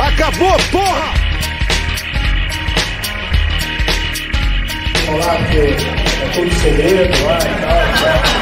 [0.00, 1.12] Acabou, porra!
[5.04, 8.40] Falar que é tudo segredo lá e tal.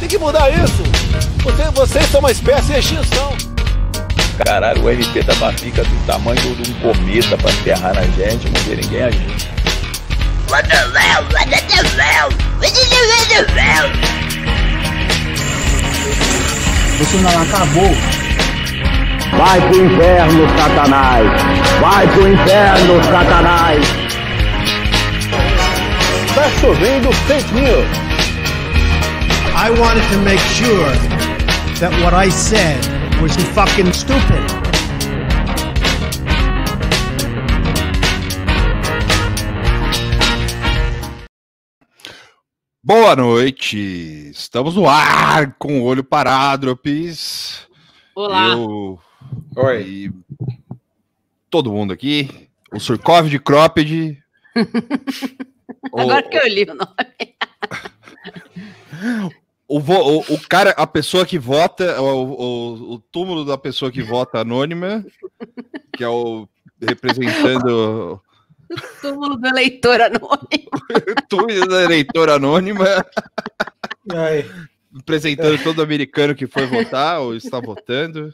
[0.00, 0.82] Tem que mudar isso!
[1.42, 3.36] Você, vocês são uma espécie de extinção!
[4.46, 8.60] Caralho, o RP da barriga do tamanho de um cometa pra enterrar na gente, não
[8.62, 9.28] vê ninguém agir.
[9.28, 9.47] What
[10.48, 11.22] the hell?
[11.28, 12.30] What the hell?
[12.32, 13.88] What the hell?
[17.42, 17.94] Acabou.
[19.36, 21.24] Vai pro inferno, Satanás!
[21.80, 23.86] Vai pro inferno, Satanás!
[26.34, 28.08] Tá chovendo fake news!
[29.54, 30.90] I wanted to make sure
[31.80, 32.78] that what I said
[33.20, 34.67] was fucking stupid.
[42.88, 44.30] Boa noite!
[44.30, 47.68] Estamos no ar com o olho parado, Pis.
[48.14, 48.52] Olá.
[48.54, 48.98] Eu
[49.56, 49.82] Oi.
[49.82, 50.10] e
[51.50, 52.48] todo mundo aqui.
[52.72, 54.18] O Surkov de Cropped.
[55.92, 57.34] o, Agora que eu li o nome.
[59.68, 63.92] o, vo- o, o cara, a pessoa que vota, o, o, o túmulo da pessoa
[63.92, 65.04] que vota anônima,
[65.94, 66.48] que é o
[66.80, 68.18] representando
[69.00, 70.70] Túmulo do eleitor anônimo.
[71.18, 72.84] o túmulo da eleitora anônima,
[74.12, 74.48] Ai,
[74.94, 78.32] representando todo americano que foi votar ou está votando.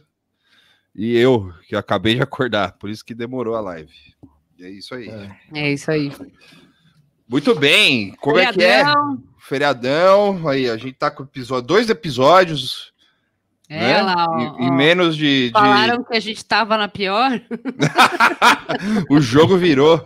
[0.94, 3.92] E eu, que acabei de acordar, por isso que demorou a live.
[4.58, 5.10] E é isso aí.
[5.52, 6.12] É isso aí.
[7.28, 8.78] Muito bem, como é que é?
[8.78, 9.22] Feriadão.
[9.40, 12.93] Feriadão, aí a gente tá com episódio, dois episódios,
[13.74, 14.02] É, né?
[14.02, 14.72] lá, ó, em, em ó.
[14.72, 17.40] menos de, de- Falaram que a gente tava na pior.
[19.10, 20.02] o jogo virou.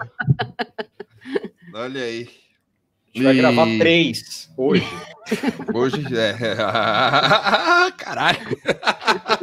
[1.75, 2.29] Olha aí.
[3.15, 4.87] a gente vai E gravar três hoje.
[5.75, 6.35] Hoje é.
[7.99, 8.39] Caralho.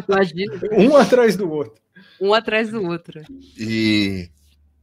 [0.07, 0.53] Imagina.
[0.77, 1.81] Um atrás do outro.
[2.19, 3.21] Um atrás do outro.
[3.57, 4.29] E,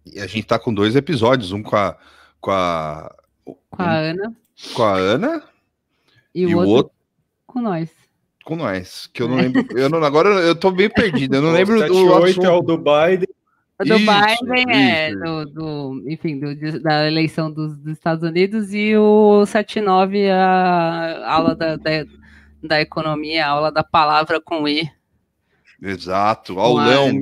[0.06, 1.97] e a gente tá com dois episódios, um com a
[2.41, 4.37] com a, Com a Ana
[4.75, 5.43] com a Ana
[6.34, 6.93] e, e, o o outro, outro
[7.47, 7.88] com nós.
[8.45, 9.67] Com nós, que eu não lembro.
[9.79, 12.47] Eu não, agora eu tô bem perdido, eu não lembro do 78 assunto.
[12.47, 13.29] é o do Biden.
[13.81, 14.07] O do Isso,
[14.45, 15.19] Biden é isso.
[15.21, 21.55] do, do- enfim, do- da eleição dos, dos Estados Unidos e o 79, a aula
[21.57, 21.91] da, da,
[22.63, 24.89] da economia, a aula da palavra com E.
[25.81, 27.09] Exato, Com aulão.
[27.09, 27.21] Ana.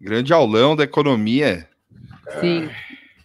[0.00, 1.68] Grande aulão da economia.
[2.40, 2.68] Sim.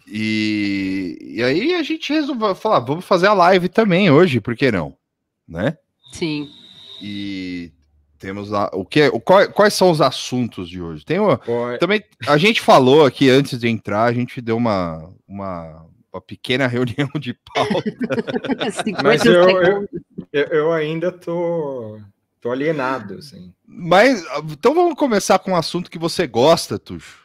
[0.08, 4.72] E, e aí a gente resolveu falar, vamos fazer a live também hoje, por que
[4.72, 4.96] não?
[5.48, 5.76] Né?
[6.12, 6.48] Sim.
[7.06, 7.72] E
[8.18, 11.03] temos lá, o que, o, qual- quais são os assuntos de hoje?
[11.03, 11.38] Tem uma,
[11.80, 16.66] também a gente falou aqui antes de entrar, a gente deu uma, uma, uma pequena
[16.68, 17.92] reunião de pauta.
[18.72, 19.88] 50 Mas eu, eu-
[20.31, 22.00] eu ainda tô,
[22.40, 23.53] tô alienado, assim.
[23.68, 27.19] Mas então vamos começar com um assunto que você gosta, Tuxo,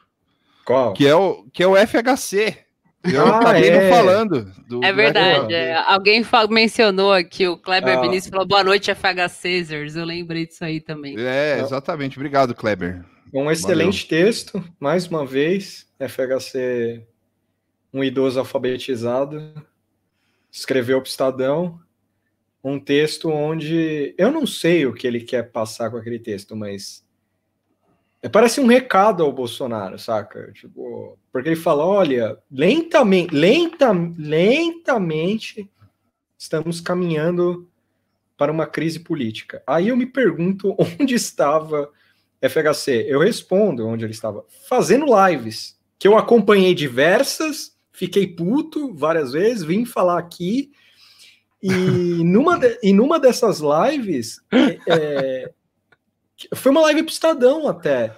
[0.65, 0.93] Qual?
[0.95, 2.59] que é o que é o FHC.
[3.05, 3.91] Eu Ah, acabei não é.
[3.91, 4.53] falando.
[4.67, 5.55] do- É verdade.
[5.55, 5.75] É.
[5.87, 8.01] Alguém mencionou aqui, o Kleber Ah.
[8.01, 9.95] Vinícius falou boa noite, FH Caesars.
[9.97, 11.15] Eu lembrei disso aí também.
[11.19, 12.19] É, exatamente.
[12.19, 13.05] Obrigado, Kleber.
[13.33, 17.07] Um excelente texto, mais uma vez, FHC,
[17.93, 19.53] um idoso alfabetizado,
[20.51, 21.79] escreveu para o Estadão
[22.65, 27.05] um texto onde eu não sei o que ele quer passar com aquele texto, mas
[28.33, 30.51] parece um recado ao Bolsonaro, saca?
[30.53, 35.71] Tipo, porque ele fala, olha, lentamente, lenta, lentamente
[36.37, 37.69] estamos caminhando
[38.37, 39.63] para uma crise política.
[39.67, 41.91] Aí eu me pergunto onde estava
[42.41, 49.33] FHC, eu respondo onde ele estava, fazendo lives, que eu acompanhei diversas, fiquei puto várias
[49.33, 50.71] vezes, vim falar aqui,
[51.61, 51.69] e
[52.25, 55.53] numa, de- e numa dessas lives, é, é,
[56.55, 58.17] foi uma live pro Estadão até,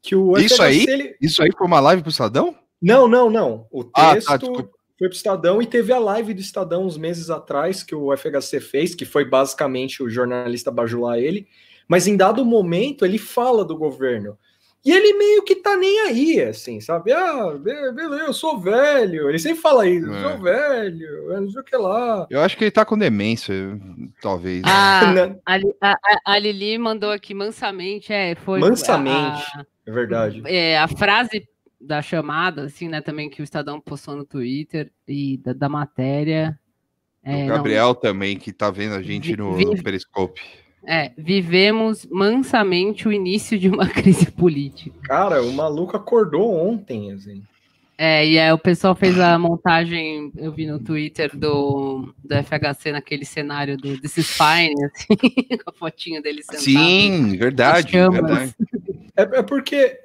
[0.00, 0.84] que o Isso aí?
[0.88, 2.56] ele- Isso aí foi uma live pro Estadão?
[2.80, 4.70] não, não, não, o Ah, texto tá, desculpa.
[4.98, 8.60] foi pro Estadão e teve a live do Estadão uns meses atrás que o FHC
[8.60, 11.46] fez, que foi basicamente o jornalista bajular ele,
[11.88, 14.38] mas em dado momento ele fala do governo.
[14.84, 17.12] E ele meio que tá nem aí, assim, sabe?
[17.12, 19.28] Ah, be- beleza, eu sou velho.
[19.28, 20.22] Ele sempre fala isso, eu É.
[20.22, 22.26] sou velho, eu não sei o que lá.
[22.28, 23.54] Eu acho que ele tá com demência,
[24.20, 24.62] talvez.
[24.66, 25.00] Ah,
[25.30, 25.38] Né?
[25.80, 29.44] a, a- a- Lili mandou aqui mansamente, é, foi Mansamente.
[29.54, 30.42] a- É verdade.
[30.46, 31.46] é, a frase
[31.80, 36.58] da chamada, assim, né, também que o Estadão postou no Twitter e da, da matéria.
[37.24, 40.40] É, o não, Gabriel também, que tá vendo a gente no, Vi- no Periscope.
[40.86, 44.96] É, vivemos mansamente o início de uma crise política.
[45.04, 47.42] Cara, o maluco acordou ontem, assim.
[47.96, 52.90] É, e aí o pessoal fez a montagem, eu vi no Twitter do, do FHC
[52.90, 56.64] naquele cenário do This is Fine, assim, com a fotinho dele sentado.
[56.64, 58.54] Sim, verdade, verdade.
[59.14, 60.00] É, é porque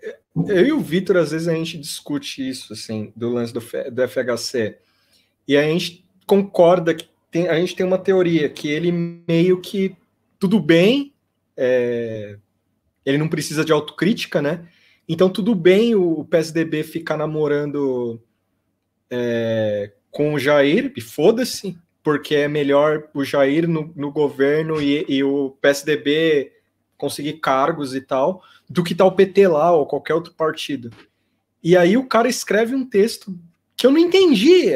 [0.48, 4.08] eu e o Vitor, às vezes, a gente discute isso, assim, do lance do, do
[4.08, 4.78] FHC.
[5.48, 9.96] E a gente concorda que tem, a gente tem uma teoria que ele meio que
[10.40, 11.14] tudo bem,
[11.56, 12.38] é,
[13.06, 14.68] ele não precisa de autocrítica, né?
[15.08, 18.22] Então, tudo bem o PSDB ficar namorando
[19.10, 25.06] é, com o Jair, e foda-se, porque é melhor o Jair no, no governo e,
[25.08, 26.52] e o PSDB
[26.98, 30.92] conseguir cargos e tal, do que tá o PT lá ou qualquer outro partido.
[31.64, 33.38] E aí o cara escreve um texto
[33.78, 34.72] que eu não entendi,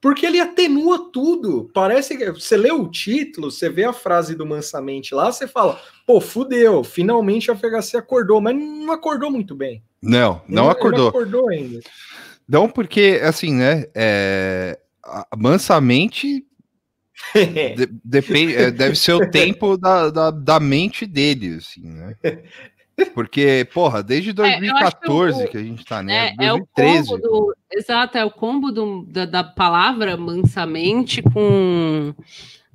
[0.00, 1.70] porque ele atenua tudo.
[1.74, 5.78] Parece que você lê o título, você vê a frase do Mansamente lá, você fala,
[6.06, 9.82] pô, fudeu, finalmente a FHC acordou, mas não acordou muito bem.
[10.02, 11.08] Não, não Ele acordou.
[11.08, 11.80] acordou ainda.
[12.48, 13.84] Não, porque, assim, né?
[13.94, 14.78] É,
[15.36, 16.42] mansamente
[17.76, 22.14] de- depende, é, deve ser o tempo da, da, da mente dele, assim, né?
[23.06, 24.60] Porque, porra, desde É, eu acho
[25.00, 26.34] que 2014 o- que a gente tá, né?
[26.38, 27.08] É, é o 2013.
[27.08, 27.56] combo do.
[27.72, 32.12] Exato, é o combo do- da, da palavra mansamente com,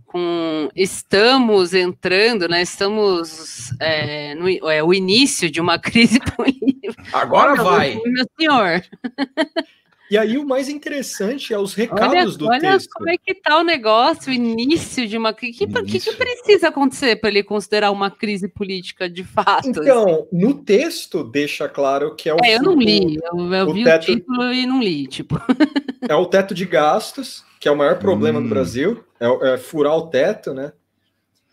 [0.06, 2.62] com estamos entrando, né?
[2.62, 6.96] Estamos é, no é, o início de uma crise política.
[7.14, 8.00] Agora vai.
[8.06, 8.82] Meu senhor,
[10.10, 12.90] E aí o mais interessante é os olha, recados do olha texto.
[12.94, 15.64] como é que tá o negócio, o início de uma crise.
[15.64, 19.68] O que, que, precisa acontecer para ele considerar uma crise política de fato?
[19.68, 23.74] Então, no texto deixa claro que é o, É, eu não li, eu, eu o
[23.74, 25.36] vi teto- o título e não li, tipo.
[26.08, 28.44] é o teto de gastos, que é o maior problema Hum.
[28.44, 30.72] do Brasil, é, é furar o teto, né?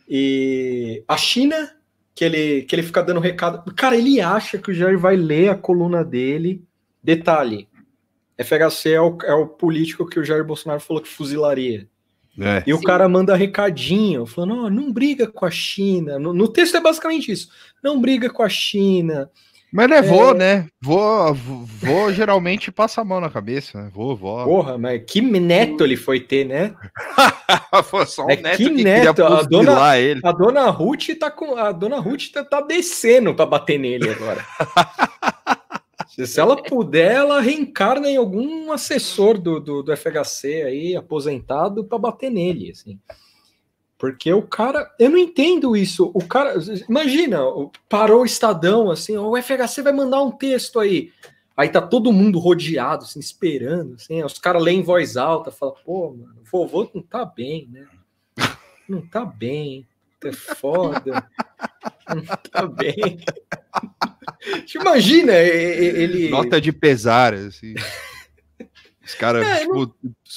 [0.08, 1.70] E a China,
[2.14, 3.72] que ele, que ele fica dando recado.
[3.74, 6.62] Cara, ele acha que o Jair vai ler a coluna dele.
[7.02, 7.66] Detalhe:
[8.38, 11.86] FHC é o, é o político que o Jair Bolsonaro falou que fuzilaria.
[12.40, 12.62] É.
[12.66, 12.84] E o Sim.
[12.84, 16.18] cara manda recadinho, falando: "Ó, não briga com a China.
[16.18, 17.48] No, no texto é basicamente isso:
[17.82, 19.30] não briga com a China.
[19.74, 20.34] Mas não é vô, É.
[20.34, 20.66] né?
[20.82, 23.90] Vô, vô geralmente passa a mão na cabeça, né?
[23.92, 24.44] Vô, vó.
[24.44, 26.74] Porra, mas que neto ele foi ter, né?
[27.84, 30.20] Foi só um É neto que que, neto, queria a dona- fuzilar ele.
[30.24, 31.56] A dona Ruth tá com.
[31.56, 34.44] A dona Ruth tá, tá descendo pra bater nele agora.
[36.12, 41.96] se, ela puder, ela reencarna em algum assessor do, do, do FHC aí, aposentado, pra
[41.96, 43.00] bater nele, assim.
[43.96, 44.92] Porque o cara.
[44.98, 46.10] Eu não entendo isso.
[46.12, 46.54] O cara.
[46.88, 47.38] Imagina,
[47.88, 51.10] parou o Estadão, assim, o FHC vai mandar um texto aí.
[51.56, 54.22] Aí tá todo mundo rodeado, assim, esperando, assim.
[54.22, 57.86] Os caras leem em voz alta, falam, pô, mano, o vovô não tá bem, né?
[58.88, 59.86] Não tá bem,
[60.24, 61.26] é foda.
[62.08, 63.20] Não tá bem.
[64.66, 66.28] Te imagina ele.
[66.30, 67.74] Nota de pesar, assim.
[69.04, 69.94] Os caras, É, tipo,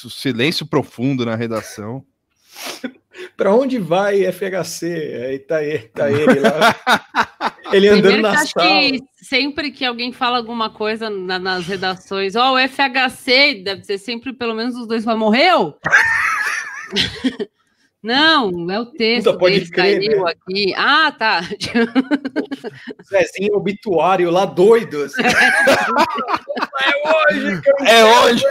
[0.10, 2.04] silêncio profundo na redação.
[3.38, 4.86] Pra onde vai FHC?
[5.28, 6.76] Aí tá ele, tá ele lá.
[7.72, 8.68] Ele andando Primeiro que na acho sala.
[8.70, 13.98] que sempre que alguém fala alguma coisa na- nas redações, ó, o FHC, deve ser
[13.98, 15.76] sempre pelo menos os dois falam, morreu?
[18.06, 20.32] Não, é o texto Puta, pode dele crer, saiu né?
[20.32, 20.74] aqui.
[20.78, 21.42] Ah, tá.
[23.10, 25.04] Zezinho obituário lá doido.
[25.04, 25.22] assim.
[26.84, 28.44] é hoje que eu É hoje!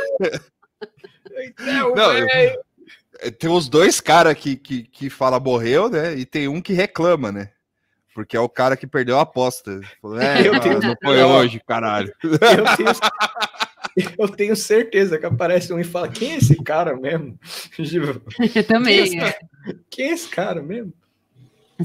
[1.47, 2.59] enterro, Não, velho.
[3.21, 6.15] É, Tem os dois caras que, que, que fala morreu, né?
[6.15, 7.51] E tem um que reclama, né?
[8.15, 9.81] Porque é o cara que perdeu a aposta.
[10.01, 12.13] Falou, é, Eu não, tenho- não foi hoje, caralho.
[12.23, 12.39] Eu
[12.77, 12.91] tenho,
[14.19, 17.39] eu tenho certeza que aparece um e fala: quem é esse cara mesmo?
[17.77, 18.23] Tipo,
[18.55, 19.11] Eu também.
[19.11, 19.39] Quem é,
[19.91, 20.93] quem é esse cara mesmo?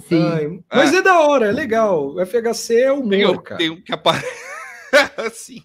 [0.08, 0.22] Sim.
[0.24, 1.02] Ai, mas é.
[1.02, 2.14] da hora, é legal.
[2.16, 3.58] O FHC é Tem, um- cara.
[3.58, 4.28] tem um que aparece.
[5.18, 5.64] assim.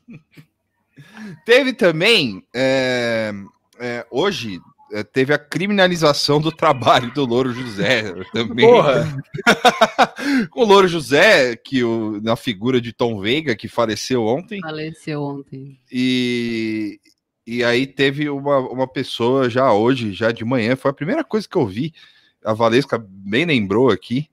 [1.45, 2.43] Teve também.
[2.55, 3.33] é,
[3.79, 8.67] é, hoje é, teve a criminalização do trabalho do Louro José também.
[8.69, 9.05] Porra,
[10.55, 15.81] o Louro José, que o, na figura de Tom Veiga, que faleceu ontem, Faleceu ontem.
[15.91, 17.01] e,
[17.47, 21.49] e aí teve uma, uma pessoa já hoje, já de manhã, foi a primeira coisa
[21.49, 21.93] que eu vi,
[22.45, 24.29] a Valesca bem lembrou aqui,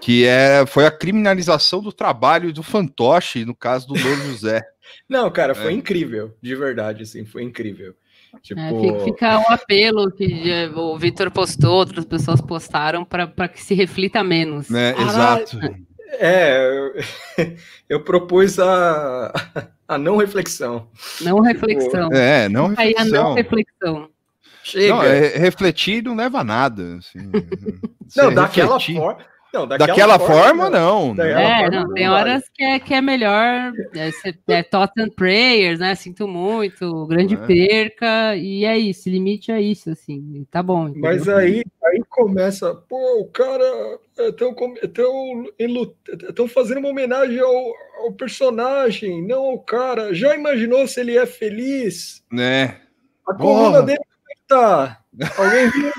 [0.00, 4.62] que é, foi a criminalização do trabalho do fantoche, no caso do Louro José.
[5.08, 5.72] não, cara, foi É.
[5.72, 7.94] incrível, de verdade, assim, foi incrível.
[8.42, 13.48] Tipo, É, fi- fica um apelo que é, o Vitor postou, outras pessoas postaram para
[13.48, 14.68] que se reflita menos.
[14.68, 14.94] Né?
[15.00, 15.58] Exato.
[16.12, 16.94] é, eu,
[17.88, 19.32] eu propus a,
[19.88, 20.88] a não reflexão.
[21.20, 22.10] Não reflexão.
[22.12, 23.34] É, não Aí a não reflexão.
[23.34, 24.08] reflexão.
[24.62, 24.94] Chega.
[24.94, 26.96] Não, é, refletir não leva a nada.
[26.98, 27.18] assim.
[28.16, 29.24] Não, daquela refletir- forma.
[29.54, 31.14] Não, Daquela forma, não.
[31.14, 32.20] Daquela É, forma, não, tem vai.
[32.20, 33.72] horas que é, que é melhor.
[33.94, 34.08] É,
[34.48, 34.66] é
[34.98, 35.94] and prayers, né?
[35.94, 37.38] Sinto muito, grande É.
[37.38, 40.44] perca, e é isso, limite é isso, assim.
[40.50, 40.88] Tá bom.
[40.88, 41.02] entendeu?
[41.02, 43.64] Mas aí, aí começa, pô, o cara
[44.18, 44.52] estão
[46.48, 47.72] fazendo uma homenagem ao,
[48.04, 50.12] ao personagem, não ao cara.
[50.12, 52.24] Já imaginou se ele é feliz?
[52.30, 52.80] Né?
[53.26, 54.98] A coluna dele é tá?
[55.38, 55.92] Alguém viu?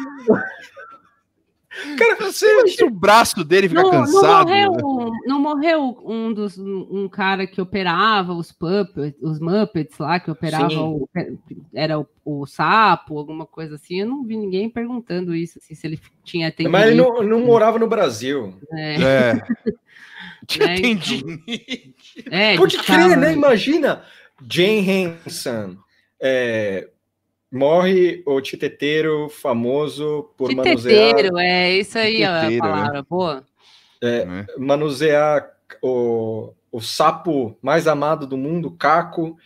[1.98, 4.48] Cara, você acha que o braço dele fica Não, não cansado?
[4.50, 10.20] morreu, um- não morreu um dos um cara que operava os puppets, os Muppets lá,
[10.20, 11.10] que operava o,
[11.74, 14.00] era o, o sapo, alguma coisa assim.
[14.02, 16.72] Eu não vi ninguém perguntando isso, assim, se ele tinha tendinite.
[16.72, 18.54] Mas ele não, não morava no Brasil.
[18.74, 19.42] É, É.
[20.48, 21.96] Tinha É, tendinite.
[22.32, 23.34] é, Pode crer, tava- né?
[23.34, 24.04] Imagina,
[24.50, 24.80] Jane
[25.26, 25.76] Henson
[26.20, 26.90] é,
[27.52, 33.44] morre o titeteiro famoso por manusear, Titeteiro, é isso aí a Titeteiro, palavra, boa.
[34.02, 34.46] né?
[34.58, 35.50] manusear
[35.82, 39.38] o, o sapo mais amado do mundo, Caco.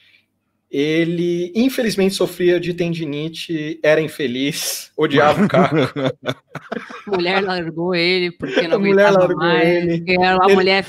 [0.72, 5.75] Ele, infelizmente, sofria de tendinite, era infeliz, odiava o Caco.
[5.75, 9.98] A mulher largou ele porque não A mulher largou mais, ele.
[9.98, 10.86] porque a Ele- mulher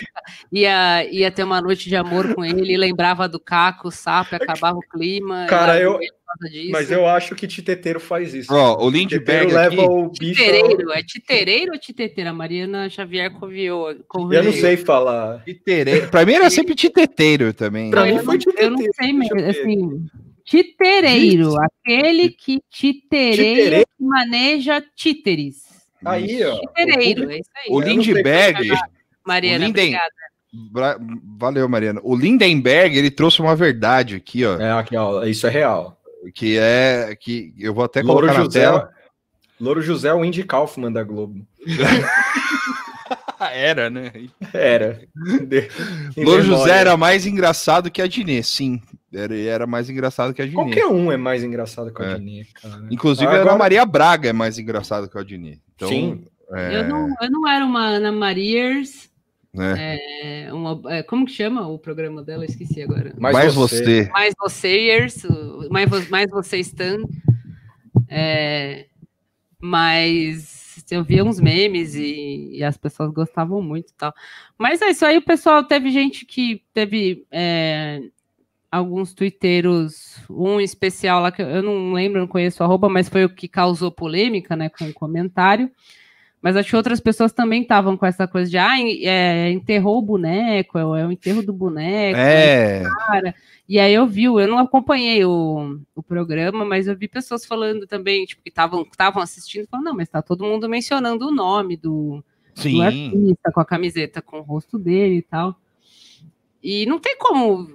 [0.52, 4.37] ia, ia ter uma noite de amor com ele, lembrava do caco, o sapo, e
[4.37, 5.47] acabava o clima.
[5.49, 6.11] Cara, eu- ele.
[6.70, 8.52] Mas eu acho que titeteiro faz isso.
[8.52, 10.34] Ó, o Titeteiro Lindbergh leva aqui, o bicho.
[10.42, 12.32] Titereiro, é titereiro ou titeteira?
[12.32, 13.90] Mariana Xavier conviou.
[13.90, 15.42] Eu não sei falar.
[15.44, 16.08] titereiro.
[16.08, 17.90] Pra mim era sempre titeteiro também.
[17.90, 20.06] Pra mim foi não, eu não titeteiro, sei mesmo, assim,
[20.44, 23.87] titereiro, aquele que titereia, Titereiro?
[23.99, 25.64] que maneja títeres.
[26.04, 26.58] Aí, ó.
[26.60, 27.66] Titereiro, é isso aí.
[27.70, 28.68] O Lindbergh,
[29.26, 30.10] Mariana, o Linden- obrigada.
[30.52, 30.99] Bra-
[31.38, 32.00] Valeu, Mariana.
[32.02, 34.58] O Lindenberg, ele trouxe uma verdade aqui, ó.
[34.58, 36.00] É, aqui, ó, isso é real.
[36.34, 37.16] Que é.
[37.18, 38.90] que Eu vou até Louro colocar na José, tela.
[39.60, 41.46] Louro José é o Indy Kaufman da Globo.
[43.52, 44.12] Era, né?
[44.52, 45.00] Era.
[46.16, 46.42] Louro.
[46.42, 48.82] José era mais engraçado que a Dinê, sim.
[49.12, 50.54] Era, era mais engraçado que a Dinê.
[50.56, 52.18] Qualquer um é mais engraçado que a É.
[52.60, 52.86] Cara.
[52.90, 55.58] Inclusive, Ah, a Ana agora- Maria Braga é mais engraçado que a Dinê.
[55.74, 56.24] Então, Sim.
[56.52, 59.10] é, Eu, não, eu não era uma Ana Mariers.
[59.52, 59.99] Né?
[60.47, 62.45] é, uma, é, como que chama o programa dela?
[62.45, 63.14] Eu esqueci agora.
[63.19, 64.09] Mas mais você- você.
[64.11, 65.26] Mais vocês,
[65.71, 67.09] mais, mais vocês estão.
[68.09, 68.87] É,
[69.61, 74.12] mas eu via uns memes e, e as pessoas gostavam muito e tal.
[74.59, 78.00] Mas é isso aí, o pessoal teve gente que teve é,
[78.71, 83.09] alguns twitteiros, um especial lá que eu- eu não lembro, não conheço o arroba, mas
[83.09, 85.71] foi o que causou polêmica, né, com o comentário.
[86.42, 90.02] Mas acho que outras pessoas também estavam com essa coisa de ah, é, enterrou o
[90.02, 92.18] boneco, é o, é o enterro do boneco.
[92.18, 92.82] É,
[93.68, 97.87] E aí eu vi, eu não acompanhei o, o programa, mas eu vi pessoas falando
[97.87, 102.25] também, tipo, que estavam assistindo, falando, não, mas tá todo mundo mencionando o nome do,
[102.54, 102.82] do sim.
[102.82, 105.54] artista, com a camiseta com o rosto dele e tal.
[106.62, 107.68] E não tem como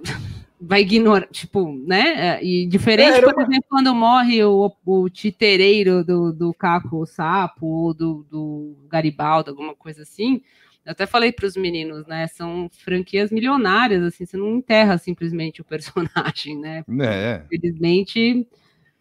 [0.60, 2.42] vai ignorar, tipo, né?
[2.42, 7.66] E diferente, É, por exemplo, quando morre o, o titereiro do, do Caco o Sapo,
[7.66, 10.42] ou do, do Garibaldo, alguma coisa assim.
[10.84, 12.26] Eu até falei para os meninos, né?
[12.28, 16.84] São franquias milionárias, assim, você não enterra simplesmente o personagem, né?
[17.00, 17.42] É.
[17.44, 18.46] Infelizmente,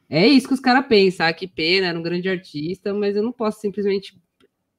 [0.10, 1.26] é isso que os caras pensam.
[1.28, 4.18] Ah, que pena, era um grande artista, mas eu não posso simplesmente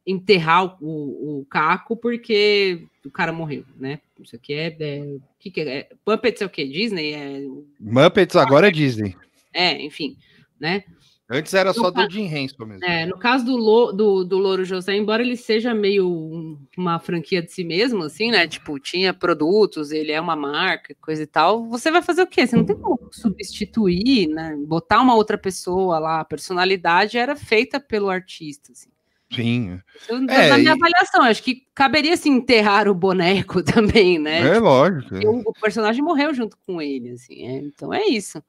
[0.06, 4.00] enterrar o, o, Caco porque o cara morreu, né?
[4.20, 4.76] Isso aqui é.
[4.78, 5.88] é que, que é?
[6.04, 6.64] Puppets é o quê?
[6.66, 7.12] Disney?
[7.12, 7.40] É,
[7.80, 9.16] Muppets agora é Disney.
[9.52, 10.16] é enfim,
[10.60, 10.84] né?
[11.28, 12.04] Antes era só Opa.
[12.06, 12.84] do Jim Henson mesmo.
[12.84, 17.00] É, no caso do, Lo, do, do Louro José, embora ele seja meio um- uma
[17.00, 18.46] franquia de si mesmo, assim, né?
[18.46, 21.68] Tipo, tinha produtos, ele é uma marca, coisa e tal.
[21.68, 22.46] Você vai fazer o quê?
[22.46, 24.56] Você não tem como substituir, né?
[24.68, 26.20] Botar uma outra pessoa lá.
[26.20, 28.90] A personalidade era feita pelo artista, assim.
[29.32, 29.80] Sim.
[30.08, 33.62] Eu, É, na minha e- avaliação, acho que caberia assim, enterrar o boneco
[34.04, 34.40] também, né?
[34.46, 35.14] É, lógico.
[35.46, 37.46] O personagem morreu junto com ele, assim.
[37.46, 38.42] é, então é isso.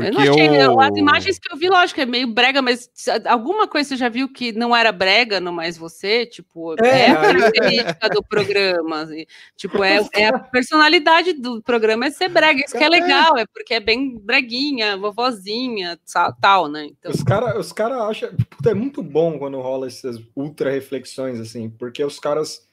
[0.00, 0.62] Porque eu não achei.
[0.62, 0.80] eu...
[0.80, 2.90] As imagens que eu vi, lógico, é meio brega, mas
[3.26, 6.26] alguma coisa você já viu que não era brega no Mais Você?
[6.26, 9.00] Tipo, é, É, a característica do programa.
[9.00, 9.26] assim.
[9.56, 12.62] Tipo, é, é a personalidade do programa é ser brega.
[12.64, 15.98] Isso que é legal, é porque é bem breguinha, vovozinha,
[16.40, 16.86] tal, né?
[16.86, 18.30] Então, Os caras os cara acham.
[18.50, 22.68] Puta, é muito bom quando rola essas ultra reflexões, assim, porque os caras.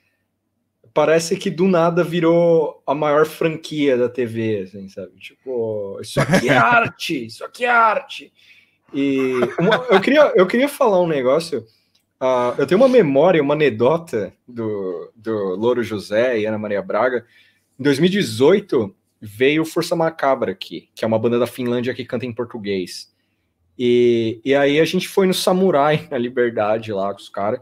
[0.98, 5.12] Parece que do nada virou a maior franquia da TV, assim, sabe?
[5.20, 8.34] Tipo, isso aqui é arte, isso aqui é arte.
[8.92, 11.64] E uma- eu, queria, eu queria falar um negócio.
[12.20, 17.24] ah, eu tenho uma memória, uma anedota do, do Louro José e Ana Maria Braga.
[17.80, 22.34] Em 2018, veio Força Macabra aqui, que é uma banda da Finlândia que canta em
[22.34, 23.14] português.
[23.78, 27.60] E, e aí a gente foi no Samurai, na Liberdade, lá com os caras.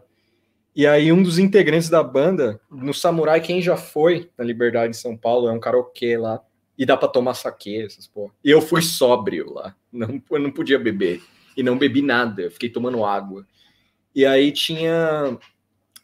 [0.75, 4.99] E aí um dos integrantes da banda, no Samurai, quem já foi na Liberdade em
[4.99, 6.41] São Paulo, é um karaokê lá.
[6.77, 8.33] E dá pra tomar saque, essas porra.
[8.43, 9.73] E eu fui sóbrio lá.
[9.89, 11.21] Não, eu não podia beber.
[11.55, 12.41] E não bebi nada.
[12.41, 13.47] Eu fiquei tomando água.
[14.13, 15.37] E aí tinha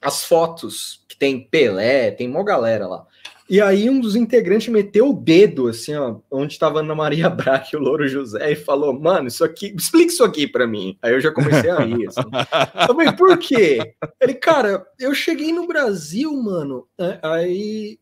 [0.02, 3.06] as fotos, que tem Pelé, tem mó galera lá.
[3.52, 7.66] E aí um dos integrantes meteu o dedo, assim, ó, onde estava Ana Maria Braga
[7.74, 10.98] e o Louro José, e falou, mano, isso aqui, explica isso aqui para mim.
[11.02, 12.22] Aí eu já comecei a rir, assim.
[12.88, 13.94] Falei, por quê?
[14.22, 18.00] Ele, cara, eu cheguei no Brasil, mano, é, aí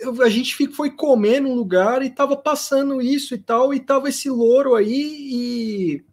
[0.00, 4.08] eu- a gente foi comer num lugar e tava passando isso e tal, e tava
[4.08, 4.86] esse louro aí
[5.32, 6.04] e.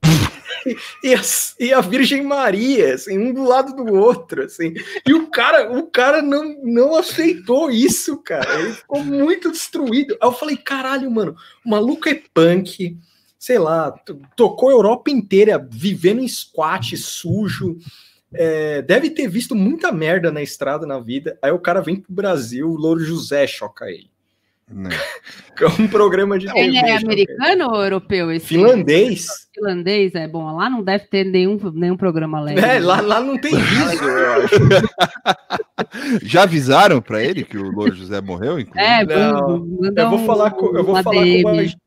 [1.03, 1.21] E a,
[1.59, 4.73] e a Virgem Maria, assim, um do lado do outro, assim.
[5.05, 8.59] E o cara, o cara não, não aceitou isso, cara.
[8.59, 10.17] Ele ficou muito destruído.
[10.21, 12.97] Aí eu falei, caralho, mano, o maluco é punk,
[13.37, 13.91] sei lá,
[14.35, 17.77] tocou a Europa inteira vivendo em squat sujo.
[18.33, 21.37] é, deve ter visto muita merda na estrada na vida.
[21.41, 24.09] Aí o cara vem pro Brasil, o Louro José choca ele.
[24.69, 24.89] Né?
[25.59, 28.31] É um programa de Ele é americano ou europeu?
[28.31, 29.25] Esse Finlandês?
[29.51, 30.55] Finlandês, é bom.
[30.55, 32.61] Lá não deve ter nenhum, nenhum programa leve.
[32.61, 36.19] É, lá, lá não tem eu acho.
[36.21, 38.85] Já avisaram pra ele que o Louro José morreu, inclusive?
[38.85, 41.81] É, Não, Eu vou falar com, eu vou uma falar com o baixista.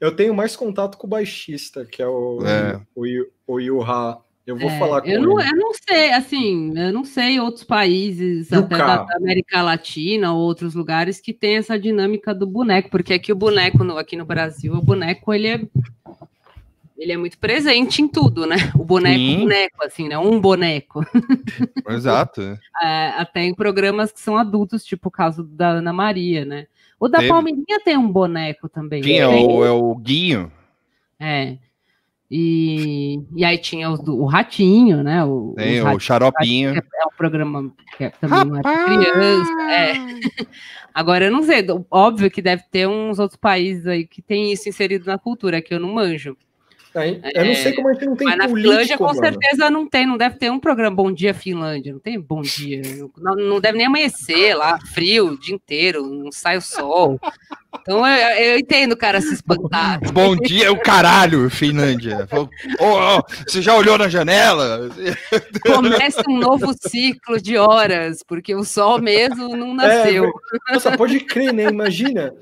[0.00, 2.80] Eu tenho mais contato com o baixista, que é o, É.
[2.94, 4.18] o, Yu- o Yuha.
[4.50, 5.48] Eu vou É, falar com eu não, ele.
[5.50, 10.40] eu não sei, assim, eu não sei outros países, até da, da América Latina ou
[10.40, 14.24] outros lugares que tem essa dinâmica do boneco, porque aqui o boneco, no- aqui no
[14.24, 15.60] Brasil, o boneco, ele é,
[16.98, 18.56] ele é muito presente em tudo, né?
[18.74, 19.38] O boneco, Sim.
[19.40, 20.18] boneco, assim, né?
[20.18, 21.00] Um boneco.
[21.88, 22.58] Exato.
[22.82, 26.66] É, até em programas que são adultos, tipo o caso da Ana Maria, né?
[26.98, 27.30] O da Teve.
[27.30, 29.00] Palmeirinha tem um boneco também.
[29.02, 29.46] Quem é não tem?
[29.46, 30.52] o, é o Guinho?
[31.18, 31.56] É.
[32.30, 35.24] E, e aí tinha os do- o Ratinho, né?
[35.24, 36.70] O, Tem o Xaropinho.
[36.76, 39.52] É um programa que é- também não é para criança.
[39.62, 39.92] É.
[40.94, 44.52] Agora, eu não sei, do- óbvio que deve ter uns outros países aí que tem
[44.52, 46.36] isso inserido na cultura, que eu não manjo.
[46.94, 49.18] Aí, eu não sei como a gente não tem Mas na político, Finlândia, com mano.
[49.18, 52.82] certeza, não tem, não deve ter um programa Bom Dia Finlândia, não tem Bom Dia.
[53.16, 57.20] Não, não deve nem amanhecer lá, frio o dia inteiro, não sai o sol.
[57.80, 60.00] Então eu, eu entendo o cara se espantar.
[60.12, 62.28] Bom dia, o caralho, Finlândia.
[62.32, 64.90] Ô, ô, você já olhou na janela?
[65.64, 70.24] Começa um novo ciclo de horas, porque o sol mesmo não nasceu.
[70.26, 70.30] É,
[70.74, 71.64] nossa, pode crer, né?
[71.64, 72.34] Imagina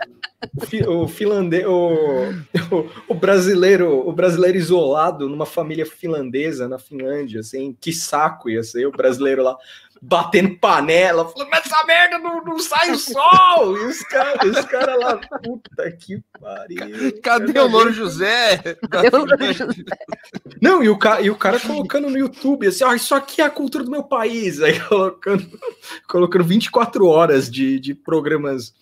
[0.87, 2.31] o finlandês, o,
[2.71, 8.63] o, o brasileiro, o brasileiro isolado numa família finlandesa na Finlândia, assim, que saco ia
[8.63, 9.57] ser o brasileiro lá
[10.01, 13.77] batendo panela, falando, mas essa merda não, não sai o sol!
[13.77, 17.21] E os caras os cara lá, puta que pariu.
[17.23, 18.59] Cadê o Louro José?
[18.91, 19.75] Cadê o Louro José?
[20.63, 23.45] Não, e o, ca- e o cara colocando no YouTube, assim, ó, isso aqui é
[23.45, 25.47] a cultura do meu país, aí colocando,
[26.09, 28.73] colocando 24 horas de, de programas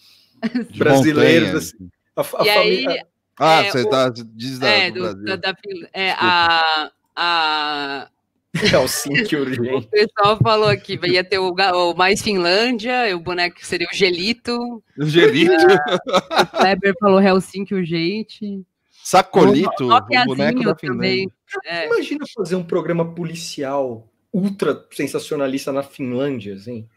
[0.70, 1.58] De brasileiros, montanha.
[1.58, 1.90] assim.
[2.38, 3.06] A, a E aí, família-
[3.38, 5.54] Ah, É, você o- tá, diz da, é, do da, da
[5.92, 8.08] é, a, a,
[8.74, 9.88] É o Sync o urgente.
[9.88, 15.04] pessoal falou aqui, ia ter o, o mais Finlândia, o boneco seria o Gelito, O
[15.04, 15.52] Gelito,
[16.42, 18.64] o Kleber falou Helsinki urgente,
[19.02, 21.30] Sacolito, o Nokiazinho boneco da também.
[21.30, 21.32] Finlândia.
[21.64, 26.88] É, Imagina fazer um programa policial ultra sensacionalista na Finlândia, assim.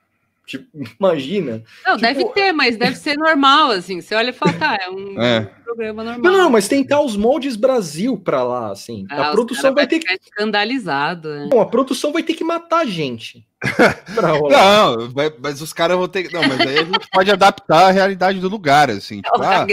[0.50, 0.66] Tipo,
[1.00, 1.64] imagina.
[1.86, 4.02] Não, Tipo, deve ter, mas deve ser normal, assim.
[4.02, 5.42] Você olha e fala, tá, é um É.
[5.64, 6.32] programa normal.
[6.32, 9.06] Não, não, mas tentar os moldes Brasil pra lá, assim.
[9.12, 10.12] Ah, a produção cara vai ter que.
[10.12, 11.50] escandalizado, né?
[11.52, 13.46] Não, a produção vai ter que matar a gente.
[14.50, 16.34] Não, vai- mas os caras vão ter que.
[16.34, 19.22] Não, mas aí a gente pode adaptar a realidade do lugar, assim.
[19.24, 19.66] É o Tipo, ah.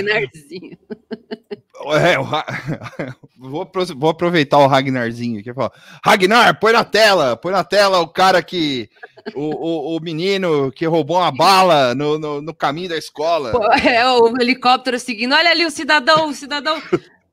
[1.94, 2.16] É,
[3.38, 5.72] vou, vou aproveitar o Ragnarzinho aqui e falar:
[6.04, 8.88] Ragnar, põe na tela, põe na tela o cara que.
[9.34, 13.52] O, o, o menino que roubou uma bala no, no, no caminho da escola.
[13.84, 15.34] É o helicóptero seguindo.
[15.34, 16.80] Olha ali o cidadão, o cidadão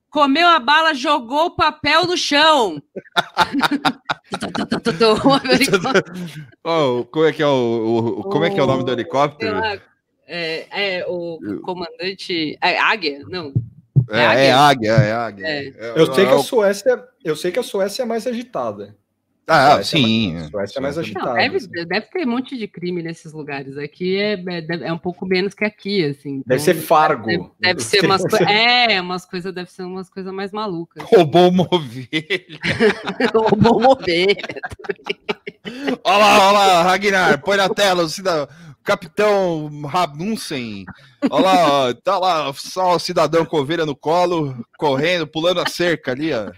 [0.10, 2.82] comeu a bala, jogou o papel no chão.
[6.64, 9.58] Oh, como é que é o, o- como é que é o nome do helicóptero?
[10.28, 12.58] é, é o comandante.
[12.62, 13.24] É Águia?
[13.28, 13.54] Não.
[14.10, 15.46] É, é águia, é águia.
[15.46, 15.68] É.
[15.68, 18.26] É, Eu sei que é a o- Suécia, eu sei que a Suécia é mais
[18.28, 18.96] agitada.
[19.46, 20.34] Ah, Suécia é sim.
[20.36, 21.34] mais- Suécia é mais Não, agitada.
[21.34, 21.68] deve, assim.
[21.86, 23.78] deve ter um monte de crime nesses lugares.
[23.78, 26.42] Aqui é, é, deve- é um pouco menos que aqui, assim.
[26.46, 27.26] Deve Então, ser Fargo.
[27.28, 28.40] Deve, deve ser umas coisas.
[28.50, 31.04] É, umas coisas, deve ser umas coisas mais malucas.
[31.12, 32.60] Roubou uma ovelha.
[33.36, 34.38] Roubou uma ovelha.
[36.06, 38.48] Olha lá, olha lá, Ragnar, põe na tela o cidadão.
[38.84, 40.86] Capitão Rabusen.
[41.30, 45.68] Olha lá, ó, tá lá só o cidadão com ovelha no colo, correndo, pulando a
[45.68, 46.52] cerca ali, ó.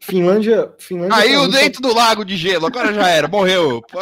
[0.00, 3.82] Finlândia, Finlândia Aí o dentro do lago de gelo, agora já era, morreu.
[3.90, 4.00] Pô,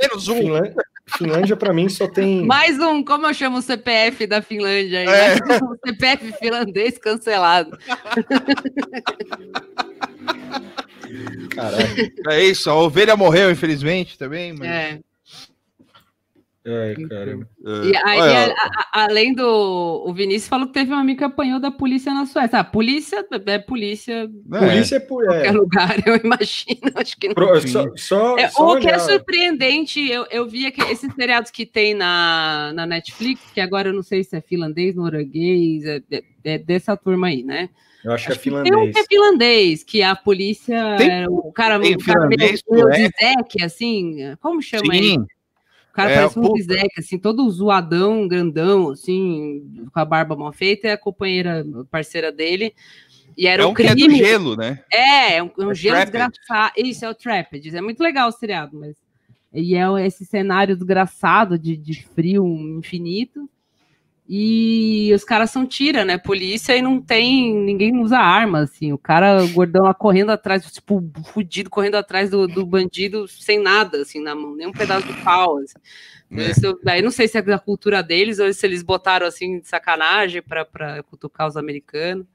[0.00, 0.36] Menos um.
[0.36, 0.74] Finlândia,
[1.16, 2.44] Finlândia para mim só tem.
[2.44, 5.06] Mais um, como eu chamo o CPF da Finlândia aí?
[5.06, 5.44] É.
[5.44, 7.76] Mais um CPF finlandês cancelado.
[11.54, 12.12] Caralho.
[12.28, 14.52] É isso, a ovelha morreu, infelizmente, também.
[14.52, 14.68] Mas...
[14.68, 15.00] É.
[16.66, 17.48] Ai, caramba.
[17.64, 20.02] É, E aí, olha, a- a- além do.
[20.04, 22.58] O Vinícius falou que teve um amigo que apanhou da polícia na Suécia.
[22.58, 24.12] Ah, polícia é polícia
[24.52, 25.24] é, Polícia é por.
[25.24, 26.80] qualquer É, lugar, eu imagino.
[26.96, 27.34] Acho que não.
[27.34, 28.98] pro- só, só, É, só o que é olhar.
[29.00, 33.92] surpreendente, eu, eu vi que esses seriados que tem na, na Netflix, que agora eu
[33.94, 37.68] não sei se é finlandês, norueguês, é, é- é dessa turma aí, né?
[38.04, 39.06] Eu acho que é Tem um que é finlandês.
[39.08, 40.96] finlandês, que a polícia.
[40.98, 42.94] Tem- é, o cara, tem o cara meio, finlandês, meio sueco.
[42.96, 44.16] Zizek, assim.
[44.40, 45.10] Como chama ele?
[45.10, 45.26] Sim, O
[45.96, 46.62] cara É, parece um puta.
[46.62, 52.30] Zizek, assim, todo zoadão, grandão, assim, com a barba mal feita, é a companheira, parceira
[52.30, 52.74] dele.
[53.36, 54.16] E era é um um é crime.
[54.18, 54.82] gelo, né?
[54.92, 56.12] É, é um, é um É gelo Trapped.
[56.12, 56.72] desgraçado.
[56.76, 57.76] Isso, é o Trapped.
[57.76, 58.96] É muito legal o seriado, mas.
[59.52, 62.46] E é esse cenário desgraçado de, de frio
[62.78, 63.48] infinito.
[64.28, 66.18] E os caras são tira, né?
[66.18, 67.54] Polícia e não tem.
[67.54, 68.92] Ninguém usa arma, assim.
[68.92, 73.60] O cara, o gordão lá correndo atrás, tipo, fudido, correndo atrás do, do bandido sem
[73.60, 75.58] nada, assim, na mão, nem um pedaço de pau.
[75.58, 75.78] Assim.
[76.30, 76.50] É.
[76.50, 79.68] Isso, daí não sei se é da cultura deles ou se eles botaram assim de
[79.68, 82.26] sacanagem para cutucar os americanos.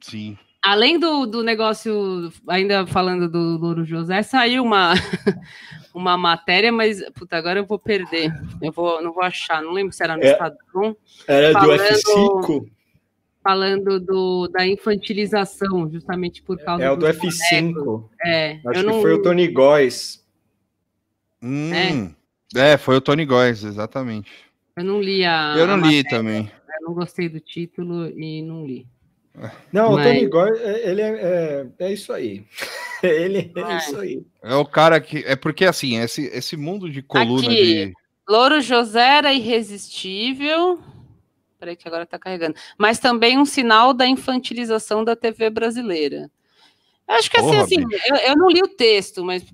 [0.00, 0.36] Sim.
[0.64, 4.92] Além do, do negócio, ainda falando do Louro José, saiu uma,
[5.92, 8.32] uma matéria, mas puta, agora eu vou perder.
[8.60, 10.30] Eu vou, não vou achar, não lembro se era no É.
[10.32, 10.96] Estadão,
[11.26, 12.70] Era do falando- F5?
[13.42, 18.08] falando do, da infantilização, justamente por causa É o do dos F5.
[18.24, 20.24] É, Acho eu que não, foi o Tony Góes.
[21.42, 22.14] Hum,
[22.54, 22.76] é.
[22.78, 24.30] foi o Tony Góes, exatamente.
[24.76, 25.54] eu não li a.
[25.56, 26.52] eu não a li matéria, também.
[26.80, 28.86] eu não gostei do título e não li.
[29.72, 32.44] Não, Mas- o Tony Góes, é- ele é, é, é isso aí.
[33.02, 33.76] Ele é Ah.
[33.78, 34.22] isso aí.
[34.44, 35.24] É o cara que.
[35.26, 37.86] É porque assim, esse, esse mundo de coluna Aqui.
[37.86, 37.92] de.
[38.28, 40.78] Louro José era irresistível.
[41.58, 42.54] Peraí, que agora tá carregando.
[42.78, 46.30] Mas também um sinal da infantilização da TV brasileira.
[47.08, 48.02] Eu acho que assim, Porra, assim bicho.
[48.08, 49.44] eu, eu não li o texto, mas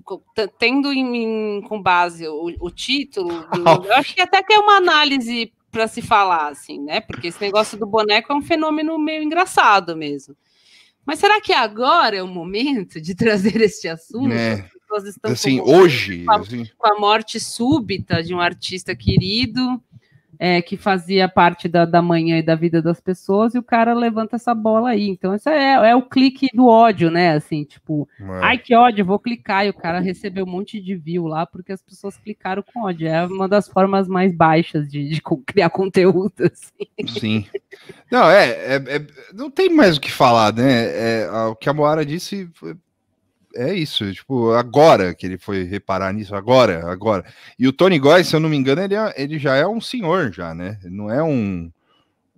[0.59, 3.47] tendo em, em- com base o, o título, do-
[3.89, 6.99] eu acho que até que é uma análise para se falar, assim, né?
[7.01, 10.35] Porque esse negócio do boneco é um fenômeno meio engraçado mesmo.
[11.05, 14.27] Mas será que agora é o momento de trazer este assunto?
[14.29, 16.23] né, As pessoas estão assim, hoje.
[16.25, 19.81] com a- assim, com a morte súbita de um artista querido,
[20.39, 23.93] é, que fazia parte da, da manhã e da vida das pessoas, e o cara
[23.93, 25.09] levanta essa bola aí.
[25.09, 27.33] Então, isso é, é o clique do ódio, né?
[27.33, 28.23] Assim, tipo, é.
[28.41, 31.73] ai que ódio, vou clicar, e o cara recebeu um monte de view lá porque
[31.73, 33.07] as pessoas clicaram com ódio.
[33.07, 36.33] É uma das formas mais baixas de, de criar conteúdo.
[36.39, 37.19] assim.
[37.19, 37.45] Sim.
[38.09, 41.23] Não, é, é- é- Não tem mais o que falar, né?
[41.23, 42.75] É, o que a Moara disse foi-
[43.55, 44.11] é isso.
[44.13, 47.25] Tipo, agora que ele foi reparar nisso, agora, agora.
[47.57, 49.81] E o Tony Góes, se eu não me engano, ele, é- ele já é um
[49.81, 50.79] senhor, já, né?
[50.83, 51.71] Ele não é um,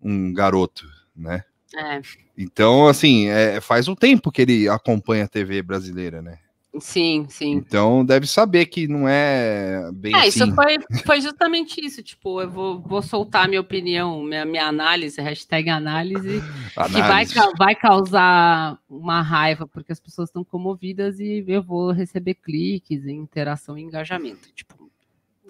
[0.02, 1.44] um garoto, né?
[1.78, 2.02] É,
[2.38, 6.38] Então, assim, é, faz um tempo que ele acompanha a TV brasileira, né?
[6.80, 7.54] Sim, sim.
[7.54, 10.28] Então deve saber que não é bem É, assim.
[10.30, 12.04] isso foi, foi justamente isso.
[12.04, 16.42] Tipo, eu vou, vou soltar minha opinião, minha, minha análise, hashtag análise.
[16.74, 17.34] que vai, Análise.
[17.58, 23.78] vai causar uma raiva, porque as pessoas estão comovidas e eu vou receber cliques, interação
[23.78, 24.50] e engajamento.
[24.54, 24.91] Tipo,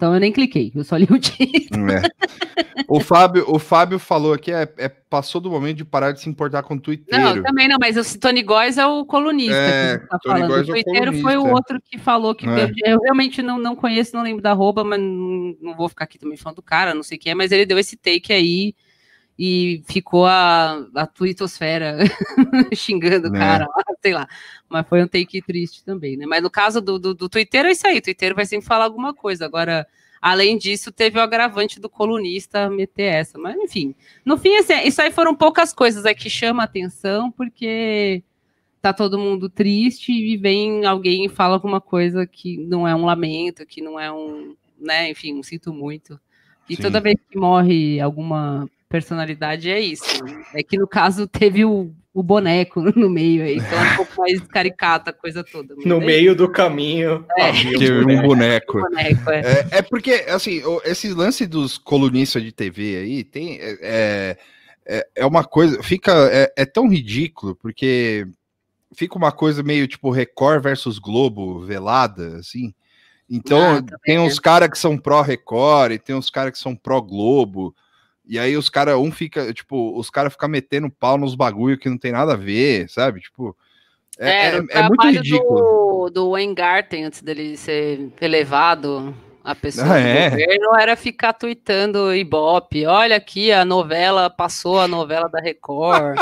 [0.02, 1.88] então eu nem cliquei, eu só li o título.
[1.92, 2.02] É.
[2.88, 6.28] O Fábio, o Fábio falou aqui, é, é- passou do momento de parar de se
[6.28, 7.42] importar com o Não, Twitter.
[7.44, 10.50] também não, mas o Tony Góes é o colunista É, que tá Tony falando.
[10.50, 12.68] Góes O é o Twitter foi o outro que falou que É.
[12.84, 16.18] eu realmente não, não conheço, não lembro da arroba, mas não, não vou ficar aqui
[16.18, 18.74] também falando do cara, não sei quem é, mas ele deu esse take aí
[19.38, 21.98] e ficou a, a twittosfera
[22.74, 23.38] xingando o É.
[23.38, 24.28] cara, lá, sei lá.
[24.68, 26.26] Mas foi um take triste também, né?
[26.26, 28.84] Mas no caso do, do, do Twitter é isso aí, o Twitter vai sempre falar
[28.84, 29.44] alguma coisa.
[29.44, 29.86] Agora,
[30.20, 33.38] além disso, teve o agravante do colunista meter essa.
[33.38, 38.22] Mas, enfim, no fim, assim, isso aí foram poucas coisas é que chama atenção, porque
[38.80, 43.04] tá todo mundo triste e vem alguém e fala alguma coisa que não é um
[43.04, 46.18] lamento, que não é um, né, enfim, um sinto muito.
[46.68, 46.82] E Sim.
[46.82, 50.04] toda vez que morre alguma personalidade é isso.
[50.54, 54.20] É que no caso teve o, o boneco no meio aí, então é um pouco
[54.20, 55.74] mais caricata a coisa toda.
[55.84, 57.24] No é meio do caminho.
[57.38, 57.50] É.
[57.50, 58.80] um Que um boneco.
[58.80, 59.30] boneco.
[59.30, 59.40] é.
[59.40, 63.58] É, é porque, assim, esse lance dos colunistas de TV aí tem.
[63.60, 64.36] É,
[64.84, 65.82] é, é uma coisa.
[65.82, 66.12] Fica.
[66.30, 68.26] É, é tão ridículo, porque
[68.94, 72.74] fica uma coisa meio tipo Record versus Globo velada, assim.
[73.30, 74.20] Então, Ah, tem é.
[74.20, 77.74] uns caras que são pró-Record e tem uns caras que são pró-Globo.
[78.32, 81.90] E aí os caras, um fica, tipo, os caras ficam metendo pau nos bagulho que
[81.90, 83.20] não tem nada a ver, sabe?
[83.20, 83.54] Tipo,
[84.18, 85.60] é, é, o é muito trabalho ridículo.
[86.06, 89.14] Do, do Wayne Garten, antes dele ser elevado
[89.44, 90.30] A pessoa Ah, do é?
[90.30, 92.86] governo era ficar tweetando Ibope.
[92.86, 96.18] Olha aqui, a novela passou a novela da Record.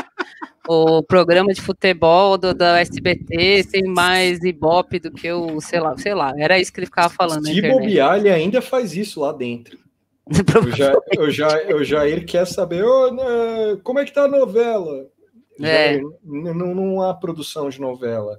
[0.66, 5.96] o programa de futebol do, da SBT tem mais Ibope do que o, sei lá,
[5.96, 6.32] sei lá.
[6.36, 9.78] Era isso que ele ficava falando Se bobear, ele ainda faz isso lá dentro.
[10.54, 14.24] Eu já, eu já, eu já ele quer saber "Ô, né, como é que tá
[14.24, 15.08] a novela.
[15.60, 15.94] É.
[15.94, 18.38] Jair, não, não há produção de novela.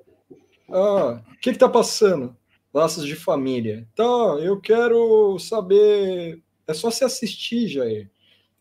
[0.69, 2.35] Ah, o que que tá passando?
[2.73, 3.85] Laços de família.
[3.95, 4.03] Tá,
[4.41, 6.41] eu quero saber.
[6.65, 8.09] É só se assistir, Jair.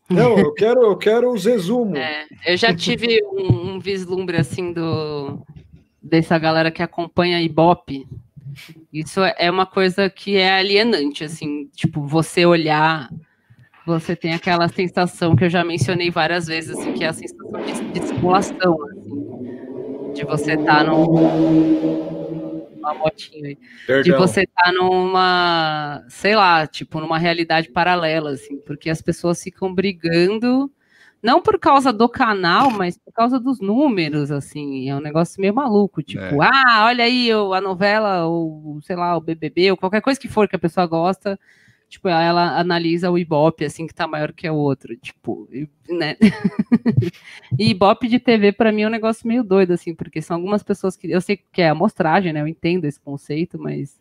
[0.09, 1.97] Não, eu quero, eu quero os resumos.
[1.97, 5.41] É, eu já tive um, um vislumbre assim do
[6.03, 8.07] dessa galera que acompanha Ibope.
[8.93, 13.11] Isso é uma coisa que é alienante, assim, tipo, você olhar,
[13.87, 17.53] você tem aquela sensação que eu já mencionei várias vezes, assim, que é a sensação
[17.65, 22.11] de, de simulação, assim, de você estar num
[22.81, 24.03] uma motinha aí.
[24.03, 29.73] De você estar numa, sei lá, tipo, numa realidade paralela, assim, porque as pessoas ficam
[29.73, 30.71] brigando,
[31.23, 35.55] não por causa do canal, mas por causa dos números, assim, é um negócio meio
[35.55, 40.19] maluco, tipo, ah, olha aí a novela, ou sei lá, o BBB, ou qualquer coisa
[40.19, 41.39] que for que a pessoa gosta,
[41.91, 45.49] tipo, ela analisa o Ibope, assim, que tá maior que o outro, tipo,
[45.89, 46.17] né?
[47.59, 50.63] E Ibope de TV, pra mim, é um negócio meio doido, assim, porque são algumas
[50.63, 51.11] pessoas que.
[51.11, 52.41] Eu sei que é amostragem, né?
[52.41, 54.01] Eu entendo esse conceito, mas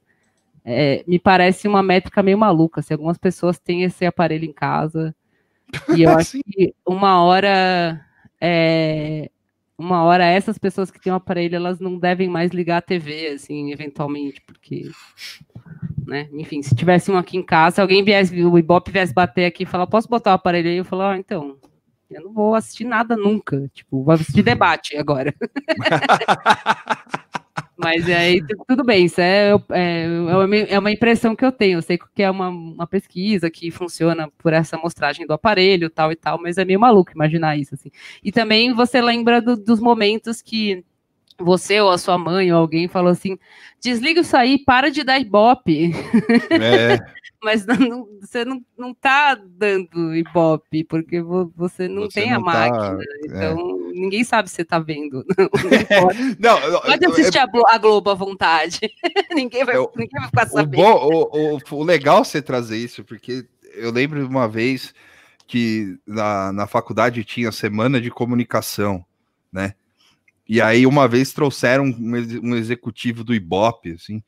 [0.63, 2.82] é, me parece uma métrica meio maluca.
[2.82, 5.15] Se algumas pessoas têm esse aparelho em casa,
[5.95, 8.05] e eu acho que uma hora.
[8.39, 9.29] é,
[9.77, 13.27] uma hora essas pessoas que têm um aparelho, elas não devem mais ligar a TV,
[13.29, 14.91] assim, eventualmente, porque.
[16.05, 16.27] Né?
[16.34, 19.63] Enfim, se tivesse um aqui em casa, se alguém viesse, o Ibope viesse bater aqui
[19.63, 20.77] e falar, posso botar o aparelho aí?
[20.77, 21.58] Eu falo, ah, então,
[22.10, 23.69] eu não vou assistir nada nunca.
[23.73, 25.34] Tipo, vou assistir debate agora.
[27.82, 31.52] Mas aí tu- tudo bem, isso é, é, é uma- é uma impressão que eu
[31.52, 31.78] tenho.
[31.78, 36.12] Eu sei que é uma, uma pesquisa que funciona por essa amostragem do aparelho, tal
[36.12, 37.76] e tal, mas é meio maluco imaginar isso.
[37.76, 37.89] Assim.
[38.24, 40.84] E também você lembra do- dos momentos que
[41.39, 43.38] você ou a sua mãe ou alguém falou assim:
[43.82, 45.92] desliga isso aí, para de dar ibope.
[46.52, 46.98] É,
[47.42, 52.38] Mas não- você não, não tá dando ibope, porque vo- você não Você tem a
[52.38, 53.02] não tá- máquina.
[53.02, 53.26] é.
[53.26, 55.25] Então, ninguém sabe se você tá vendo.
[55.63, 56.19] Não, não pode.
[56.39, 58.80] não, não, Pode assistir a, Glo- a Globo à vontade.
[59.34, 60.82] ninguém, vai, Eu- ninguém vai ficar O, sabendo.
[60.82, 60.93] bom,
[61.32, 64.93] o, o, o legal você trazer isso, porque eu lembro de uma vez
[65.47, 69.04] que na, na faculdade tinha semana de comunicação,
[69.52, 69.73] né?
[70.47, 71.95] E aí uma vez trouxeram um,
[72.43, 74.21] um executivo do Ibope, assim,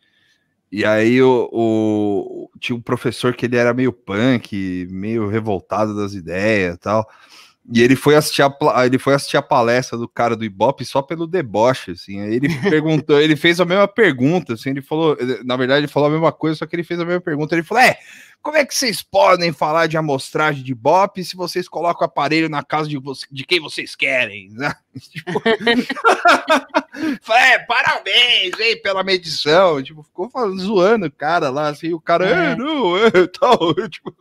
[0.71, 6.13] e aí o, o- tinha um professor que ele era meio punk, meio revoltado das
[6.13, 7.09] ideias e tal.
[7.69, 8.51] E ele foi assistir a,
[8.85, 12.19] ele foi assistir a palestra do cara do Ibope só pelo deboche, assim.
[12.19, 16.09] Aí ele perguntou, ele fez a mesma pergunta, assim, ele falou, na verdade, ele falou
[16.09, 17.53] a mesma coisa, só que ele fez a mesma pergunta.
[17.53, 17.97] Ele falou: "É,
[18.41, 22.49] como é que vocês podem falar de amostragem de Ibope se vocês colocam o aparelho
[22.49, 24.73] na casa de, você- de quem vocês querem?" né?
[25.11, 25.41] Tipo,
[27.21, 29.81] Falei, é, parabéns, hein, pela medição.
[29.81, 32.55] Tipo, ficou falando, zoando o cara lá, assim, o cara, é, É.
[32.55, 33.73] não, é, tal.
[33.89, 34.13] Tipo,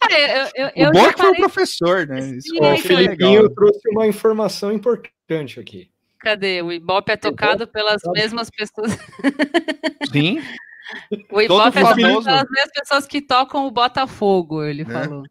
[0.00, 2.18] Cara, eu, eu, o bom já é que foi o professor, né?
[2.30, 3.50] Isso Sim, é o legal.
[3.50, 5.90] trouxe uma informação importante aqui.
[6.18, 6.60] Cadê?
[6.62, 8.92] O Ibope é tocado pelas mesmas pessoas.
[10.12, 10.42] Sim,
[11.30, 12.24] O Ibope é famoso.
[12.24, 15.22] pelas mesmas pessoas que tocam o Botafogo, ele falou.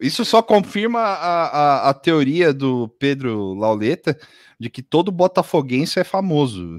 [0.00, 1.46] isso só confirma a,
[1.86, 4.18] a, a teoria do Pedro Lauleta
[4.58, 6.78] de que todo botafoguense é famoso.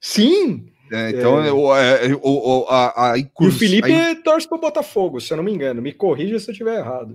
[0.00, 0.72] Sim!
[0.92, 1.50] É, então, É.
[1.52, 2.20] o, é, o,
[2.62, 5.82] o- a, a E o Felipe a torce pro Botafogo, se eu não me engano.
[5.82, 7.12] Me corrija se eu estiver errado.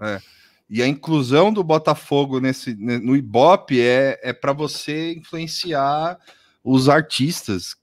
[0.70, 6.18] e a inclusão do Botafogo nesse, né, no Ibope é, é para você influenciar
[6.62, 7.76] os artistas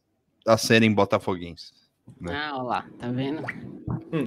[0.47, 1.73] a serem botafoguenses.
[2.21, 2.35] Né?
[2.35, 3.43] Ah, olha lá, tá vendo?
[4.13, 4.27] Hum.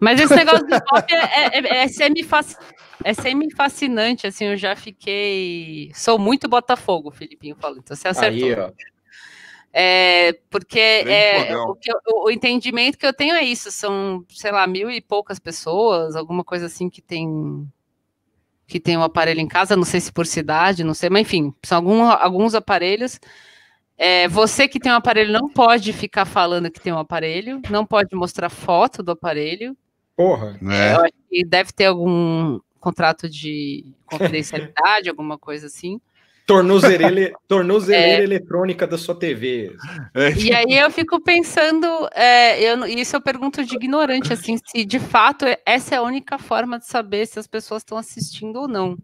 [0.00, 2.60] Mas esse negócio do Ibope é, é, é, semi-fasc-
[3.04, 5.90] é semi-fascinante, assim, eu já fiquei...
[5.94, 8.48] Sou muito Botafogo, o Filipinho falou, então você acertou.
[8.48, 8.70] Aí, ó.
[9.72, 14.66] É, porque é, o, eu- o entendimento que eu tenho é isso, são, sei lá,
[14.66, 17.68] mil e poucas pessoas, alguma coisa assim que tem
[18.66, 21.54] que tem um aparelho em casa, não sei se por cidade, não sei, mas enfim,
[21.64, 23.18] são algum- alguns aparelhos.
[23.98, 27.84] É, você que tem um aparelho não pode ficar falando que tem um aparelho, não
[27.84, 29.76] pode mostrar foto do aparelho.
[30.16, 30.56] Porra.
[30.62, 30.94] Né?
[30.94, 36.00] Eu acho que deve ter algum contrato de confidencialidade, alguma coisa assim.
[36.46, 37.32] Tornozeleira, É.
[37.46, 39.74] tornozeleira eletrônica da sua TV.
[40.38, 44.98] E aí eu fico pensando, é, eu, isso eu pergunto de ignorante, assim, se de
[44.98, 48.96] fato essa é a única forma de saber se as pessoas estão assistindo ou não.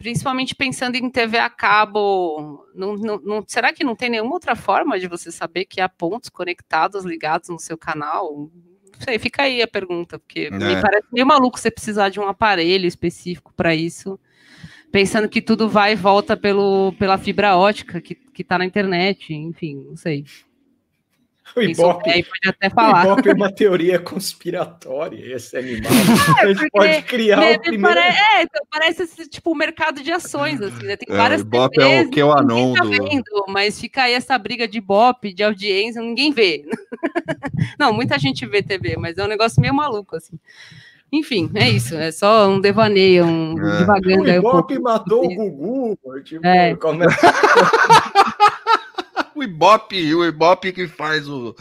[0.00, 4.56] Principalmente pensando em TV a cabo, não, não- não- será que não tem nenhuma outra
[4.56, 8.48] forma de você saber que há pontos conectados, ligados no seu canal?
[8.94, 10.80] Não sei, fica aí a pergunta, porque me É.
[10.80, 14.18] parece meio maluco você precisar de um aparelho específico para isso,
[14.90, 19.34] pensando que tudo vai e volta pelo, pela fibra ótica que, que tá na internet,
[19.34, 20.24] enfim, não sei.
[21.56, 23.04] O Ibope, souber aí pode até o falar.
[23.06, 25.90] Ibope é uma teoria conspiratória, esse animal.
[26.40, 27.94] a gente pode criar Me- o me primeiro...
[28.00, 30.96] pare- é, então parece esse, tipo o mercado de ações, assim, né?
[30.96, 32.90] Tem É, várias o Ibope é TVs, o que é o ninguém anon tá do-
[32.90, 36.64] vendo, mas fica aí essa briga de Ibope, de audiência, ninguém vê.
[37.78, 40.38] Não, muita gente vê TV, mas é um negócio meio maluco, assim.
[41.12, 43.74] Enfim, é isso, é só um devaneio, um É.
[43.74, 44.58] O divagando aí um pouco.
[44.72, 46.76] Ibope matou o Gugu, tipo, É.
[46.76, 47.06] como é-
[49.40, 51.56] O Ibope, o Ibope que faz o.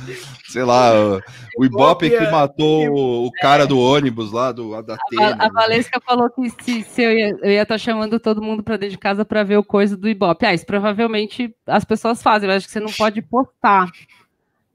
[0.49, 1.21] Sei lá, o,
[1.57, 5.45] o Ibope que é- matou o cara do ônibus lá, do da A, Atena.
[5.45, 8.61] a Valesca falou que se, se eu ia estar eu ia tá chamando todo mundo
[8.61, 10.45] para dentro de casa para ver o coisa do Ibope.
[10.45, 13.89] Ah, isso provavelmente as pessoas fazem, eu acho que você não pode postar.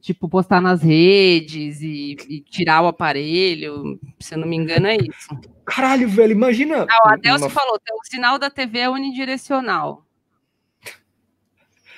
[0.01, 4.01] Tipo, postar nas redes e, e tirar o aparelho.
[4.19, 5.29] Se eu não me engano, é isso.
[5.67, 6.87] Caralho, velho, imagina.
[6.89, 10.05] Ah, o uma- falou, o sinal da TV é unidirecional.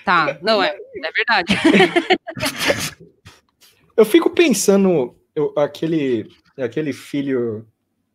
[0.06, 0.68] Tá, não é,
[1.04, 1.52] é verdade.
[3.96, 7.66] Eu fico pensando, eu- aquele, aquele filho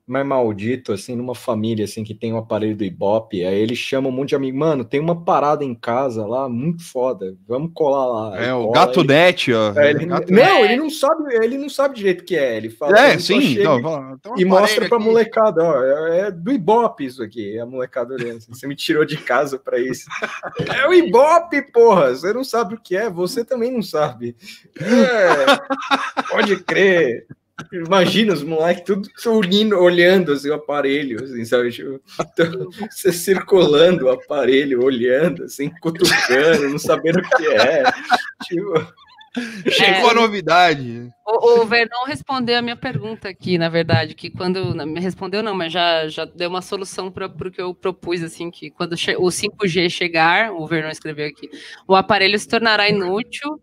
[0.08, 4.10] mais maldito, assim, numa família, assim, que tem um aparelho do Ibope, aí ele chama
[4.10, 8.06] um monte de amigo, mano, tem uma parada em casa lá, muito foda, vamos colar
[8.32, 8.38] lá.
[8.44, 9.74] É, o cola, Gato ele- Net, ó.
[9.80, 10.64] É, ele- Gato não, Net.
[10.66, 13.58] ele não sabe, ele não sabe direito o que é, ele fala, É, sim.
[13.64, 15.06] Não, fala, e mostra aparelho pra aqui.
[15.06, 19.06] molecada, ó, é, é do Ibope isso aqui, a molecada olhando, assim, você me tirou
[19.06, 20.06] de casa pra isso.
[20.84, 24.36] É o Ibope, porra, você não sabe o que é, você também não sabe.
[24.80, 27.26] É, pode crer.
[27.72, 31.72] Imagina os moleques tudo unindo, olhando assim, o aparelho, assim, sabe?
[31.72, 37.84] Tipo, então, você circulando o aparelho, olhando, assim, cutucando, não sabendo o que é.
[38.44, 38.94] Tipo,
[39.70, 40.12] Chegou É.
[40.12, 41.10] a novidade.
[41.26, 44.76] O, o Vernon respondeu a minha pergunta aqui, na verdade, que quando.
[44.76, 48.22] não, Me respondeu, não, mas já, já deu uma solução para o que eu propus,
[48.22, 51.50] assim, que quando o 5G chegar, o Vernon escreveu aqui,
[51.88, 53.62] o aparelho se tornará inútil,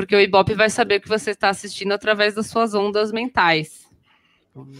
[0.00, 3.86] porque o Ibope vai saber que você está assistindo através das suas ondas mentais.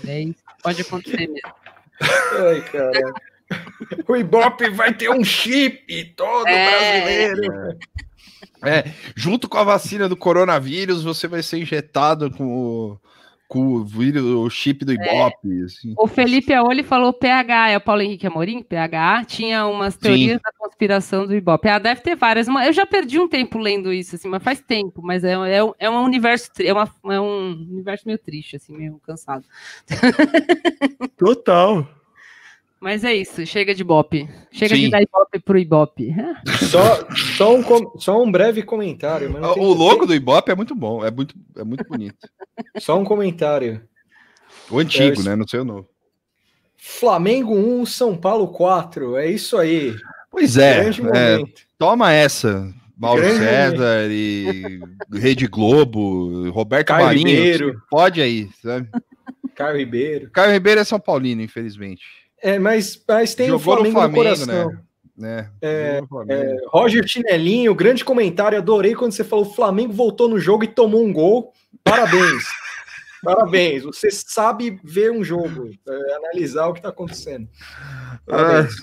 [0.09, 0.25] É
[0.63, 1.55] pode acontecer mesmo.
[2.01, 3.13] ai, cara.
[4.09, 7.31] O Ibope vai ter um chip todo É.
[7.35, 7.79] brasileiro.
[8.65, 13.01] É, junto com a vacina do coronavírus, você vai ser injetado com o,
[13.59, 15.63] o vírus, o chip do Ibope.
[15.65, 15.95] assim.
[15.99, 20.53] O Felipe Aoli falou PH, é o Paulo Henrique Amorim, PH, tinha umas teorias da
[20.57, 21.69] conspiração do Ibope.
[21.69, 22.47] Ah, deve ter várias.
[22.47, 25.73] Eu já perdi um tempo lendo isso, assim, mas faz tempo, mas é, é, um-
[25.79, 29.45] é um universo, é, uma, é um universo meio triste, assim, meio cansado.
[31.17, 31.87] Total.
[32.81, 34.27] Mas é isso, chega de Ibope.
[34.51, 34.83] Chega Sim.
[34.85, 36.15] de dar Ibope pro Ibope.
[36.71, 39.29] Só, só, um, com- só um breve comentário.
[39.31, 42.17] mas não tem- O logo do Ibope é muito bom, é muito, é muito bonito.
[42.79, 43.83] Só um comentário.
[44.71, 45.37] O antigo, É, né?
[45.37, 45.89] Não sei o novo.
[46.77, 49.17] Flamengo 1, São Paulo 4.
[49.17, 49.95] É isso aí.
[50.31, 51.43] Pois é, é,
[51.77, 52.73] toma essa.
[52.97, 54.81] Mauro Grande César e
[55.13, 57.27] Rede Globo, Roberto Caio Marinho.
[57.29, 57.83] Ribeiro.
[57.91, 58.89] Pode aí, sabe?
[59.55, 60.31] Caio Ribeiro.
[60.31, 62.03] Caio Ribeiro é São Paulino, infelizmente.
[62.43, 64.71] É, mas, mas tem Jogou o Flamengo no, no Flamengo, coração.
[64.71, 64.79] né?
[65.17, 65.51] né?
[65.61, 66.61] É, no Flamengo.
[66.69, 68.57] Roger Chinelinho, grande comentário.
[68.59, 71.53] Adorei quando você falou o Flamengo voltou no jogo e tomou um gol.
[71.85, 72.43] Parabéns.
[73.23, 73.83] Parabéns.
[73.83, 77.47] Você sabe ver um jogo, é, analisar o que está acontecendo.
[78.27, 78.75] Parabéns.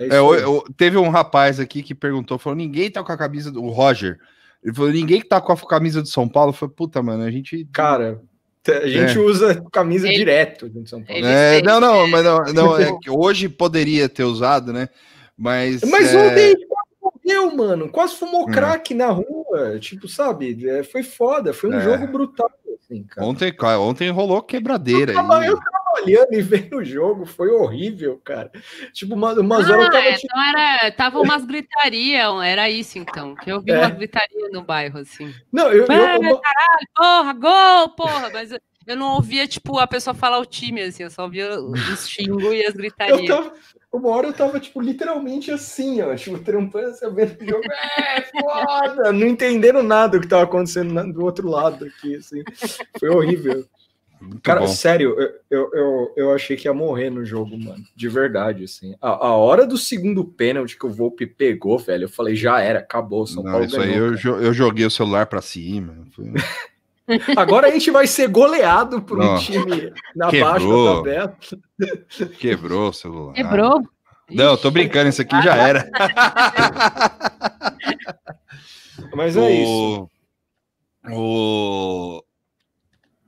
[0.00, 0.18] É É, aí.
[0.18, 3.68] o- teve um rapaz aqui que perguntou, falou, ninguém tá com a camisa do o
[3.70, 4.18] Roger.
[4.64, 6.52] Ele falou, ninguém que tá com a camisa do São Paulo.
[6.52, 7.66] Foi puta, mano, a gente.
[7.72, 8.20] Cara,
[8.68, 9.20] a gente É.
[9.20, 11.18] usa camisa Ele- direto de São Paulo.
[11.18, 12.10] Ele É, não, não, né?
[12.10, 14.88] mas não, não, é que hoje poderia ter usado, né?
[15.36, 15.80] Mas.
[15.82, 17.88] Mas é, ontem quase morreu, mano.
[17.90, 18.50] Quase fumou Hum.
[18.52, 19.78] crack na rua.
[19.80, 20.68] Tipo, sabe?
[20.68, 21.52] É, foi foda.
[21.54, 21.80] Foi um É.
[21.80, 22.50] jogo brutal,
[22.82, 23.26] assim, cara.
[23.26, 25.12] Ontem, ontem rolou quebradeira.
[25.12, 25.46] Eu tava, aí.
[25.48, 28.50] eu tava olhando e vendo o jogo, foi horrível, cara.
[28.92, 32.98] Tipo, uma, umas horas eu Ah, tava tipo, então era, tava umas gritaria, era isso
[32.98, 33.78] então, que eu vi É.
[33.78, 35.34] umas gritaria no bairro, assim.
[35.52, 36.40] Não, eu, eu, Ah, uma-
[36.94, 41.02] Porra, gol, porra, mas eu- eu não ouvia, tipo, a pessoa falar o time, assim,
[41.02, 43.26] eu só ouvia os xingos e as eu gritarias.
[43.28, 43.52] tava.
[43.92, 48.22] Uma hora eu tava, tipo, literalmente assim, ó, tipo, trampando, assim, vendo o jogo, é
[48.22, 52.44] foda, não entendendo nada do que tava acontecendo do outro lado aqui, assim.
[52.98, 53.64] Foi horrível.
[54.20, 54.66] Muito Cara, bom.
[54.66, 57.82] sério, eu, eu, eu, eu achei que ia morrer no jogo, mano.
[57.96, 58.94] De verdade, assim.
[59.00, 62.80] A, a hora do segundo pênalti que o Volpe pegou, velho, eu falei, já era,
[62.80, 64.20] acabou, São Não, Paulo isso aí ganhou, eu, cara.
[64.22, 65.96] jo- eu joguei o celular pra cima.
[66.14, 66.26] Foi-
[67.36, 69.38] Agora a gente vai ser goleado por um Não.
[69.38, 70.52] time na Quebrou.
[70.52, 71.36] baixa da tabela.
[72.38, 73.32] Quebrou o celular.
[73.32, 73.82] Quebrou?
[74.30, 75.90] Não, tô brincando, isso aqui já era.
[79.14, 80.08] Mas é isso.
[81.12, 82.22] O...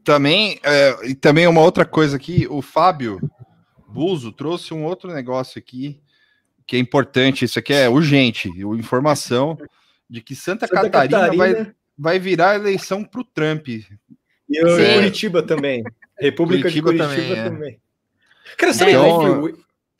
[0.05, 3.21] Também, é, e também uma outra coisa aqui, o Fábio
[3.89, 6.01] Buzo trouxe um outro negócio aqui
[6.67, 9.59] que é importante, isso aqui é urgente, o- informação
[10.09, 11.77] de que Santa, Santa Catarina, Vai, Catarina.
[11.99, 13.69] vai virar eleição para o Trump.
[13.69, 13.85] E
[14.51, 14.95] eu- Sim.
[14.95, 15.83] Curitiba também.
[16.19, 17.45] República Curitiba de Curitiba também, é.
[17.51, 17.81] também.
[18.57, 19.47] Cara, sabe Então,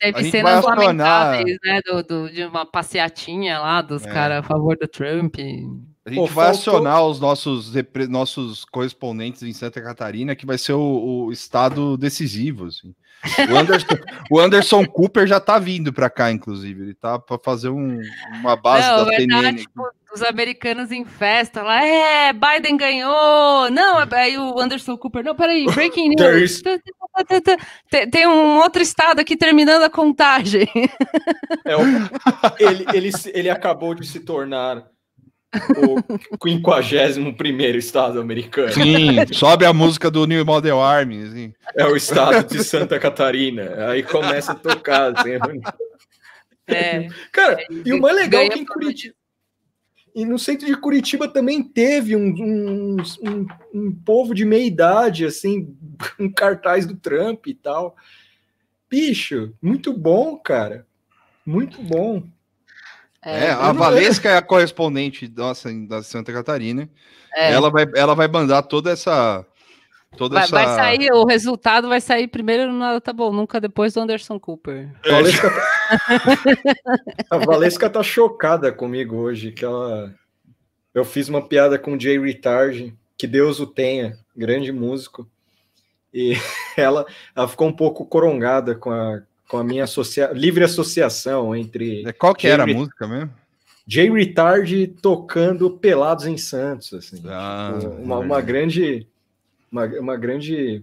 [0.01, 1.79] A Teve cenas vai lamentáveis, né?
[1.85, 4.11] Do, do- de uma passeatinha lá dos É.
[4.11, 5.35] caras a favor do Trump.
[6.05, 7.71] A gente Pô, vai faltou- acionar os nossos,
[8.09, 12.65] nossos correspondentes em Santa Catarina, que vai ser o, o estado decisivo.
[12.65, 12.93] assim.
[13.49, 13.87] O, Anderson,
[14.29, 16.83] o Anderson Cooper já tá vindo para cá, inclusive.
[16.83, 18.01] Ele tá para fazer um-
[18.41, 19.57] uma base Não, da verdade, CNN.
[19.59, 19.81] tipo,
[20.13, 23.71] os americanos em festa lá, é, Biden ganhou.
[23.71, 26.61] Não, aí o Anderson Cooper, não, peraí, breaking news.
[27.89, 30.67] Tem, tem um outro estado aqui terminando a contagem.
[31.65, 31.73] É,
[32.59, 34.83] ele, ele, se- ele acabou de se tornar
[35.77, 38.71] o 51 estado americano.
[38.71, 41.23] Sim, sobe a música do New Model Army.
[41.23, 41.53] Assim.
[41.75, 43.87] É o estado de Santa Catarina.
[43.89, 45.13] Aí começa a tocar.
[45.17, 45.61] assim.
[46.67, 49.15] É, Cara, e o mais legal é que em Curitiba.
[50.15, 55.25] E no centro de Curitiba também teve um, um, um, um povo de meia idade,
[55.25, 55.75] assim,
[56.19, 57.95] um cartaz do Trump e tal.
[58.87, 60.85] Bicho, muito bom, cara.
[61.43, 62.23] Muito bom.
[63.25, 66.89] É, é, a não- Valesca é a correspondente nossa da Santa Catarina.
[67.35, 67.51] é.
[67.51, 69.45] Ela, vai, ela vai mandar toda essa.
[70.15, 70.51] Toda Vai, essa...
[70.51, 74.87] vai sair, o resultado vai sair primeiro no Tá Bom Nunca, depois do Anderson Cooper.
[75.03, 75.49] A Valesca,
[77.31, 80.13] a Valesca tá chocada comigo hoje, que ela.
[80.93, 85.27] Eu fiz uma piada com o Jay Retard, que Deus o tenha, grande músico.
[86.13, 86.33] E
[86.77, 89.19] ela, ela ficou um pouco corongada com a,
[89.53, 90.31] com a minha associa...
[90.33, 93.31] livre associação entre É, Qual que era a Jay- música mesmo?
[93.85, 97.21] Jay Retard tocando Pelados em Santos, assim.
[97.27, 99.05] Ah, Tipo, uma, é uma grande
[99.71, 100.81] uma, uma grande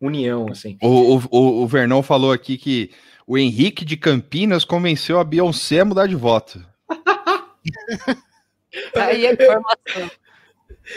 [0.00, 0.76] união, assim.
[0.82, 2.90] O, o, o- Vernão falou aqui que
[3.24, 6.60] o Henrique de Campinas convenceu a Beyoncé a mudar de voto.
[8.96, 10.10] Aí a informação.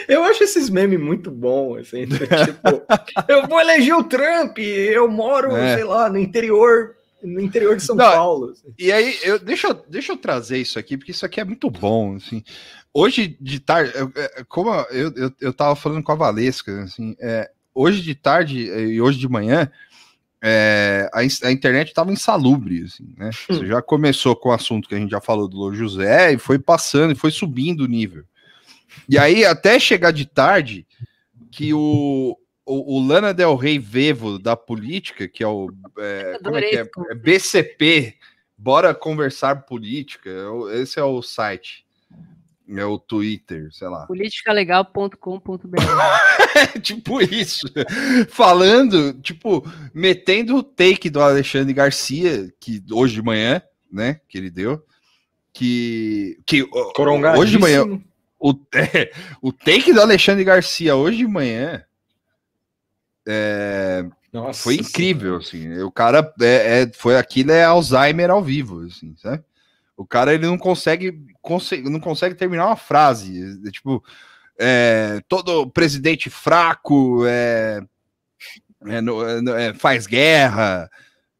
[0.07, 2.81] Eu acho esses memes muito bons, assim, tipo,
[3.27, 5.75] eu vou eleger o Trump, eu moro, É.
[5.75, 8.49] sei lá, no interior, no interior de São Não, Paulo.
[8.51, 8.73] assim.
[8.77, 11.69] E aí, eu, deixa, eu- deixa eu trazer isso aqui, porque isso aqui é muito
[11.69, 12.43] bom, assim.
[12.93, 17.15] Hoje de tarde, eu- é, como eu, eu, eu tava falando com a Valesca, assim,
[17.19, 19.71] é, hoje de tarde é, e hoje de manhã,
[20.43, 23.29] é, a, a internet estava insalubre, assim, né?
[23.49, 26.37] Você já começou com o assunto que a gente já falou do Louro José e
[26.37, 28.23] foi passando e foi subindo o nível.
[29.07, 30.85] E aí, até chegar de tarde,
[31.51, 35.69] que o, o, o Lana Del Rey Vevo da política, que é o.
[35.97, 36.89] é, como é que é?
[37.09, 38.15] É BCP,
[38.57, 40.29] Bora Conversar Política,
[40.71, 41.83] é esse é o site.
[42.75, 44.07] É o Twitter, sei lá.
[44.07, 45.77] politicalegal.com.br.
[46.81, 47.67] tipo isso.
[48.29, 54.49] Falando, tipo, metendo o take do Alexandre Garcia, que hoje de manhã, né, que ele
[54.49, 54.81] deu,
[55.51, 56.65] que, que
[57.37, 58.01] hoje de manhã.
[58.43, 61.83] O, é, o take do Alexandre Garcia hoje de manhã
[63.27, 65.81] é, Nossa foi incrível, assim.
[65.81, 69.43] O cara é, é- foi aquilo é Alzheimer ao vivo, assim, sabe?
[69.95, 74.03] O cara ele não consegue, consegue não consegue terminar uma frase, é, tipo,
[74.59, 77.81] é, todo presidente fraco é,
[78.87, 80.89] é, no- é, no- é, faz guerra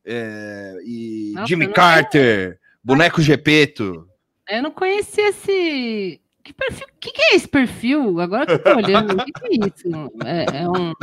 [0.06, 4.08] é, e Nossa, Jimmy não- Carter, boneco Gepeto.
[4.50, 6.22] Eu não conhecia esse.
[6.44, 6.88] Que perfil?
[7.00, 8.20] que, que é esse perfil?
[8.20, 10.12] Agora que eu tô olhando, o que, que é isso?
[10.26, 10.94] É, é um.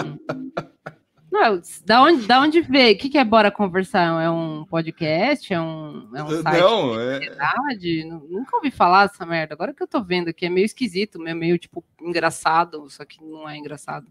[1.32, 2.94] Não, da onde, da onde veio?
[2.94, 4.20] O que, que é Bora Conversar?
[4.22, 5.52] É um podcast?
[5.54, 8.04] É um, é um site Não, de é, verdade?
[8.04, 9.54] Nu- Nunca ouvi falar dessa merda.
[9.54, 13.22] Agora que eu tô vendo aqui, é meio esquisito, meio, meio tipo engraçado, só que
[13.24, 14.06] não é engraçado.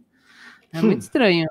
[0.71, 1.47] É muito estranho.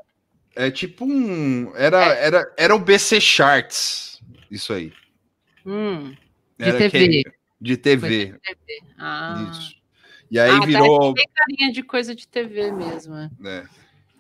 [0.57, 4.93] é tipo um era era era o BC Charts, isso aí.
[5.67, 6.15] Hum,
[6.59, 7.09] de Era TV.
[7.09, 8.35] que- de TV.
[8.99, 9.75] Ah, Isso.
[10.31, 13.15] E aí Ah, virou, tem carinha de coisa de TV mesmo.
[13.15, 13.31] É.
[13.41, 13.69] né?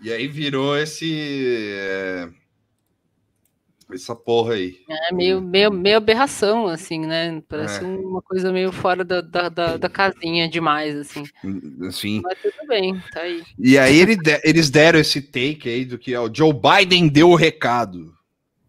[0.03, 2.28] E aí virou esse é,
[3.93, 4.78] essa porra aí.
[4.89, 7.43] É meio, meio, meio aberração, assim, né?
[7.49, 7.86] Parece É.
[7.86, 11.24] uma coisa meio fora da, da, da, da casinha demais, assim.
[11.86, 12.20] Assim.
[12.22, 13.43] Mas tudo bem, tá aí.
[13.59, 17.09] E aí ele de- eles deram esse take aí do que ó, o Joe Biden
[17.09, 18.14] deu o recado.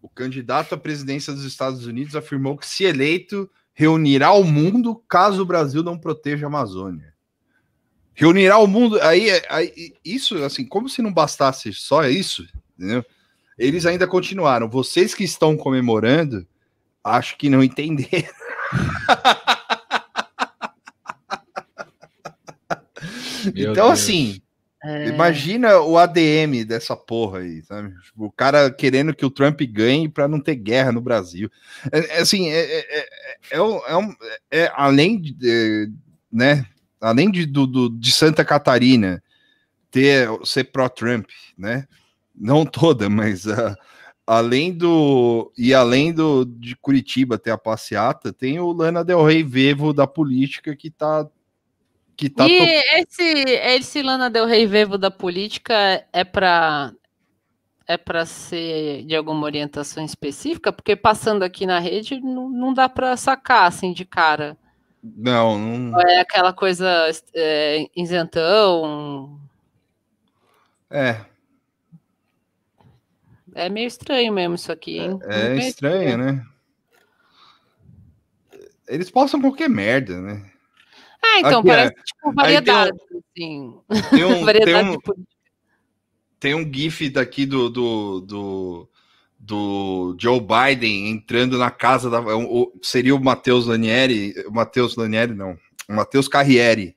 [0.02, 3.48] O candidato à presidência dos Estados Unidos afirmou que se eleito
[3.80, 7.14] reunirá o mundo caso o Brasil não proteja a Amazônia.
[8.12, 13.02] Reunirá o mundo, aí, aí isso assim, como se não bastasse só isso, entendeu?
[13.56, 14.68] Eles ainda continuaram.
[14.68, 16.46] Vocês que estão comemorando,
[17.02, 18.28] acho que não entenderam.
[23.56, 23.90] Então Deus.
[23.92, 24.42] assim,
[24.82, 27.94] É, Imagina o ADM dessa porra aí, sabe?
[28.02, 31.50] Tipo, O cara querendo que o Trump ganhe para não ter guerra no Brasil.
[31.92, 33.08] É, é assim, é, é, é,
[33.52, 34.14] é um-
[34.50, 35.90] é além de,
[36.32, 36.64] né?
[37.00, 39.22] Além de, do, do- de Santa Catarina
[39.90, 41.26] ter ser pró-Trump,
[41.58, 41.86] né?
[42.34, 43.76] Não toda, mas ah,
[44.26, 49.42] além do e além do de Curitiba ter a passeata, tem o Lana Del Rey
[49.42, 51.28] Vevo da política que tá
[52.20, 52.64] que tá e to-
[52.98, 56.92] esse, esse Lana Del Rey Vevo da política é para
[57.88, 60.70] é para ser de alguma orientação específica?
[60.72, 64.56] Porque passando aqui na rede não, não dá para sacar assim de cara.
[65.02, 66.86] não, não É aquela coisa
[67.34, 69.40] é, isentão.
[70.90, 71.24] é
[73.54, 75.18] É meio estranho mesmo isso aqui, hein?
[75.24, 75.70] É conhecia.
[75.70, 76.46] estranho, né?
[78.86, 80.50] Eles postam qualquer merda, né?
[81.22, 81.76] Ah, então, Aqui, é.
[81.76, 83.80] parece tipo Aí tem variedade, assim.
[84.10, 85.36] Tem um, tem variedade um, de política.
[86.38, 88.88] tem um gif daqui do, do, do,
[89.38, 92.20] do Joe Biden entrando na casa da.
[92.20, 94.34] o- o- seria o Matheus Lanieri.
[94.50, 95.58] Matheus Lanieri, não.
[95.88, 96.96] Matheus Carrieri.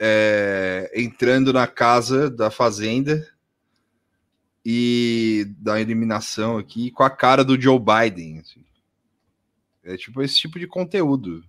[0.00, 3.26] é, entrando na casa da fazenda
[4.64, 8.38] e da eliminação aqui com a cara do Joe Biden.
[8.38, 8.64] assim.
[9.84, 11.42] É tipo esse tipo de conteúdo.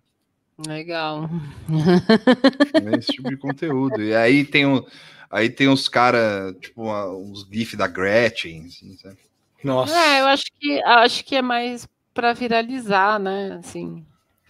[0.68, 1.30] Legal.
[1.70, 4.01] né, esse tipo de conteúdo.
[4.01, 4.84] E aí tem, um,
[5.30, 9.18] aí tem uns caras, tipo, uma- uns GIF da Gretchen, assim, sabe?
[9.64, 9.93] Nossa.
[9.97, 13.57] É, eu acho que acho que é mais para viralizar, né?
[13.60, 14.05] Assim.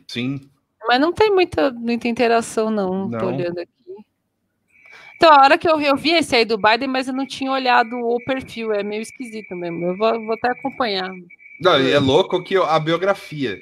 [0.08, 0.42] Sim.
[0.88, 3.10] Mas não tem muita, muita interação, não.
[3.10, 3.28] Tô Não.
[3.28, 3.70] olhando aqui.
[5.16, 7.28] Então, a hora que eu vi, eu vi esse aí do Biden, mas eu não
[7.28, 8.72] tinha olhado o perfil.
[8.72, 9.86] É meio esquisito mesmo.
[9.86, 11.12] Eu vou, vou até acompanhar.
[11.60, 13.62] Não, e é louco que a biografia.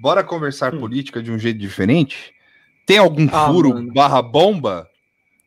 [0.00, 2.32] Bora conversar política de um jeito diferente?
[2.86, 3.92] Tem algum Ah, furo mano.
[3.92, 4.88] barra bomba?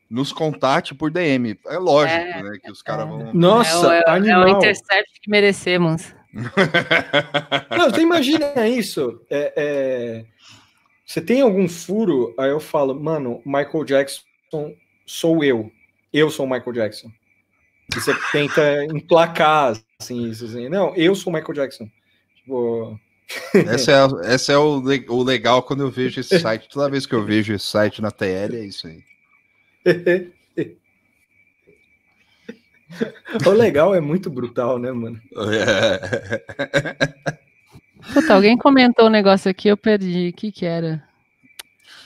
[0.08, 1.58] Nos contate por DM.
[1.66, 2.58] É lógico, É, né?
[2.62, 3.34] Que os caras vão.
[3.34, 4.48] Nossa, é, o- é, o- é o animal.
[4.50, 6.14] intercept que merecemos.
[7.76, 9.20] Não, você imagina isso.
[9.30, 10.24] É, é,
[11.06, 12.34] Você tem algum furo?
[12.38, 14.74] Aí eu falo, mano, Michael Jackson
[15.06, 15.70] sou eu.
[16.12, 17.08] Eu sou o Michael Jackson.
[17.94, 20.68] E você tenta emplacar assim, isso assim.
[20.68, 21.88] Não, eu sou o Michael Jackson.
[22.36, 22.98] Tipo,
[23.54, 26.68] Essa é, a- essa é o, o legal quando eu vejo esse site.
[26.68, 29.02] Toda vez que eu vejo esse site na TL, é isso aí.
[33.46, 35.20] o legal é muito brutal, né, mano?
[38.12, 40.28] Puta, alguém comentou um negócio aqui, eu perdi.
[40.28, 41.02] O que que era?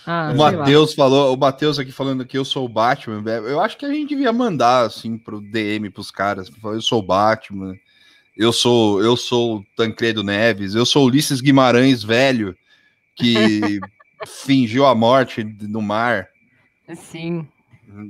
[0.06, 0.36] Ah, O.
[0.36, 3.22] Matheus falou, o Matheus aqui falando que eu sou o Batman.
[3.30, 6.80] é, Eu acho que a gente devia mandar assim pro DM pros caras, falar, eu
[6.82, 7.74] sou o Batman.
[8.38, 12.56] Eu sou, eu sou o Tancredo Neves, eu sou o Ulisses Guimarães velho
[13.16, 13.80] que
[14.26, 16.28] fingiu a morte no mar
[16.94, 17.46] Sim.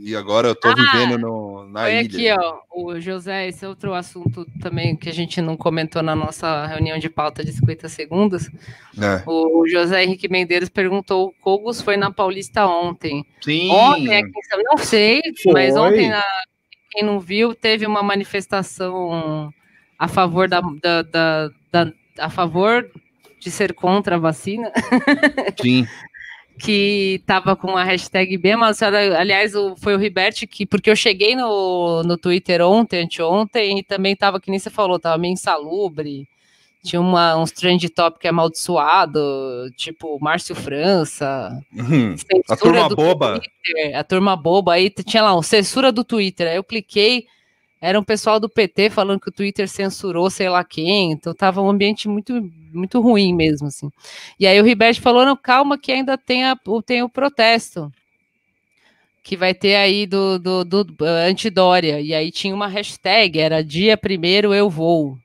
[0.02, 2.34] e agora eu tô Ah, vivendo no, na Foi ilha.
[2.34, 2.58] aqui, ó.
[2.70, 6.98] O José, esse é outro assunto também que a gente não comentou na nossa reunião
[6.98, 8.48] de pauta de 50 segundos.
[9.00, 9.22] É.
[9.26, 13.24] O José Henrique Mendeiros perguntou: o Cogos foi na Paulista ontem.
[13.40, 13.70] Sim.
[13.70, 15.52] Ontem, aqui em São- não sei, Foi.
[15.54, 16.22] mas ontem, na-
[16.90, 19.52] quem não viu, teve uma manifestação
[19.98, 22.88] a favor da, da- da- da- a favor
[23.40, 24.70] de ser contra a vacina,
[25.60, 25.86] Sim.
[26.58, 29.18] que estava com a hashtag bem amaldiçoada.
[29.18, 34.12] Aliás, foi o Ribert que, porque eu cheguei no, no Twitter ontem, anteontem, e também
[34.12, 36.28] estava, que nem você falou, estava meio insalubre.
[36.82, 41.50] Tinha uma, uns trend top que é amaldiçoado, tipo Márcio França.
[41.74, 43.40] Censura A turma boba.
[43.40, 44.72] Twitter, a turma boba.
[44.74, 46.48] Aí tinha lá, um, censura do Twitter.
[46.48, 47.26] Aí eu cliquei,
[47.80, 51.12] era um pessoal do PT falando que o Twitter censurou sei lá quem.
[51.12, 53.90] Então tava um ambiente muito, muito ruim mesmo, assim.
[54.38, 57.92] E aí o Ribert falou, não, calma que ainda tem, a, tem o protesto.
[59.22, 62.00] Que vai ter aí do, do, do uh, Antidória.
[62.00, 65.18] E aí tinha uma hashtag, era dia primeiro eu vou.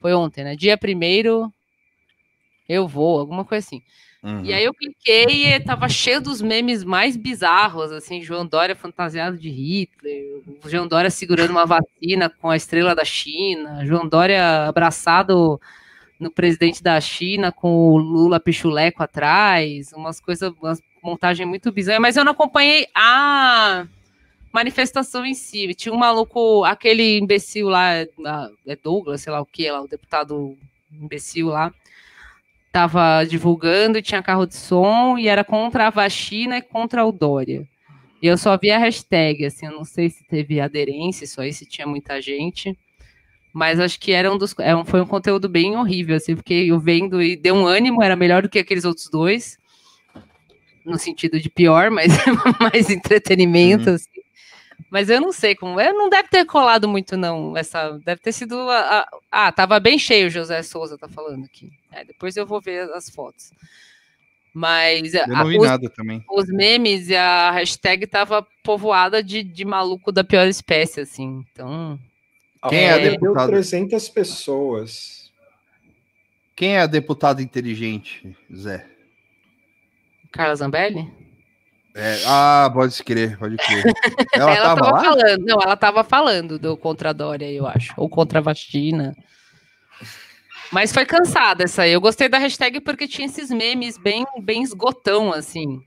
[0.00, 0.56] Foi ontem, né?
[0.56, 1.52] Dia primeiro
[2.68, 3.82] eu vou, alguma coisa assim.
[4.22, 4.44] Uhum.
[4.44, 9.38] E aí eu cliquei e tava cheio dos memes mais bizarros, assim, João Dória fantasiado
[9.38, 15.58] de Hitler, João Dória segurando uma vacina com a estrela da China, João Dória abraçado
[16.18, 22.00] no presidente da China com o Lula pichuleco atrás, umas coisas, umas montagem muito bizarra,
[22.00, 23.86] mas eu não acompanhei a
[24.52, 25.74] manifestação em si.
[25.74, 29.88] Tinha um maluco, aquele imbecil lá, ah, é Douglas, sei lá o que, lá, o
[29.88, 30.56] deputado
[30.92, 31.72] imbecil lá,
[32.70, 37.10] estava divulgando e tinha carro de som e era contra a vacina e contra o
[37.10, 37.66] Dória.
[38.22, 41.52] E eu só vi a hashtag, assim, eu não sei se teve aderência, isso aí,
[41.52, 42.78] se tinha muita gente.
[43.52, 46.78] Mas acho que era um dos, é foi um conteúdo bem horrível, assim, porque eu
[46.78, 49.58] vendo e deu um ânimo, era melhor do que aqueles outros dois,
[50.84, 52.12] no sentido de pior, mas
[52.60, 54.19] mais entretenimento, assim.
[54.88, 55.80] Mas eu não sei como.
[55.80, 57.56] Eu não deve ter colado muito, não.
[57.56, 58.56] Essa deve ter sido.
[58.70, 61.70] A, a- ah, tava bem cheio o José Souza, tá falando aqui.
[61.92, 63.52] É, depois eu vou ver as fotos.
[64.52, 66.24] Mas Eu a- não vi os, nada também.
[66.28, 71.44] os memes e a hashtag tava povoada de, de maluco da pior espécie, assim.
[71.52, 71.98] Então.
[72.68, 73.46] Quem é a Deu deputada?
[73.52, 75.32] 300 pessoas.
[76.56, 78.86] Quem é a deputada inteligente, Zé?
[80.30, 81.10] Carla Zambelli?
[81.94, 83.84] É, ah, pode crer, pode crer.
[84.34, 85.04] Ela, Ela, tava tava lá?
[85.04, 85.44] falando.
[85.44, 87.92] Não, ela tava falando do contra a Dória, eu acho.
[87.96, 89.14] Ou contra a vacina.
[90.70, 91.92] Mas foi cansada essa aí.
[91.92, 95.82] Eu gostei da hashtag porque tinha esses memes bem, bem esgotão, assim.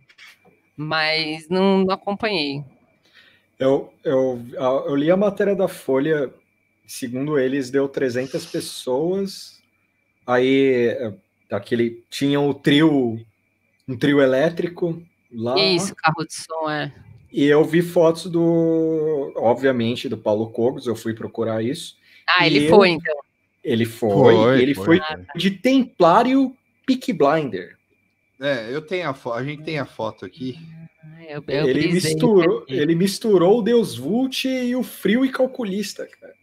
[0.76, 2.64] Mas não, não acompanhei.
[3.58, 6.34] Eu, eu, eu li a matéria da Folha,
[6.86, 9.62] segundo eles, deu 300 pessoas.
[10.28, 11.14] Aí, é,
[11.50, 13.18] aquele, tinha o trio,
[13.88, 15.02] um trio elétrico
[15.36, 15.58] lá.
[15.60, 16.94] Isso, carro de som, é.
[17.32, 21.98] E eu vi fotos do, obviamente, do Paulo Cogos, eu fui procurar isso.
[22.28, 23.16] Ah, ele eu- foi, então.
[23.64, 25.00] Ele foi, Foi, ele foi.
[25.00, 25.00] foi,
[25.38, 26.56] de Templário
[26.86, 27.78] Peak Blinder.
[28.42, 30.60] É, eu tenho a foto, a gente tem a foto aqui.
[31.02, 32.80] Ah, Eu, eu ele brisei, misturou, entendi.
[32.82, 36.34] ele misturou o Deus Vult e o frio e calculista, cara.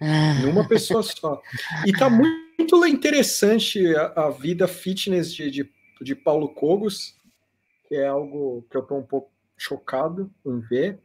[0.00, 1.42] Ah, numa pessoa só.
[1.84, 7.14] E tá muito interessante a, a vida fitness de, de, de Paulo Cogos,
[7.88, 11.00] que é algo que eu tô um pouco chocado em ver.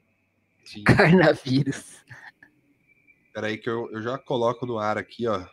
[0.66, 0.84] Sim.
[0.86, 2.04] Carnavírus.
[3.34, 5.44] Peraí que eu, eu já coloco no ar aqui, ó.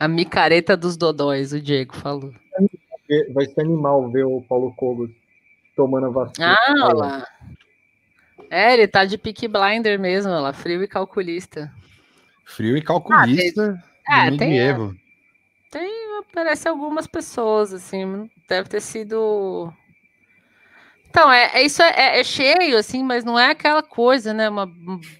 [0.00, 2.32] A micareta dos dodóis, o Diego falou.
[3.32, 5.10] Vai ser animal ver o Paulo Cogos
[5.76, 6.56] tomando a vacina.
[6.58, 7.28] Ah, olha lá.
[8.50, 11.72] É, ele tá de pick blinder mesmo, olha lá, frio e calculista.
[12.44, 13.82] Frio e calculista.
[14.08, 14.94] Ah, do tem- medievo.
[16.34, 19.72] Tem, aparece algumas pessoas, assim, deve ter sido.
[21.08, 24.48] Então, é, é isso é, é cheio, assim, mas não é aquela coisa, né?
[24.48, 24.68] Uma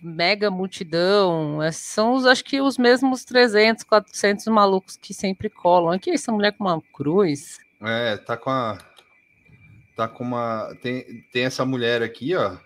[0.03, 1.63] mega multidão.
[1.63, 5.93] é- são, os, acho que, os mesmos 300, 400 malucos que sempre colam.
[5.93, 7.61] Aqui, essa mulher com uma cruz.
[7.81, 8.79] É, tá com a.
[9.95, 10.77] Tá com uma.
[10.83, 12.51] Tem, tem essa mulher aqui, ó.
[12.51, 12.61] tá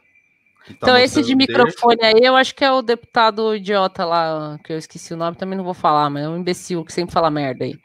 [0.70, 4.78] então, esse de microfone aí, eu acho que é o deputado idiota lá, que eu
[4.78, 7.66] esqueci o nome, também não vou falar, mas é um imbecil que sempre fala merda
[7.66, 7.78] aí.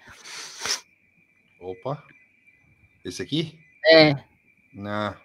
[1.64, 2.04] Opa.
[3.06, 3.58] Esse aqui?
[3.86, 4.14] É.
[4.74, 5.16] Não.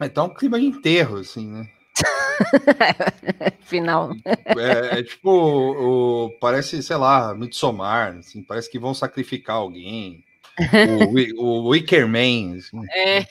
[0.00, 1.68] Então, um clima de enterro, assim, né?
[3.60, 4.12] Final.
[4.24, 10.24] É, é tipo, o, o- parece, sei lá, Midsommar, assim, parece que vão sacrificar alguém.
[10.58, 12.80] O, Wi- o Wickerman, assim.
[12.92, 13.26] É.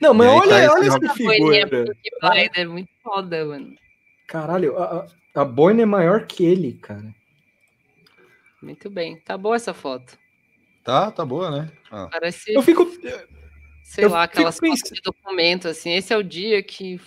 [0.00, 1.94] Não, mas aí olha, tá olha essa Boininha figura.
[2.54, 3.74] É muito foda, mano.
[4.26, 5.06] Caralho, a, a-
[5.40, 7.14] a boina é maior que ele, cara.
[8.64, 9.16] Muito bem.
[9.20, 10.18] Tá boa essa foto.
[10.82, 11.70] Tá, tá boa, né?
[11.90, 12.08] Ah.
[12.10, 12.86] Parece, Eu fico.
[13.82, 15.92] sei eu lá, aquelas fotos de documento, assim.
[15.92, 17.00] Esse é o dia que,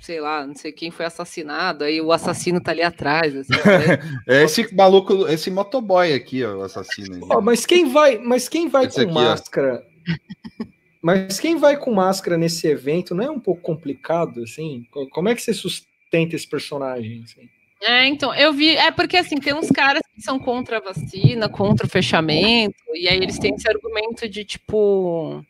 [0.00, 3.52] sei lá, não sei quem foi assassinado, aí o assassino tá ali atrás, assim.
[3.62, 7.26] parece- É esse maluco, esse motoboy aqui, ó, o assassino.
[7.30, 9.22] Ó, mas quem vai, mas quem vai Esse com aqui, ó.
[9.22, 9.86] máscara?
[11.02, 14.86] Mas quem vai com máscara nesse evento não é um pouco complicado, assim?
[14.90, 17.22] Co- Como é que você sustenta esse personagem?
[17.24, 17.48] assim?
[17.82, 18.76] É, então, eu vi.
[18.76, 23.08] É porque, assim, tem uns caras que são contra a vacina, contra o fechamento, e
[23.08, 25.44] aí eles têm esse argumento de, tipo.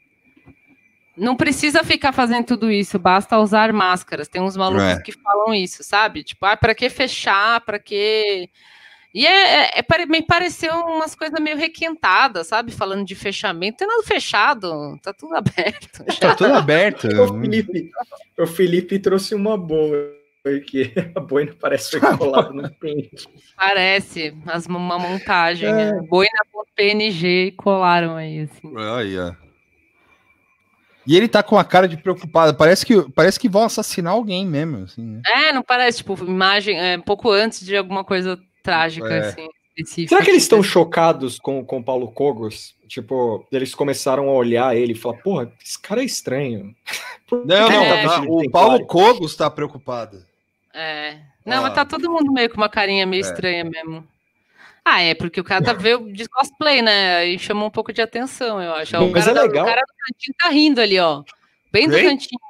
[1.16, 4.28] Não precisa ficar fazendo tudo isso, basta usar máscaras.
[4.28, 5.02] Tem uns malucos É.
[5.02, 6.22] que falam isso, sabe?
[6.22, 7.60] Tipo, ah, pra que fechar?
[7.62, 8.48] Pra que.
[9.12, 12.70] E é, é- é me pareceu umas coisas meio requentadas, sabe?
[12.70, 13.72] Falando de fechamento.
[13.80, 16.04] Não tem nada fechado, tá tudo aberto.
[16.20, 17.08] Tá tudo aberto.
[17.08, 17.90] O Felipe,
[18.38, 23.26] o Felipe trouxe uma boa, porque a boina parece ser colada no pente.
[23.57, 25.68] Parece as- uma montagem.
[25.68, 25.93] É.
[26.03, 28.72] Boina.png e colaram aí, assim.
[28.97, 29.32] Aí, ó.
[31.07, 32.57] E ele tá com a cara de preocupado.
[32.57, 35.22] Parece que, parece que vão assassinar alguém mesmo, assim, né?
[35.26, 39.18] É, não parece, tipo, imagem, é, um pouco antes de alguma coisa trágica, É.
[39.20, 40.09] assim, específica.
[40.11, 42.74] Será que eles estão chocados com com o Paulo Cogos?
[42.86, 46.74] Tipo, eles começaram a olhar ele e falar, porra, esse cara é estranho.
[47.32, 48.05] Não, não, É.
[48.05, 48.84] tá o Paulo?
[48.86, 50.26] Cogos tá preocupado.
[50.74, 51.18] É.
[51.44, 51.62] Não, Ó.
[51.62, 53.28] mas tá todo mundo meio com uma carinha meio É.
[53.28, 54.06] estranha mesmo.
[54.84, 57.16] Ah, é, porque o cara tá veio de cosplay, né?
[57.18, 58.96] Aí chamou um pouco de atenção, eu acho.
[58.96, 59.64] O Mas cara, é da- legal.
[59.64, 61.22] o cara do cantinho tá rindo ali, ó.
[61.72, 62.40] Bem do cantinho,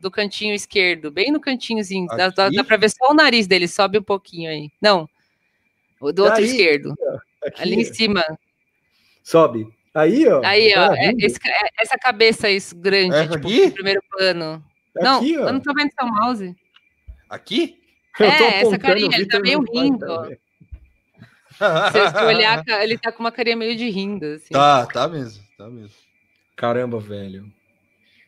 [0.00, 2.06] do cantinho esquerdo, bem no cantinhozinho.
[2.08, 4.70] Dá, dá, dá pra ver só o nariz dele, sobe um pouquinho aí.
[4.80, 5.08] Não,
[6.00, 6.94] o do outro esquerdo,
[7.44, 8.22] Aqui, ali em cima.
[9.22, 9.66] Sobe.
[9.94, 10.40] Aí, ó.
[10.44, 13.66] Aí, o ó, cara é- esse é- essa cabeça isso grande, Essa tipo, aqui?
[13.66, 14.64] no primeiro plano.
[14.94, 15.46] Não, Aqui, ó.
[15.48, 16.54] eu não tô vendo seu mouse.
[17.32, 17.78] Aqui?
[18.20, 20.06] Eu tô É, essa carinha, ele tá meio rindo,
[21.58, 21.90] tá.
[21.90, 24.52] Se olhar, ele tá com uma carinha meio de rindo, assim.
[24.52, 25.96] Tá, tá mesmo, tá mesmo.
[26.54, 27.50] Caramba, velho.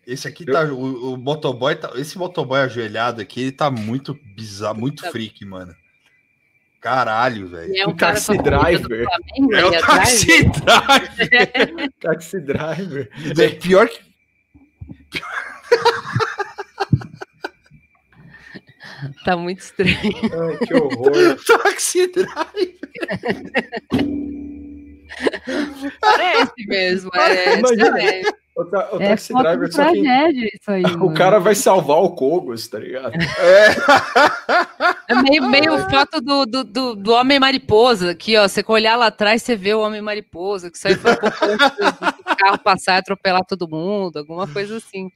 [0.07, 0.65] Esse aqui tá.
[0.65, 1.93] O, o motoboy tá.
[1.97, 5.11] Esse motoboy ajoelhado aqui, ele tá muito bizarro, muito Tá.
[5.11, 5.75] freak, mano.
[6.81, 7.77] Caralho, velho.
[7.77, 9.05] É um cara taxi driver.
[9.05, 10.25] Flamengo É o atrás.
[10.65, 11.93] taxi driver.
[12.01, 13.11] Taxi driver.
[13.39, 14.01] É pior que.
[19.25, 19.97] Tá muito estranho.
[19.97, 21.13] Ai, que horror.
[21.63, 22.75] Taxi driver.
[26.01, 27.11] Parece mesmo.
[27.15, 27.85] É, Imagina.
[27.99, 28.35] estranho.
[28.57, 30.85] O, ta- o É taxi driver, só que isso aí.
[30.85, 31.15] o mano.
[31.15, 33.13] cara vai salvar o Kogos, tá ligado?
[35.09, 38.13] É meio, meio foto do, do, do, do Homem Mariposa.
[38.13, 38.47] Aqui, ó.
[38.47, 41.37] Você olhar lá atrás, você vê o Homem Mariposa, que isso aí foi um pouco
[42.45, 45.11] carro passar e atropelar todo mundo, alguma coisa assim.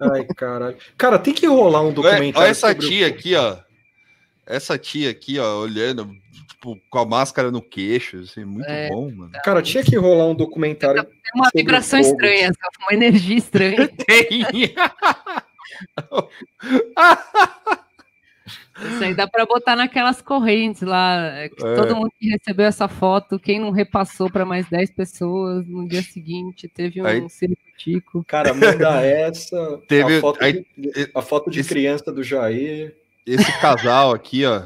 [0.00, 0.76] Ai, caralho.
[0.96, 2.34] Cara, tem que rolar um documentário.
[2.40, 3.56] olha essa sobre o- tia aqui, ó.
[4.46, 6.10] Essa tia aqui, ó, olhando,
[6.48, 8.88] tipo, com a máscara no queixo, assim, muito É.
[8.88, 9.30] bom, mano.
[9.44, 11.02] Cara, tinha que rolar um documentário.
[11.04, 12.50] Tem uma vibração estranha,
[12.80, 13.88] uma energia estranha.
[14.06, 14.28] Tem.
[18.88, 21.26] Isso aí dá pra botar naquelas correntes lá.
[21.36, 21.74] é, que É.
[21.76, 26.02] Todo mundo que recebeu essa foto, quem não repassou para mais 10 pessoas no dia
[26.02, 27.26] seguinte, teve um Aí-.
[28.26, 29.80] Cara, manda essa.
[29.88, 32.94] Teve- a, foto aí- de, a foto de esse- criança do Jair.
[33.26, 34.64] Esse casal aqui, ó,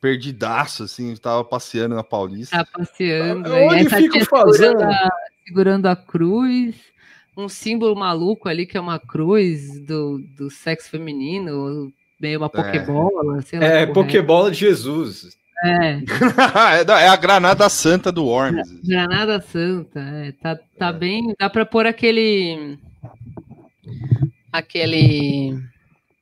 [0.00, 2.56] perdidaço, assim, tava passeando na Paulista.
[2.56, 3.50] Tá passeando.
[3.52, 4.54] Onde aí essa fica o tia fazano?
[4.78, 5.08] segurando a,
[5.46, 6.74] segurando a cruz,
[7.36, 13.42] um símbolo maluco ali, que é uma cruz do, do sexo feminino, meio uma pokebola,
[13.42, 13.66] sei lá.
[13.66, 15.36] É, porra Pokébola de Jesus.
[15.64, 15.94] É,
[17.00, 18.80] é, é a granada santa do Worms.
[18.84, 21.34] Granada Santa, é, tá, tá bem.
[21.38, 22.78] Dá pra pôr aquele.
[24.52, 25.60] Aquele.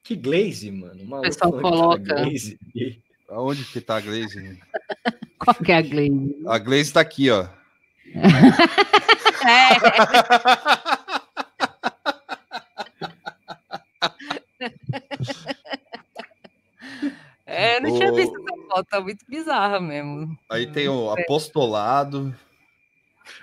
[0.03, 1.19] Que glaze, mano.
[1.19, 2.15] O pessoal coloca.
[2.15, 2.59] glaze.
[3.29, 4.59] Aonde que tá a Glaze?
[5.39, 6.37] Qual que é a Glaze?
[6.47, 7.47] A Glaze tá aqui, ó.
[17.47, 18.33] É, eu não tinha O- visto
[18.97, 20.37] foto, tá muito bizarra mesmo.
[20.51, 22.35] Aí tem o apostolado.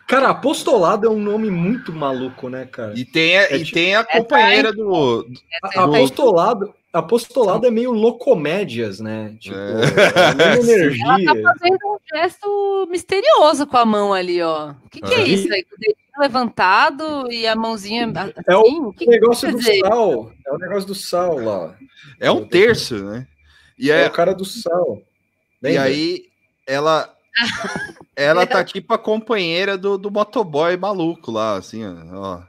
[0.08, 2.94] Cara, apostolado é um nome muito maluco, né, cara?
[2.98, 5.28] E tem a, É e tipo- tem a companheira do.
[5.64, 9.36] A- é- Apostolado, apostolado é meio locomédias, né?
[9.40, 10.54] Tipo, É.
[10.56, 11.04] é energia.
[11.06, 14.72] Ela tá fazendo um gesto misterioso com a mão ali, ó.
[14.86, 15.28] O que, que é É.
[15.28, 15.64] isso aí?
[15.64, 18.34] Com o dedinho levantado e a mãozinha assim?
[18.48, 19.80] É o que, O negócio quer do dizer?
[19.80, 20.32] sal.
[20.48, 21.76] É o negócio do sal lá.
[22.22, 23.28] É um terço, né?
[23.78, 25.02] E, É, é, o cara do sal.
[25.64, 25.84] E Lembra?
[25.84, 26.26] aí
[26.68, 27.10] ela.
[28.16, 31.84] Ela tá tipo a companheira do, do motoboy maluco lá, assim,
[32.14, 32.42] ó.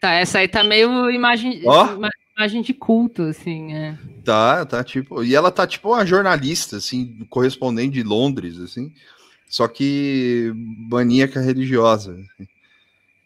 [0.00, 1.92] Tá, essa aí tá meio imagem, Ó.
[1.92, 3.96] ima- imagem de culto, assim, é.
[4.24, 5.22] Tá, tá tipo.
[5.22, 8.92] E ela tá tipo uma jornalista, assim, correspondente de Londres, assim.
[9.48, 10.52] Só que
[10.90, 12.18] maníaca religiosa.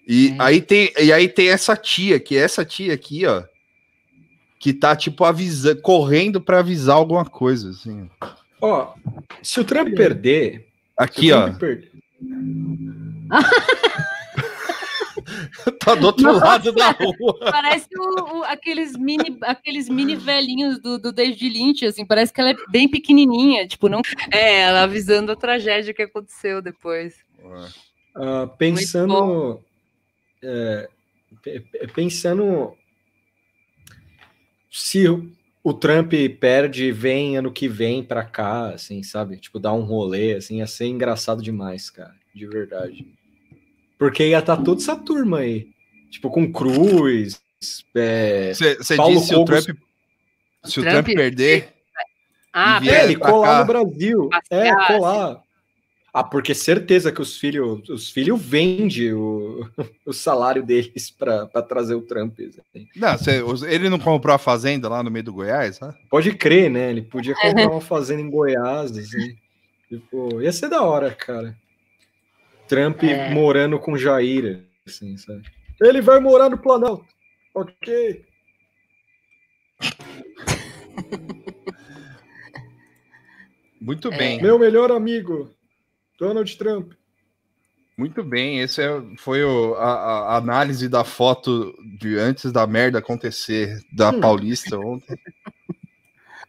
[0.06, 0.36] E, É.
[0.38, 3.42] aí tem, e aí tem essa tia, que é essa tia aqui, ó.
[4.58, 8.06] Que tá, tipo, avisando, correndo pra avisar alguma coisa, assim.
[8.20, 8.26] Ó,
[9.42, 10.68] se o Trump perder.
[10.96, 11.48] Aqui, ó.
[15.80, 17.38] Tá do outro lado da rua.
[17.50, 22.40] Parece o- o- aqueles, mini, aqueles mini velhinhos do, do David Lynch, assim, parece que
[22.40, 24.00] ela é bem pequenininha, tipo, não...
[24.32, 27.16] É, ela avisando a tragédia que aconteceu depois.
[28.14, 29.60] ah, pensando.
[30.42, 30.88] é,
[31.42, 32.76] pe- pe- pensando.
[34.70, 35.06] Se
[35.70, 39.36] o- Trump perde e vem ano que vem pra cá, assim, sabe?
[39.38, 42.14] Tipo, dar um rolê, assim, ia ser engraçado demais, cara.
[42.34, 43.06] De verdade.
[43.98, 45.68] Porque ia estar toda essa turma aí.
[46.10, 47.40] Tipo, com Cruz.
[47.94, 49.78] é, Você Paulo disse se o Cogos- Trump.
[50.64, 51.72] Se o Trump- Trump perder.
[52.52, 53.60] Ah, E vier É, ele colar cá.
[53.60, 54.28] no Brasil.
[54.50, 55.42] É, colar.
[56.18, 59.68] Ah, porque certeza que os filhos os filhos vendem o,
[60.06, 62.38] o salário deles para trazer o Trump.
[62.40, 62.88] assim.
[62.96, 65.94] Não, cê- ele não comprou a fazenda lá no meio do Goiás, né?
[66.08, 66.88] Pode crer, né?
[66.88, 69.36] Ele podia comprar uma fazenda em Goiás, assim.
[69.90, 71.54] Tipo, ia ser da hora, cara.
[72.66, 73.28] Trump É.
[73.34, 75.42] morando com Jair, assim, sabe?
[75.78, 77.04] Ele vai morar no Planalto.
[77.54, 78.24] Ok.
[83.80, 84.16] Muito É.
[84.16, 84.42] bem.
[84.42, 85.50] Meu melhor amigo,
[86.18, 86.92] Donald Trump.
[87.96, 92.98] Muito bem, esse é, foi o- a, a análise da foto de antes da merda
[92.98, 94.20] acontecer da Hum.
[94.20, 95.16] Paulista ontem.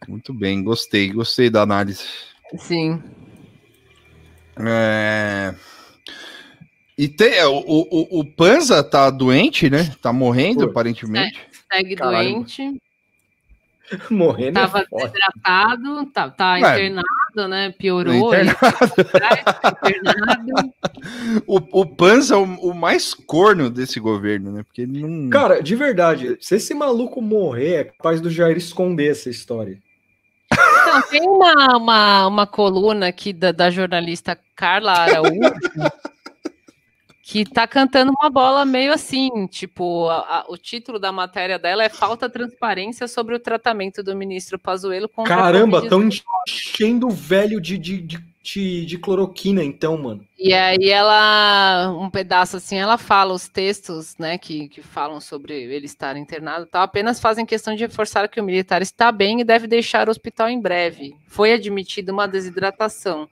[0.06, 2.04] Muito bem, gostei, gostei da análise.
[2.58, 3.02] sim.
[4.60, 5.54] É,
[6.96, 9.94] E tem, é, o, o, o Panza tá doente, né?
[10.02, 10.70] Tá morrendo, Pô.
[10.70, 11.40] aparentemente.
[11.72, 12.30] Segue Caralho.
[12.34, 12.82] doente,
[14.10, 17.06] Morrendo tava é desidratado, tá, tá Ué, internado
[17.38, 17.74] internado, né?
[17.78, 18.14] Piorou.
[18.14, 18.58] Internado.
[19.84, 20.72] ele- internado.
[21.46, 24.62] O, o Panza é o, o mais corno desse governo, né?
[24.62, 25.30] Porque ele não.
[25.30, 29.78] Cara, de verdade, se esse maluco morrer, é capaz do Jair esconder essa história.
[30.50, 35.40] Então, tem uma, uma, uma coluna aqui da, da jornalista Carla Araújo
[37.30, 41.84] que tá cantando uma bola meio assim, tipo, a- a- o título da matéria dela
[41.84, 46.08] é Falta transparência sobre o tratamento do ministro Pazuello contra Caramba, Covid-19.
[46.08, 46.08] estão
[46.48, 50.24] enchendo o velho de, de, de, de, de cloroquina, então, mano.
[50.38, 55.52] E aí ela, um pedaço assim, ela fala os textos, né, que, que falam sobre
[55.52, 59.42] ele estar internado e tal, apenas fazem questão de reforçar que o militar está bem
[59.42, 61.14] e deve deixar o hospital em breve.
[61.26, 63.28] Foi admitida uma desidratação,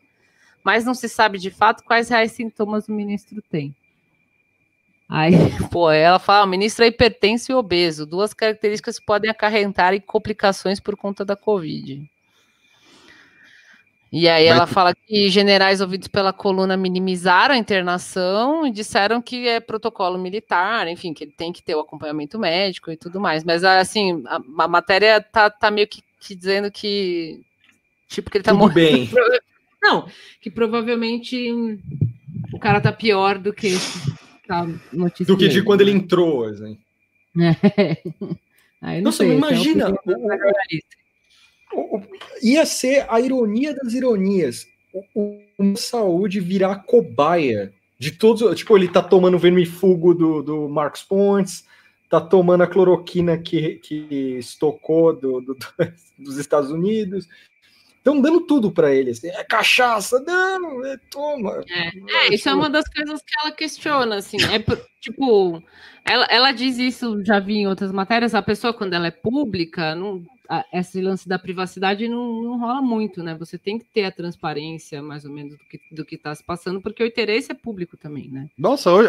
[0.62, 3.74] mas não se sabe de fato quais reais sintomas o ministro tem.
[5.08, 5.32] Aí,
[5.70, 10.00] pô, ela fala, o ministro é hipertenso e obeso, duas características que podem acarretar em
[10.00, 12.04] complicações por conta da Covid.
[14.12, 18.70] E aí Vai ela ter- fala que generais ouvidos pela coluna minimizaram a internação e
[18.70, 22.96] disseram que é protocolo militar, enfim, que ele tem que ter o acompanhamento médico e
[22.96, 23.44] tudo mais.
[23.44, 27.40] Mas assim, a, a matéria tá, tá meio que, que dizendo que
[28.08, 28.74] tipo que ele tá Tudo morrendo.
[28.74, 29.10] bem.
[29.82, 30.08] Não,
[30.40, 31.78] que provavelmente
[32.52, 33.76] o cara tá pior do que
[34.46, 35.32] tá noticiando.
[35.32, 36.78] Do que de quando ele entrou, assim.
[37.38, 37.96] É.
[38.80, 39.94] Aí não Nossa, sei, é imagina.
[41.72, 42.02] O- o-
[42.42, 44.66] Ia ser a ironia das ironias.
[44.92, 45.02] O,
[45.58, 48.56] o, o saúde virar cobaia de todos.
[48.58, 51.64] Tipo, ele tá tomando o vermifugo do, do Marcos Pontes,
[52.08, 55.56] tá tomando a cloroquina que, que estocou do- do-
[56.18, 57.26] dos Estados Unidos.
[58.06, 59.10] Estão dando tudo para ele.
[59.10, 61.64] assim, é cachaça, não, é, toma.
[61.68, 64.58] É, isso é uma das coisas que ela questiona, assim, é
[65.02, 65.60] tipo,
[66.04, 69.96] ela, ela diz isso, já vi em outras matérias, a pessoa quando ela é pública,
[69.96, 73.34] não, a- esse lance da privacidade não, não rola muito, né?
[73.40, 76.44] Você tem que ter a transparência, mais ou menos, do que, do que tá se
[76.44, 78.46] passando, porque o interesse é público também, né?
[78.56, 79.08] Nossa, hoje,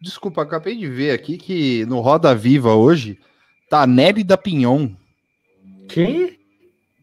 [0.00, 3.18] desculpa, acabei de ver aqui que no Roda Viva hoje
[3.68, 4.88] tá a Nelly da Pinhon.
[5.86, 6.38] Quem?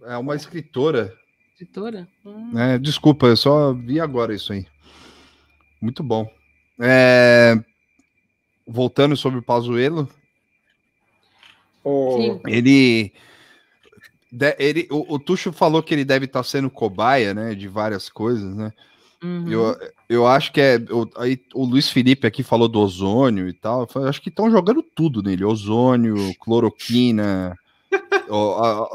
[0.07, 1.13] É uma escritora.
[1.55, 2.05] Escritora?
[2.25, 2.51] Hum.
[2.51, 2.77] né?
[2.77, 4.65] desculpa, eu só vi agora isso aí.
[5.81, 6.29] Muito bom.
[6.77, 7.57] É,
[8.67, 10.09] Voltando sobre o Pazuello,
[11.81, 12.41] O- Sim.
[12.47, 13.13] ele,
[14.31, 18.09] de- ele o, o Tuxo falou que ele deve estar sendo cobaia, né, de várias
[18.09, 18.73] coisas, né?
[19.23, 19.47] Uhum.
[19.49, 19.77] Eu,
[20.09, 20.77] eu acho que é.
[20.91, 23.87] o- aí o Luiz Felipe aqui falou do ozônio e tal.
[23.95, 27.55] Eu acho que estão jogando tudo nele: ozônio, cloroquina,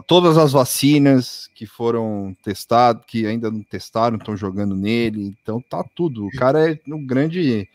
[0.07, 5.35] todas as vacinas que foram testadas, que ainda não testaram, estão jogando nele.
[5.43, 6.27] Então tá tudo.
[6.27, 7.69] O cara é um grande.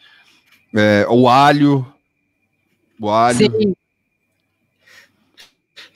[0.75, 1.85] é, o alho.
[2.99, 3.37] O alho.
[3.37, 3.75] Sim,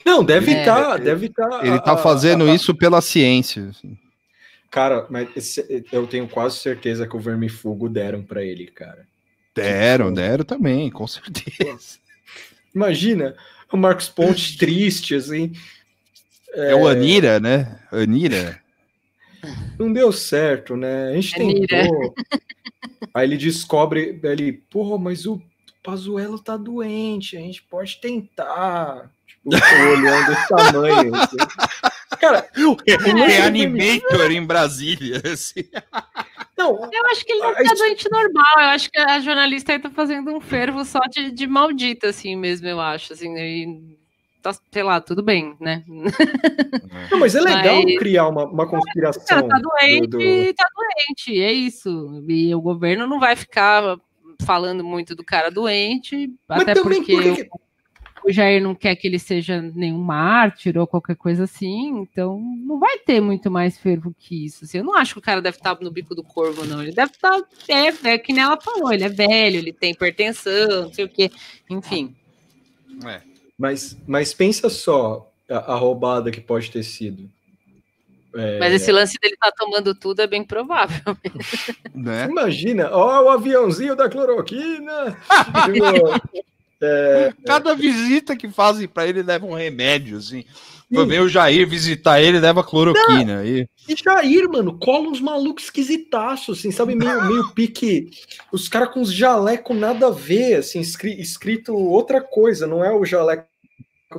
[0.04, 0.60] Não, deve É.
[0.60, 1.64] estar, deve estar.
[1.66, 3.68] Ele tá fazendo isso pela ciência.
[3.68, 3.96] assim.
[4.70, 9.06] Cara, mas esse- eu tenho quase certeza que o vermifugo deram para ele, cara.
[9.54, 11.98] Deram, deram também, com certeza.
[12.74, 13.34] Imagina
[13.72, 15.52] o Marcos Pontes triste, assim.
[16.52, 17.78] É, o Anira, né?
[17.92, 18.60] Anira.
[19.78, 21.10] Não deu certo, né?
[21.10, 21.66] A gente Anira.
[21.66, 22.14] tentou.
[23.14, 25.40] Aí ele descobre, ele, pô, mas o
[25.82, 29.10] Pazuello tá doente, a gente pode tentar.
[29.26, 29.50] Tipo,
[29.90, 31.14] olhando esse tamanho.
[31.14, 31.36] assim.
[32.20, 32.46] Cara,
[33.26, 35.22] Reanimator em Brasília.
[35.24, 35.64] assim.
[36.62, 38.54] Não, Eu acho que ele não tá isso- doente normal.
[38.58, 42.36] Eu acho que a jornalista aí tá fazendo um fervo só de, de maldita, assim
[42.36, 43.12] mesmo, eu acho.
[43.12, 43.96] Assim, e
[44.42, 45.84] tá, sei lá, tudo bem, né?
[47.10, 49.48] não, mas é legal Mas- criar uma, uma cara conspiração.
[49.48, 52.24] tá doente, do- do- tá doente, é isso.
[52.28, 53.96] E o governo não vai ficar
[54.42, 57.48] falando muito do cara doente, Mas até também porque por que
[58.24, 62.78] o- Jair não quer que ele seja nenhum mártir ou qualquer coisa assim, então não
[62.78, 64.64] vai ter muito mais fervo que isso.
[64.64, 64.78] assim.
[64.78, 66.82] eu não acho que o cara deve estar no bico do corvo, não.
[66.82, 70.84] Ele deve estar, é, é que nem ela falou, ele é velho, ele tem hipertensão,
[70.84, 71.30] não sei o quê,
[71.68, 72.14] enfim.
[73.58, 77.28] Mas, mas pensa só a, a roubada que pode ter sido.
[78.34, 81.00] É, Mas esse lance dele estar tomando tudo é bem provável.
[81.94, 82.26] Né?
[82.26, 85.18] Imagina, ó, o aviãozinho da cloroquina.
[86.82, 90.44] É, Cada visita que fazem pra ele leva um remédio, assim.
[90.92, 93.44] Foi ver o Jair visitar ele, leva cloroquina.
[93.44, 93.68] E...
[93.88, 96.96] E Jair, mano, cola uns malucos esquisitaços, assim, sabe?
[96.96, 98.10] Meio, meio pique.
[98.50, 102.90] Os caras com os jaleco nada a ver, assim, escri- escrito outra coisa, não é
[102.92, 103.46] o jaleco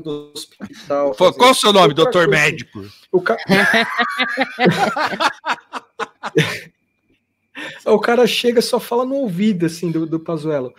[0.01, 1.11] do hospital.
[1.11, 2.29] Pô, assim, Qual o seu nome, doutor coisa.
[2.29, 2.85] médico?
[3.11, 3.35] O, ca...
[7.85, 10.73] o cara chega e só fala no ouvido, assim, do, do Pazuello.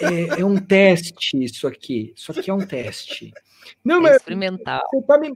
[0.00, 2.12] É, é um teste isso aqui.
[2.16, 3.32] Isso aqui é um teste.
[3.84, 4.82] Não, É mas experimental.
[5.06, 5.34] tá me,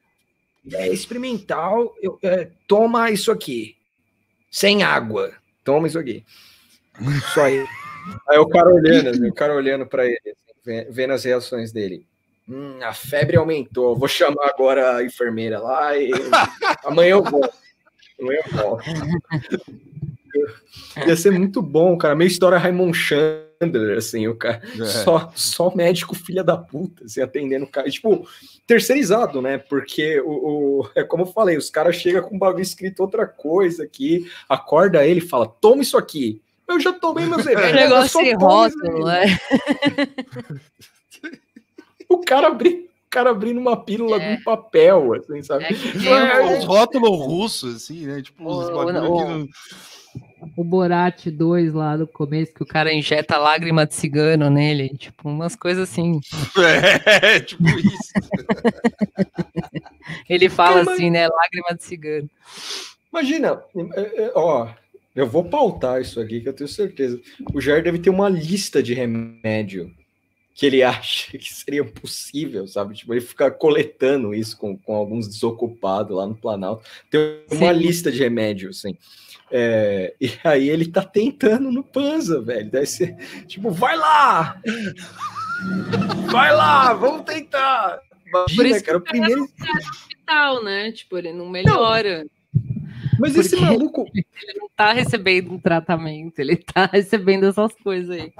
[0.72, 3.76] é experimental, eu, é, toma isso aqui.
[4.50, 5.32] Sem água.
[5.64, 6.24] Toma isso aqui.
[7.34, 7.66] Só aí.
[8.28, 11.72] Aí o cara olhando, assim, o cara olhando para ele, assim, ve- vendo as reações
[11.72, 12.06] dele.
[12.48, 13.96] Hum, a febre aumentou.
[13.96, 16.10] Vou chamar agora a enfermeira lá e
[16.84, 17.54] amanhã eu volto.
[18.20, 18.84] Amanhã eu volto.
[21.06, 22.14] Ia ser muito bom, cara.
[22.14, 24.60] Meio história Raymond Chandler, assim, o cara.
[24.78, 24.84] É.
[24.84, 27.88] Só, só médico filha da puta, assim, atendendo o cara.
[27.90, 28.26] Tipo,
[28.66, 29.58] terceirizado, né?
[29.58, 30.30] Porque o,
[30.82, 34.30] o- é como eu falei, os caras chegam com um bagulho escrito outra coisa aqui,
[34.48, 36.40] acorda ele e fala: toma isso aqui.
[36.68, 37.72] Eu já tomei meus Um remédios.
[37.74, 39.38] negócio sem rótulo, aí." né?
[42.08, 44.36] O cara abri, o cara abrindo uma pílula É.
[44.36, 45.64] com papel, assim, sabe?
[45.64, 48.22] É que É, o- uns rótulos russos, assim, né?
[48.22, 49.48] Tipo, uns O- bagulho o- que não-
[50.56, 55.28] o Borat 2 lá no começo, que o cara injeta lágrima de cigano nele, tipo,
[55.28, 56.20] umas coisas assim.
[57.22, 58.12] É, tipo isso.
[60.28, 61.28] Ele fala mas- assim, né?
[61.28, 62.30] Lágrima de cigano.
[63.12, 63.62] Imagina,
[64.34, 64.68] ó,
[65.14, 67.20] eu vou pautar isso aqui, que eu tenho certeza.
[67.52, 69.92] O Jair deve ter uma lista de remédio
[70.54, 72.94] que ele acha que seria possível, sabe?
[72.94, 76.84] Tipo, ele fica coletando isso com, com alguns desocupados lá no Planalto.
[77.10, 77.20] Tem
[77.50, 77.80] uma Sim.
[77.80, 78.96] lista de remédios, assim.
[79.54, 82.70] É, e aí ele tá tentando no Panza, velho.
[82.70, 83.14] Deve ser,
[83.46, 84.58] tipo, vai lá!
[86.30, 88.00] Vai lá, vamos tentar!
[88.30, 89.40] Por Imagina, isso cara, o que o cara primeiro.
[89.40, 90.92] não do hospital, né?
[90.92, 92.24] Tipo, ele não melhora.
[93.18, 98.10] Mas esse porque- maluco, Ele não tá recebendo um tratamento, ele tá recebendo essas coisas
[98.10, 98.32] aí.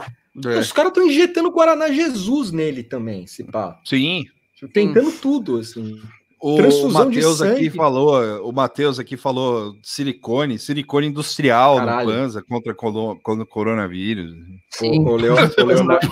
[0.46, 0.58] É.
[0.58, 3.78] Os caras estão injetando Guaraná Jesus nele também, se pá.
[3.84, 4.24] Sim.
[4.56, 6.00] Tipo, Tentando tudo, assim.
[6.42, 12.08] O Transfusão Matheus aqui falou, o Matheus aqui falou silicone, silicone industrial Caralho.
[12.08, 14.34] no Panza contra, colo- o coronavírus.
[14.70, 15.00] Sim.
[15.04, 16.10] O, o, Leo- o Leonardo,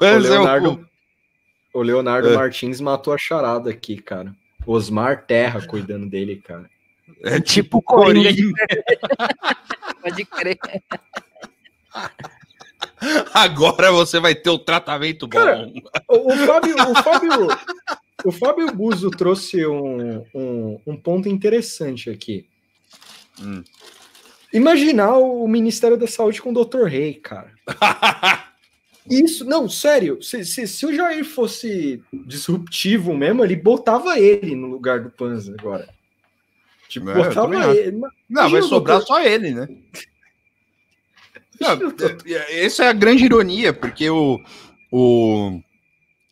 [0.00, 0.88] o é o Leonardo,
[1.74, 2.36] o Leonardo É.
[2.36, 4.32] Martins matou a charada aqui, cara.
[4.64, 6.70] Osmar Terra cuidando dele, cara.
[7.24, 8.30] É Tipo tipo Coringa.
[10.00, 10.58] Pode crer.
[13.34, 15.38] Agora você vai ter o tratamento bom.
[15.38, 15.68] Cara,
[16.08, 17.48] O, o Fábio, o Fábio,
[18.24, 22.46] o Fábio Buzo trouxe um, um, um ponto interessante aqui.
[23.40, 23.62] Hum.
[24.52, 26.84] Imaginar o Ministério da Saúde com o Dr.
[26.84, 27.52] Rei, cara.
[29.08, 30.22] Isso, não, sério.
[30.22, 35.54] Se, se, se o Jair fosse disruptivo mesmo, ele botava ele no lugar do Panza
[35.58, 35.88] agora.
[36.88, 37.92] Tipo, É, botava ele.
[37.92, 39.68] Não, Imagina vai o sobrar doutor- só ele, né?
[41.60, 44.38] Não, é- é- essa é a grande ironia, porque o,
[44.92, 45.60] o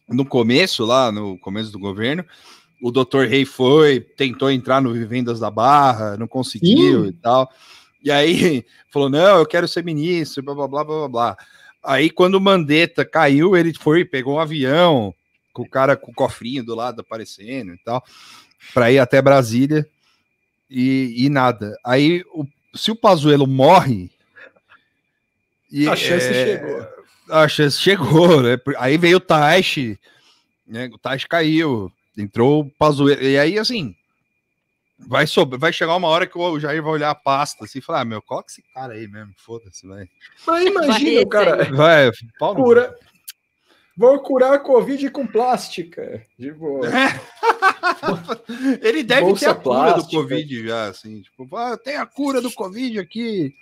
[0.09, 2.25] no começo, lá no começo do governo,
[2.83, 7.09] o doutor Rei foi, tentou entrar no Vivendas da Barra, não conseguiu Sim.
[7.09, 7.51] e tal.
[8.03, 11.37] E aí falou: não, eu quero ser ministro, blá blá blá blá blá.
[11.83, 15.15] Aí, quando o Mandetta caiu, ele foi, pegou um avião,
[15.53, 18.05] com o cara com o cofrinho do lado aparecendo e tal,
[18.75, 19.87] para ir até Brasília
[20.69, 21.77] e, e nada.
[21.85, 22.45] Aí, o-
[22.75, 24.11] se o Pazuello morre.
[25.71, 26.87] e, A chance é, chegou.
[27.31, 28.59] A chance chegou, né?
[28.79, 29.99] Aí veio o Taish,
[30.67, 30.89] né?
[30.93, 33.23] O Taish caiu, entrou o Pazuello.
[33.23, 33.95] E aí, assim,
[34.99, 37.83] vai, sobre, vai chegar uma hora que o Jair vai olhar a pasta assim e
[37.83, 40.09] falar: ah, meu, coloca esse cara aí mesmo, foda-se, vai.
[40.47, 41.65] Mas imagina Vai cara.
[41.75, 42.97] Vai, pau no- Cura.
[43.99, 46.23] Vou curar a Covid com plástica.
[46.39, 46.81] Tipo,
[48.83, 50.03] Ele deve Bolsa ter a cura plástica.
[50.03, 51.23] do Covid já, assim.
[51.23, 53.55] Tipo, ah, tem a cura do Covid aqui.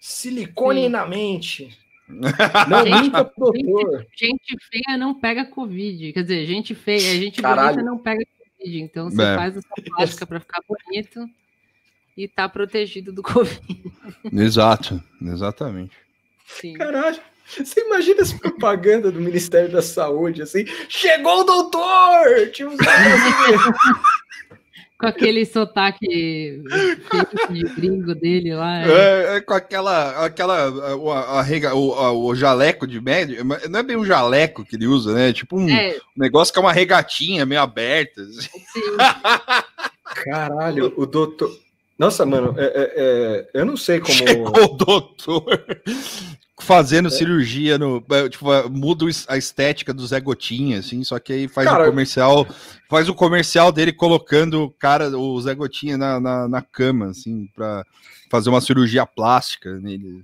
[0.00, 0.88] silicone Sim.
[0.88, 1.78] na mente.
[2.08, 4.06] Não Gente, minta pro doutor.
[4.16, 6.12] Gente feia não pega Covid.
[6.12, 7.74] Quer dizer, gente feia, gente Caralho.
[7.76, 8.24] bonita não pega
[8.58, 8.80] Covid.
[8.80, 9.34] Então você É.
[9.36, 11.26] faz essa plástica para ficar bonito
[12.16, 13.60] e tá protegido do Covid.
[14.32, 15.94] Exato, exatamente.
[16.46, 16.72] Sim.
[16.74, 17.20] Caralho.
[17.46, 22.50] Você imagina essa propaganda do Ministério da Saúde, assim, chegou o doutor!
[22.52, 22.72] Tipo,
[24.98, 26.60] Com aquele sotaque
[27.50, 28.82] de gringo dele lá.
[28.82, 28.88] é.
[28.90, 33.68] É, é com aquela, aquela o, a, rega- o, a- o jaleco de médio, mas
[33.68, 35.32] não é bem um jaleco que ele usa, né?
[35.32, 38.22] Tipo um É, negócio que é uma regatinha meio aberta.
[38.22, 38.40] assim.
[38.42, 38.82] sim.
[40.24, 41.56] Caralho, o doutor.
[41.98, 44.12] Nossa, mano, é- é- é, eu não sei como.
[44.14, 45.44] Chegou o doutor
[46.60, 48.04] fazendo cirurgia no.
[48.10, 51.68] é, Tipo, muda o es- a estética do Zé Gotinha, assim, só que aí faz
[51.68, 52.46] Cara- o comercial.
[52.88, 57.48] Faz o comercial dele colocando o cara, o Zé Gotinha, na, na, na cama, assim,
[57.54, 57.84] pra
[58.30, 60.22] fazer uma cirurgia plástica nele.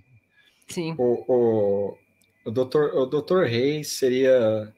[0.69, 0.95] Sim.
[0.97, 1.99] O, o,
[2.47, 4.73] o, doutor, o doutor Reis seria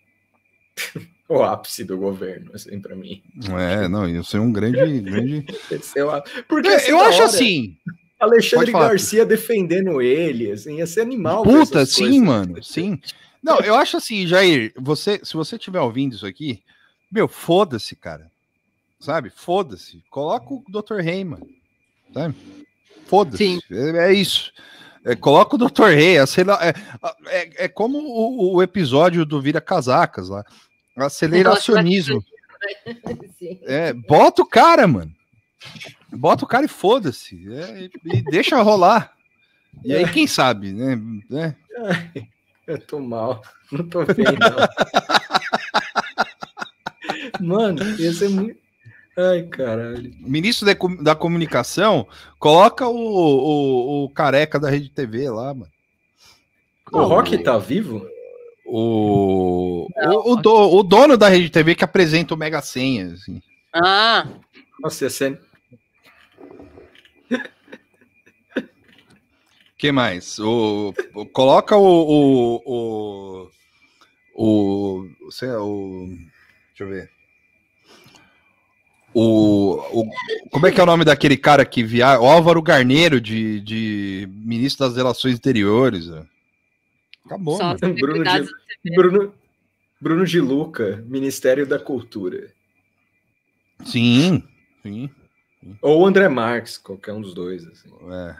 [1.38, 3.22] o ápice do governo, assim, pra mim.
[3.58, 5.00] É, não, ia ser um grande.
[5.00, 5.46] grande...
[5.70, 6.42] É.
[6.48, 7.76] Porque É, assim, eu acho hora, assim.
[8.18, 8.72] Alexandre.
[8.72, 11.42] Garcia defendendo ele, assim, ia ser animal.
[11.42, 12.20] Puta, sim, coisas.
[12.22, 12.98] mano, sim.
[13.42, 16.62] Não, eu acho assim, Jair, você, se você estiver ouvindo isso aqui,
[17.12, 18.30] meu, foda-se, cara.
[18.98, 19.30] sabe?
[19.30, 20.02] Foda-se.
[20.10, 21.00] Coloca o Dr.
[21.00, 21.46] Rei, mano.
[22.12, 22.34] Sabe?
[23.06, 23.60] Foda-se.
[23.70, 24.50] É, é isso.
[25.04, 25.84] É, coloca o Dr.
[25.94, 26.74] Rei, acelera- é,
[27.28, 30.44] é, é como o, o episódio do Vira Casacas lá.
[30.96, 32.24] Aceleracionismo.
[33.38, 33.60] Sim.
[33.64, 35.12] É, bota o cara, mano.
[36.10, 37.52] Bota o cara e foda-se.
[37.52, 39.12] É, e, e deixa rolar.
[39.84, 40.98] E aí, quem sabe, né?
[41.28, 41.54] né?
[42.66, 43.42] Eu tô mal.
[43.70, 44.56] Não tô bem, não.
[47.46, 48.58] Mano, ia ser muito.
[49.16, 50.12] Ai, caralho.
[50.20, 50.66] Ministro
[51.02, 52.06] da Comunicação,
[52.38, 55.70] coloca o, o, o careca da Rede TV lá, mano.
[56.92, 58.06] O Rock tá vivo?
[58.68, 63.12] O, o, o, do- o dono da Rede TV que apresenta o Mega Senha.
[63.12, 63.40] Assim.
[63.72, 64.26] Ah,
[64.82, 65.40] Nossa, ia ser.
[69.78, 70.38] que mais?
[70.38, 72.60] O, o- coloca o.
[72.66, 73.50] O.
[74.34, 75.06] O.
[75.26, 76.08] o, sei lá, o-
[76.68, 77.10] deixa eu ver.
[79.14, 80.10] O, o-
[80.50, 84.28] como é que é o nome daquele cara que via o Álvaro Garneiro de, de
[84.30, 86.10] ministro das Relações Exteriores?
[86.10, 86.22] ó.
[87.26, 89.34] Acabou, só ter Bruno de, Bruno,
[90.00, 92.52] Bruno de Luca, Ministério da Cultura.
[93.84, 94.42] Sim,
[94.82, 95.10] sim.
[95.82, 97.66] Ou André Marques, qualquer um dos dois.
[97.66, 97.90] Assim.
[98.10, 98.36] É.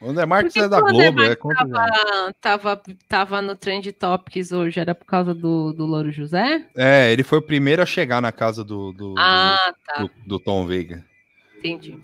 [0.00, 4.78] O André Marques é da Globo, é contra tava, tava, tava no Trend Topics hoje,
[4.78, 6.66] era por causa do, do Louro José?
[6.76, 10.38] É, ele foi o primeiro a chegar na casa do, do, Ah, tá, do, do
[10.38, 11.04] Tom Veiga.
[11.58, 11.98] entendi.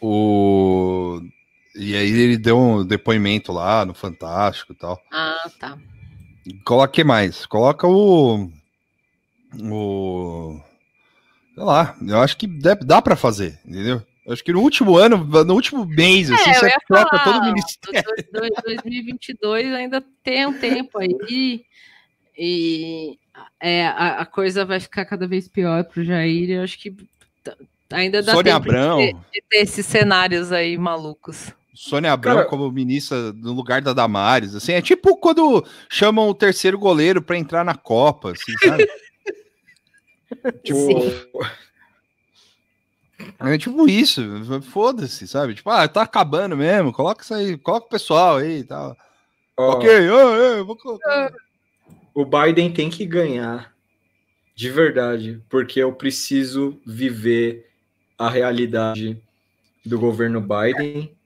[0.00, 1.20] O...
[1.78, 5.00] E aí ele deu um depoimento lá no Fantástico e tal.
[5.12, 5.78] Ah, tá.
[6.64, 7.46] Coloca o que mais?
[7.46, 8.50] Coloca o.
[9.60, 10.60] O.
[11.54, 14.02] Sei lá, eu acho que deve, dá pra fazer, entendeu?
[14.26, 17.24] Eu acho que no último ano, no último mês, assim, É, eu você troca falar,
[17.24, 18.02] todo o ministério.
[18.32, 21.64] do- do- 2022 ainda tem um tempo aí
[22.36, 23.18] e
[23.60, 26.50] é, a, a coisa vai ficar cada vez pior pro Jair.
[26.50, 26.94] Eu acho que
[27.90, 28.98] ainda dá Sônia tempo de Abrão.
[28.98, 31.52] ter, de ter esses cenários aí malucos.
[31.74, 36.34] Sônia Abrão Cara- como ministra no lugar da Damares, assim, é tipo quando chamam o
[36.34, 38.88] terceiro goleiro pra entrar na Copa, assim, sabe?
[40.72, 41.44] O-
[43.40, 44.22] É tipo isso,
[44.62, 45.54] foda-se, sabe?
[45.54, 48.96] Tipo, ah, tá acabando mesmo, coloca isso aí, coloca o pessoal aí e tal.
[49.56, 51.32] ó, Ok, é, eu vou colocar.
[52.14, 53.72] O Biden tem que ganhar.
[54.54, 55.40] De verdade.
[55.48, 57.68] Porque eu preciso viver
[58.16, 59.20] a realidade
[59.84, 61.16] do governo Biden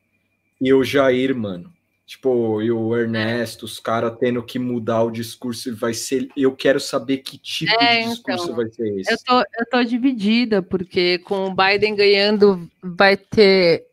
[0.62, 1.72] e o Jair, mano.
[2.06, 6.28] Tipo, e o Ernesto, os caras tendo que mudar o discurso e vai ser.
[6.36, 8.56] Eu quero saber que tipo É, de discurso então.
[8.56, 9.12] vai ser esse.
[9.12, 13.86] Eu tô, eu tô dividida, porque com o Biden ganhando, vai ter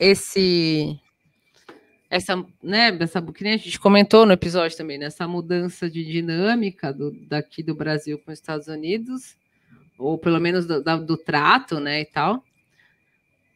[0.00, 0.98] esse.
[2.10, 7.10] Essa, né, essa, que a gente comentou no episódio também, nessa mudança de dinâmica do,
[7.26, 9.34] daqui do Brasil com os Estados Unidos,
[9.96, 12.44] ou pelo menos do, da- do trato, né, e tal.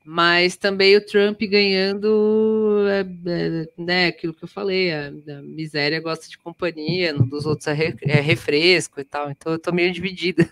[0.08, 6.00] Mas também o Trump ganhando, é, é, né, aquilo que eu falei, a, a miséria
[6.00, 9.28] gosta de companhia, no dos outros é, re- é refresco e tal.
[9.32, 10.48] Então eu tô meio dividida.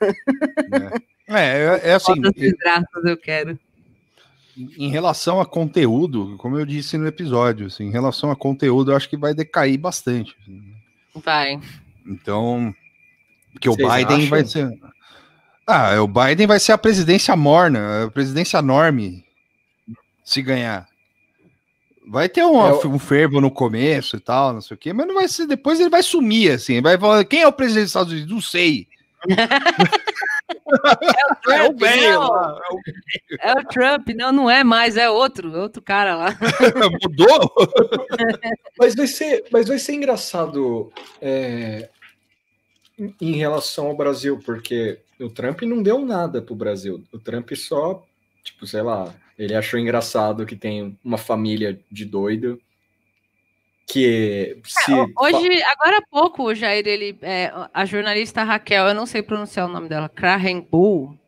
[1.29, 3.57] É, é, é assim, Quantas desgraças eu quero.
[4.57, 8.97] em relação a conteúdo, como eu disse no episódio, assim, em relação a conteúdo, eu
[8.97, 10.35] acho que vai decair bastante.
[10.43, 10.63] assim.
[11.15, 11.61] Vai.
[12.05, 12.75] Então,
[13.61, 14.29] que o Biden acham?
[14.29, 14.69] vai ser.
[15.65, 19.25] Ah, o Biden vai ser a presidência morna, a presidência norme,
[20.25, 20.89] se ganhar.
[22.07, 24.93] Vai ter um, É, o- um fervo no começo e tal, não sei o quê,
[24.93, 25.47] mas não vai ser.
[25.47, 26.81] Depois ele vai sumir, assim.
[26.83, 28.31] Vai falar, quem é o presidente dos Estados Unidos?
[28.33, 28.87] Não sei.
[31.49, 32.59] É o Bale não, lá,
[33.41, 36.27] é o Trump, não, não é mais, é outro, é outro cara lá.
[37.03, 37.53] Mudou?
[38.79, 41.89] Mas vai ser, mas vai ser engraçado é,
[42.99, 47.03] em- em relação ao Brasil, porque o Trump não deu nada pro Brasil.
[47.13, 48.03] O Trump só,
[48.43, 52.61] tipo, sei lá, ele achou engraçado que tem uma família de doido
[53.87, 59.07] que se Hoje, agora há pouco, o Jair, ele, é, a jornalista Raquel, eu não
[59.07, 61.19] sei pronunciar o nome dela, Krahenbull,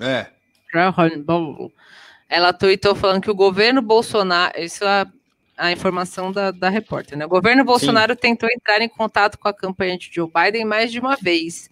[0.00, 0.26] É.
[0.70, 1.72] Krahenbull,
[2.28, 5.06] ela tweetou falando que o governo Bolsonaro, isso é a,
[5.56, 7.24] a informação da, da repórter, né?
[7.24, 10.98] O governo Bolsonaro tentou entrar em contato com a campanha de Joe Biden mais de
[10.98, 11.70] uma vez.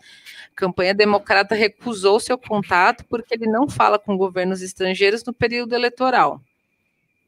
[0.55, 6.40] Campanha democrata recusou seu contato porque ele não fala com governos estrangeiros no período eleitoral.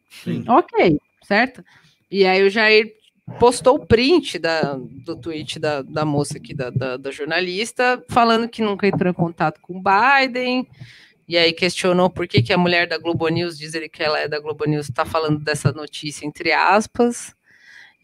[0.08, 0.44] Sim.
[0.48, 1.64] Ok, certo?
[2.10, 2.94] E aí o Jair
[3.38, 8.48] postou o print da, do tweet da, da moça aqui, da, da, da jornalista, falando
[8.48, 10.66] que nunca entrou em contato com o Biden,
[11.28, 14.20] e aí questionou por que, que a mulher da Globo News, diz ele que ela
[14.20, 17.34] é da Globo News, está falando dessa notícia entre aspas,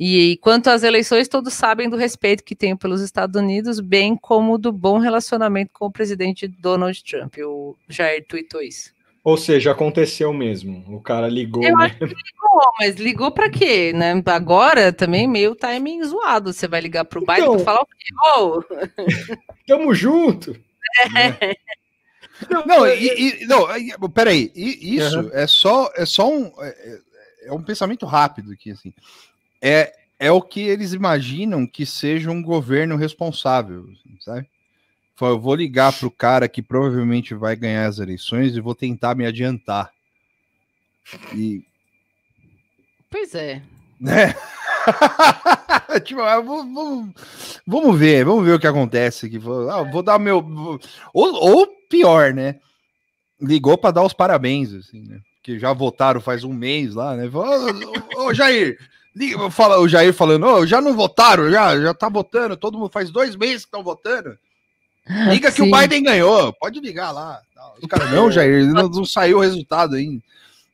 [0.00, 4.58] E quanto às eleições, todos sabem do respeito que tenho pelos Estados Unidos, bem como
[4.58, 7.36] do bom relacionamento com o presidente Donald Trump.
[7.38, 8.90] O Jair tweetou isso.
[9.22, 10.84] Ou seja, aconteceu mesmo.
[10.88, 11.62] O cara ligou.
[11.62, 11.84] Eu né?
[11.84, 14.20] acho que ligou, mas ligou pra quê, né?
[14.26, 16.52] Agora também meio timing zoado.
[16.52, 17.54] Você vai ligar pro Biden Então.
[17.56, 18.14] pra falar o quê?
[18.40, 18.62] Ô,
[19.68, 20.56] Tamo junto.
[22.66, 25.30] Não, e, e- não, aí, peraí, e- isso Aham.
[25.32, 26.98] é só é só um é,
[27.44, 28.92] é um pensamento rápido aqui assim.
[29.62, 33.88] É é o que eles imaginam que seja um governo responsável,
[34.20, 34.46] sabe?
[35.20, 39.24] Eu vou ligar pro cara que provavelmente vai ganhar as eleições e vou tentar me
[39.26, 39.92] adiantar.
[41.34, 41.64] E
[43.10, 43.62] Pois é.
[44.00, 44.34] né?
[46.04, 47.08] tipo, ah, vou- vou-
[47.66, 49.38] vamos ver, vamos ver o que acontece aqui.
[49.38, 50.40] Vou, ah, vou dar meu.
[50.42, 50.80] vou-
[51.12, 52.58] Ou, ou pior, né?
[53.40, 55.20] Ligou para dar os parabéns, assim, né?
[55.42, 57.28] Que já votaram faz um mês lá, né?
[57.32, 58.78] Ô, ô, Jair,
[59.14, 62.90] liga, fala, o Jair falando, ô, já não votaram, já, já tá votando, todo mundo
[62.92, 64.36] faz dois meses que estão votando.
[65.30, 65.70] Liga que o.
[65.70, 67.40] Biden ganhou, pode ligar lá.
[67.56, 70.22] Não, Os caras, não, Jair, não, não saiu o resultado ainda.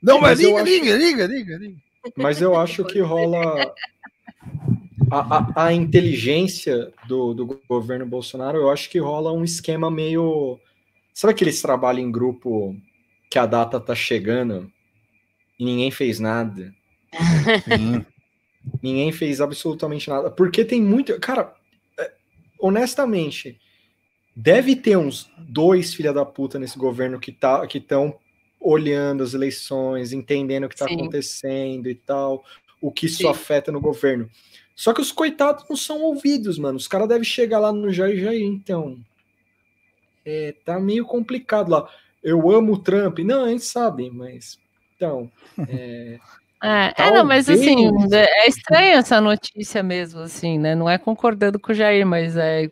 [0.02, 1.76] Não, mas, Mas eu liga, acho- liga, liga, liga, liga.
[2.16, 3.72] Mas eu acho que rola.
[5.10, 10.58] A, a- a inteligência do, do governo Bolsonaro, eu acho que rola um esquema meio.
[11.14, 12.76] Sabe aqueles trabalhos em grupo
[13.30, 14.70] que a data tá chegando
[15.58, 16.72] e ninguém fez nada?
[17.64, 18.04] Sim.
[18.82, 20.30] Ninguém fez absolutamente nada.
[20.30, 21.18] Porque tem muito.
[21.20, 21.54] Cara,
[21.98, 22.12] é,
[22.58, 23.58] honestamente,
[24.34, 28.18] deve ter uns dois filha da puta nesse governo que tá, que estão
[28.60, 30.94] olhando as eleições, entendendo o que tá Sim.
[30.94, 32.44] acontecendo e tal,
[32.80, 33.28] o que isso Sim.
[33.28, 34.28] afeta no governo.
[34.74, 36.76] Só que os coitados não são ouvidos, mano.
[36.76, 38.96] Os caras devem chegar lá no Jair Jair, então.
[40.24, 41.90] É, tá meio complicado lá.
[42.22, 43.18] Eu amo o Trump.
[43.20, 44.58] Não, a gente sabe, mas.
[44.96, 45.30] Então.
[45.68, 46.20] É,
[46.62, 50.74] É, é, não, mas assim, é é estranha essa notícia mesmo, assim, né?
[50.74, 52.68] Não é concordando com o Jair, mas é,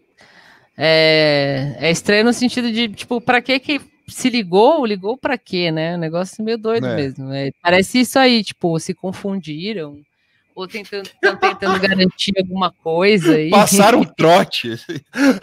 [0.76, 4.86] é, é estranho no sentido de, tipo, pra que que se ligou?
[4.86, 5.96] Ligou pra quê, né?
[5.96, 6.96] Um negócio meio doido É.
[6.96, 7.32] mesmo.
[7.32, 7.50] é.
[7.62, 9.98] parece isso aí, tipo, se confundiram,
[10.56, 11.08] ou tentando,
[11.38, 13.34] tentando garantir alguma coisa.
[13.34, 13.50] aí.
[13.50, 14.70] Passaram um trote.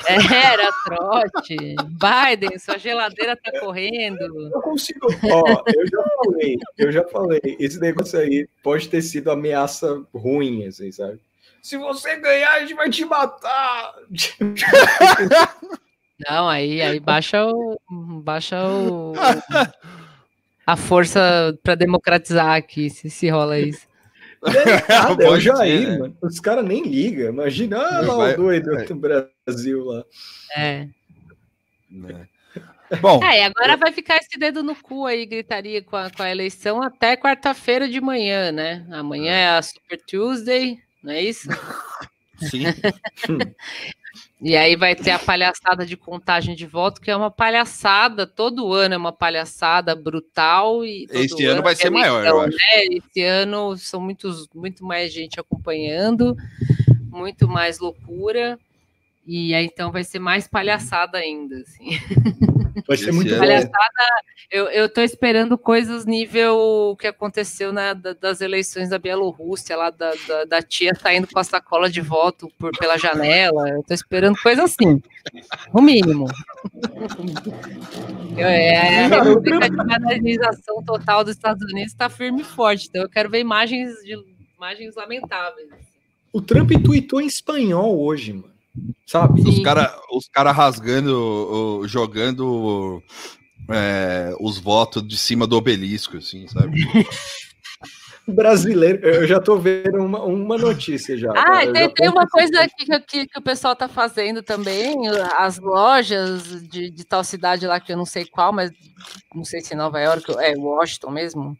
[0.08, 1.56] É, era trote.
[1.56, 4.22] Biden, sua geladeira tá correndo.
[4.22, 5.08] Eu consigo.
[5.08, 7.42] Ó, eu já falei, eu já falei.
[7.60, 11.20] Esse negócio aí pode ter sido ameaça ruim, assim, sabe?
[11.62, 13.94] Se você ganhar, a gente vai te matar.
[16.30, 17.80] Não, aí, aí baixa o.
[18.24, 19.14] Baixa o.
[20.66, 23.93] A força para democratizar aqui, se, se rola isso.
[24.44, 25.98] Nada, é o Pode ser, Jair, né?
[25.98, 26.18] mano.
[26.22, 27.30] Os caras nem ligam.
[27.30, 28.84] Imagina, ah, lá Vai- o doido é.
[28.86, 30.04] do Brasil lá.
[30.56, 30.88] É.
[31.90, 32.28] né?
[33.02, 36.22] Bom, É, e agora vai ficar esse dedo no cu aí, gritaria com a, com
[36.22, 38.86] a eleição até quarta-feira de manhã, né?
[38.92, 41.48] Amanhã é a Super Tuesday, não é isso?
[42.40, 42.64] sim.
[44.42, 48.74] E aí vai ter a palhaçada de contagem de voto, que é uma palhaçada, todo
[48.74, 50.84] ano é uma palhaçada brutal.
[50.86, 52.58] E todo Esse ano vai é ser maior, eu acho.
[52.58, 52.86] né?
[52.92, 56.36] Esse ano são muitos, muito mais gente acompanhando,
[57.10, 58.60] muito mais loucura.
[59.26, 61.98] E aí então vai ser mais palhaçada ainda, assim.
[62.88, 63.38] Vai ser muito bom.
[63.40, 63.72] Palhaçada,
[64.52, 69.78] eu, eu tô esperando coisas nível o que aconteceu na, da- das eleições da Bielorrússia,
[69.78, 73.70] lá da, da, da tia saindo com a sacola de voto por, pela janela.
[73.70, 75.02] Eu tô esperando coisa assim,
[75.74, 76.26] no mínimo.
[78.38, 83.04] Eu- É, a República de Banalização Total dos Estados Unidos está firme e forte, então
[83.04, 84.16] eu quero ver imagens, de,
[84.58, 85.70] imagens lamentáveis.
[86.34, 88.53] O Trump tweetou em espanhol hoje, mano.
[89.06, 89.42] Sabe?
[89.42, 89.64] Os Sim.
[89.64, 93.02] caras os cara rasgando, jogando
[93.70, 96.82] é, os votos de cima do obelisco, assim, sabe?
[98.26, 99.06] Brasileiro.
[99.06, 101.30] Eu já tô vendo uma, uma notícia já.
[101.36, 104.42] Ah, Eu tem, já tem uma coisa aqui que, que, que o pessoal tá fazendo
[104.42, 104.96] também,
[105.38, 108.72] as lojas de, de tal cidade lá, que eu não sei qual, mas
[109.36, 111.58] não sei se é Nova York, é Washington mesmo,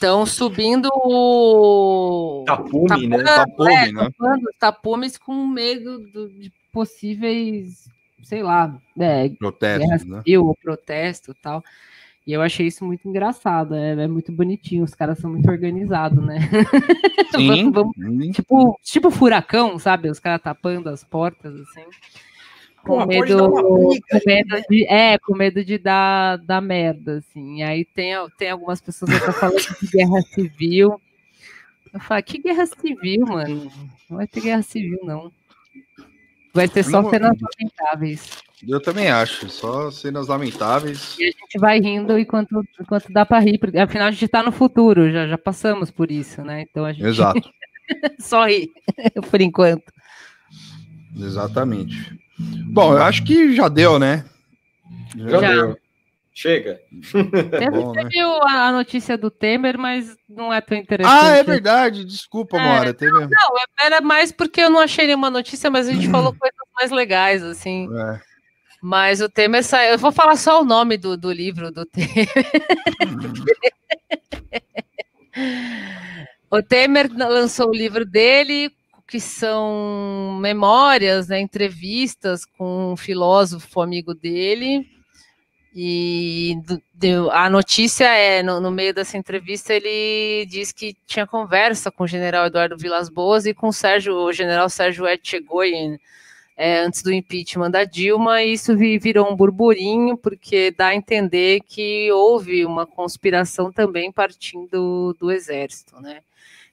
[0.00, 2.44] estão subindo o...
[2.46, 3.22] Tapume, né?
[3.22, 4.04] Tapume, é, né?
[4.04, 7.86] tapando os tapumes com medo do- de possíveis,
[8.22, 10.22] sei lá, é, Protestos, né?
[10.24, 11.62] civil protesto e tal.
[12.26, 16.24] E eu achei isso muito engraçado, é, é muito bonitinho, os caras são muito organizados,
[16.24, 16.38] né?
[17.36, 17.70] Sim.
[17.70, 18.30] Vamos- Sim.
[18.32, 20.08] Tipo, tipo furacão, sabe?
[20.08, 21.84] Os caras tapando as portas, assim.
[22.84, 24.86] Com medo, com medo de.
[24.88, 27.58] É, com medo de dar, dar merda, assim.
[27.58, 31.00] E aí tem, tem algumas pessoas que estão falando de guerra civil.
[31.92, 33.70] Eu falo, que guerra civil, mano?
[34.08, 35.30] Não vai ter guerra civil, não.
[36.54, 38.30] Vai ter só Não- cenas lamentáveis.
[38.66, 41.16] Eu também acho, só cenas lamentáveis.
[41.18, 44.42] E a gente vai rindo enquanto, enquanto dá pra rir, porque afinal a gente tá
[44.42, 46.62] no futuro, já, já passamos por isso, né?
[46.62, 47.50] Então a gente Exato.
[48.20, 48.70] Só ri,
[49.30, 49.90] por enquanto.
[51.16, 52.19] Exatamente.
[52.72, 54.24] Bom, eu acho que já deu, né?
[55.16, 55.52] Já, Já.
[55.52, 55.76] deu.
[56.32, 56.80] Chega.
[57.12, 58.04] Teve, bom, né?
[58.04, 61.12] teve o- a notícia do Temer, mas não é tão interessante.
[61.24, 62.04] Ah, é verdade.
[62.04, 62.94] Desculpa, É, Mora.
[62.94, 63.12] Teve...
[63.12, 63.28] Não,
[63.82, 67.42] era mais porque eu não achei nenhuma notícia, mas a gente falou coisas mais legais,
[67.42, 67.88] assim.
[67.94, 68.20] É.
[68.80, 69.92] Mas o Temer saiu.
[69.92, 72.28] Eu vou falar só o nome do, do livro do Temer.
[76.50, 78.70] o Temer lançou o livro dele,
[79.10, 84.86] que são memórias, né, entrevistas com um filósofo amigo dele.
[85.74, 86.56] E
[87.32, 92.08] a notícia é, no, no meio dessa entrevista, ele diz que tinha conversa com o
[92.08, 95.98] general Eduardo Vilas Boas e com o, Sérgio, o general Sérgio Etchegoyen,
[96.56, 100.94] é, antes do impeachment da Dilma, e isso vi- virou um burburinho, porque dá a
[100.94, 106.20] entender que houve uma conspiração também partindo do exército, né?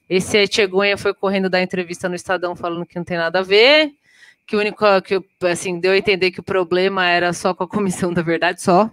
[0.09, 3.91] Esse Etchegoyen foi correndo dar entrevista no Estadão falando que não tem nada a ver,
[4.45, 7.67] que o único que assim deu a entender que o problema era só com a
[7.67, 8.89] comissão da verdade, só,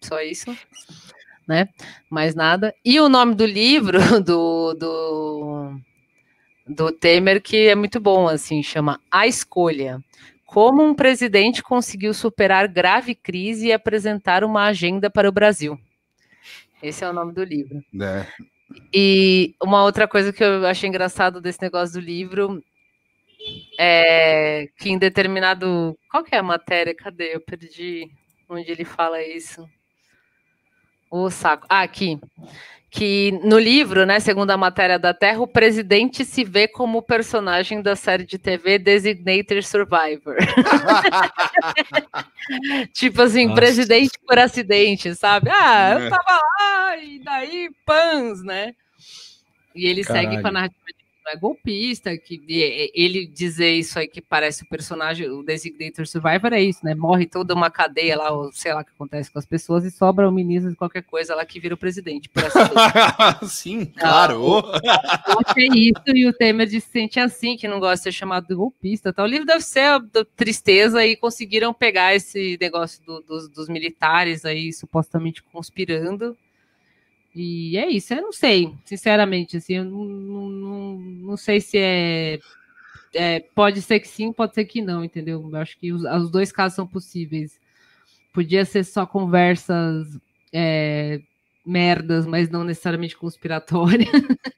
[0.00, 0.56] só isso,
[1.46, 1.68] né?
[2.08, 2.74] Mais nada.
[2.84, 5.80] E o nome do livro do, do
[6.66, 10.02] do Temer que é muito bom, assim, chama A Escolha.
[10.46, 15.78] Como um presidente conseguiu superar grave crise e apresentar uma agenda para o Brasil.
[16.82, 17.82] Esse é o nome do livro.
[18.00, 18.26] É.
[18.92, 22.62] E uma outra coisa que eu achei engraçado desse negócio do livro
[23.78, 25.98] é que em determinado.
[26.10, 26.94] Qual que é a matéria?
[26.94, 27.34] Cadê?
[27.34, 28.10] Eu perdi
[28.48, 29.68] onde ele fala isso.
[31.10, 31.66] O saco.
[31.68, 32.18] Ah, aqui.
[32.96, 37.02] Que no livro, né, segundo a matéria da Terra, o presidente se vê como o
[37.02, 40.36] personagem da série de TV Designated Survivor.
[42.94, 43.60] tipo assim, Nossa.
[43.60, 45.50] presidente por acidente, sabe?
[45.50, 46.10] Ah, eu É.
[46.10, 48.76] tava lá e daí pans, né?
[49.74, 50.54] E ele segue com a Caralho.
[50.54, 50.78] narrativa
[51.24, 52.42] não é golpista, que
[52.94, 56.94] ele dizer isso aí que parece o personagem, o Designated Survivor é isso, né?
[56.94, 59.90] Morre toda uma cadeia lá, ou sei lá o que acontece com as pessoas, e
[59.90, 62.30] sobra o ministro de qualquer coisa lá que vira o presidente.
[62.34, 63.48] Acidente.
[63.48, 64.34] Sim, claro.
[64.44, 68.46] Eu achei isso e o Temer se sente assim, que não gosta de ser chamado
[68.46, 69.12] de golpista.
[69.12, 69.22] Tá?
[69.22, 70.00] O livro deve ser a
[70.36, 76.36] tristeza e conseguiram pegar esse negócio do- dos, dos militares aí supostamente conspirando.
[77.34, 82.38] E é isso, eu não sei, sinceramente, assim, eu não, não, não- sei se é,
[83.12, 85.46] é- Pode ser que sim, pode ser que não, entendeu?
[85.50, 87.58] Eu acho que os, os dois casos são possíveis.
[88.32, 90.18] Podia ser só conversas
[90.52, 91.20] é,
[91.66, 94.08] merdas, mas não necessariamente conspiratórias.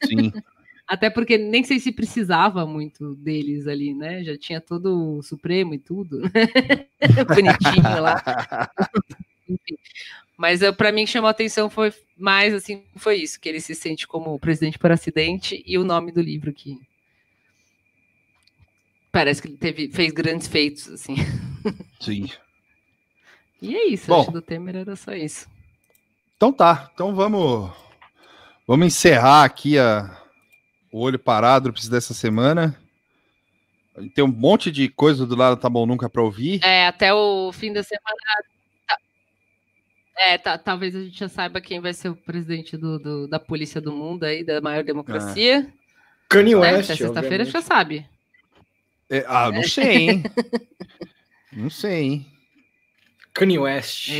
[0.05, 0.33] Sim.
[0.87, 4.23] Até porque nem sei se precisava muito deles ali, né?
[4.23, 6.31] Já tinha todo o Supremo e tudo, né?
[7.27, 8.23] Bonitinho lá.
[10.37, 14.07] Mas para mim chamou a atenção foi mais assim, foi isso, que ele se sente
[14.07, 16.79] como presidente por acidente e o nome do livro que
[19.11, 21.17] parece que ele teve, fez grandes feitos, assim.
[22.01, 22.29] Sim.
[23.63, 24.21] E é isso, Bom.
[24.21, 25.49] acho que do Temer era só isso.
[26.37, 26.91] Então tá.
[26.93, 27.73] Então vamos
[28.67, 30.23] vamos encerrar aqui a
[30.93, 32.79] o olho parádrops dessa semana.
[34.15, 36.63] Tem um monte de coisa do lado tá bom nunca para ouvir.
[36.63, 38.17] É, até o fim da semana.
[40.19, 43.39] É, tá- talvez a gente já saiba quem vai ser o presidente do, do- da
[43.39, 45.71] polícia do mundo aí, da maior democracia.
[46.29, 46.61] Kanye Né?
[46.73, 48.07] West, Até sexta-feira já sabe.
[49.11, 50.23] É, ah, não sei, hein?
[51.53, 52.27] não sei, hein?
[53.33, 54.11] Kanye West.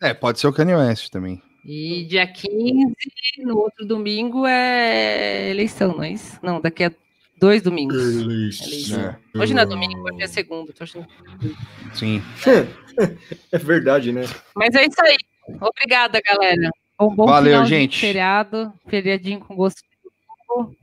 [0.00, 1.42] É, pode ser o Kanye West também.
[1.64, 2.94] E dia 15,
[3.44, 6.38] no outro domingo, é eleição, não é isso?
[6.42, 6.92] Não, daqui a
[7.40, 7.96] dois domingos.
[7.96, 9.16] Eleição.
[9.34, 10.72] Hoje não é domingo, hoje é segundo.
[10.72, 11.06] Tô achando...
[11.94, 12.22] Sim.
[13.50, 14.22] É verdade, né?
[14.54, 15.16] Mas é isso aí.
[15.58, 16.70] Obrigada, galera.
[17.00, 17.98] Um bom Valeu, final de gente.
[17.98, 18.70] feriado.
[18.88, 20.10] Feriadinho com gosto de
[20.46, 20.76] jogo.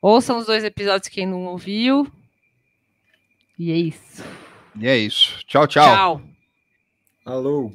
[0.00, 2.06] Ouçam os dois episódios quem não ouviu.
[3.58, 4.22] E é isso.
[4.78, 5.44] E é isso.
[5.46, 5.84] Tchau, tchau.
[5.84, 6.22] Tchau.
[7.24, 7.72] Alô.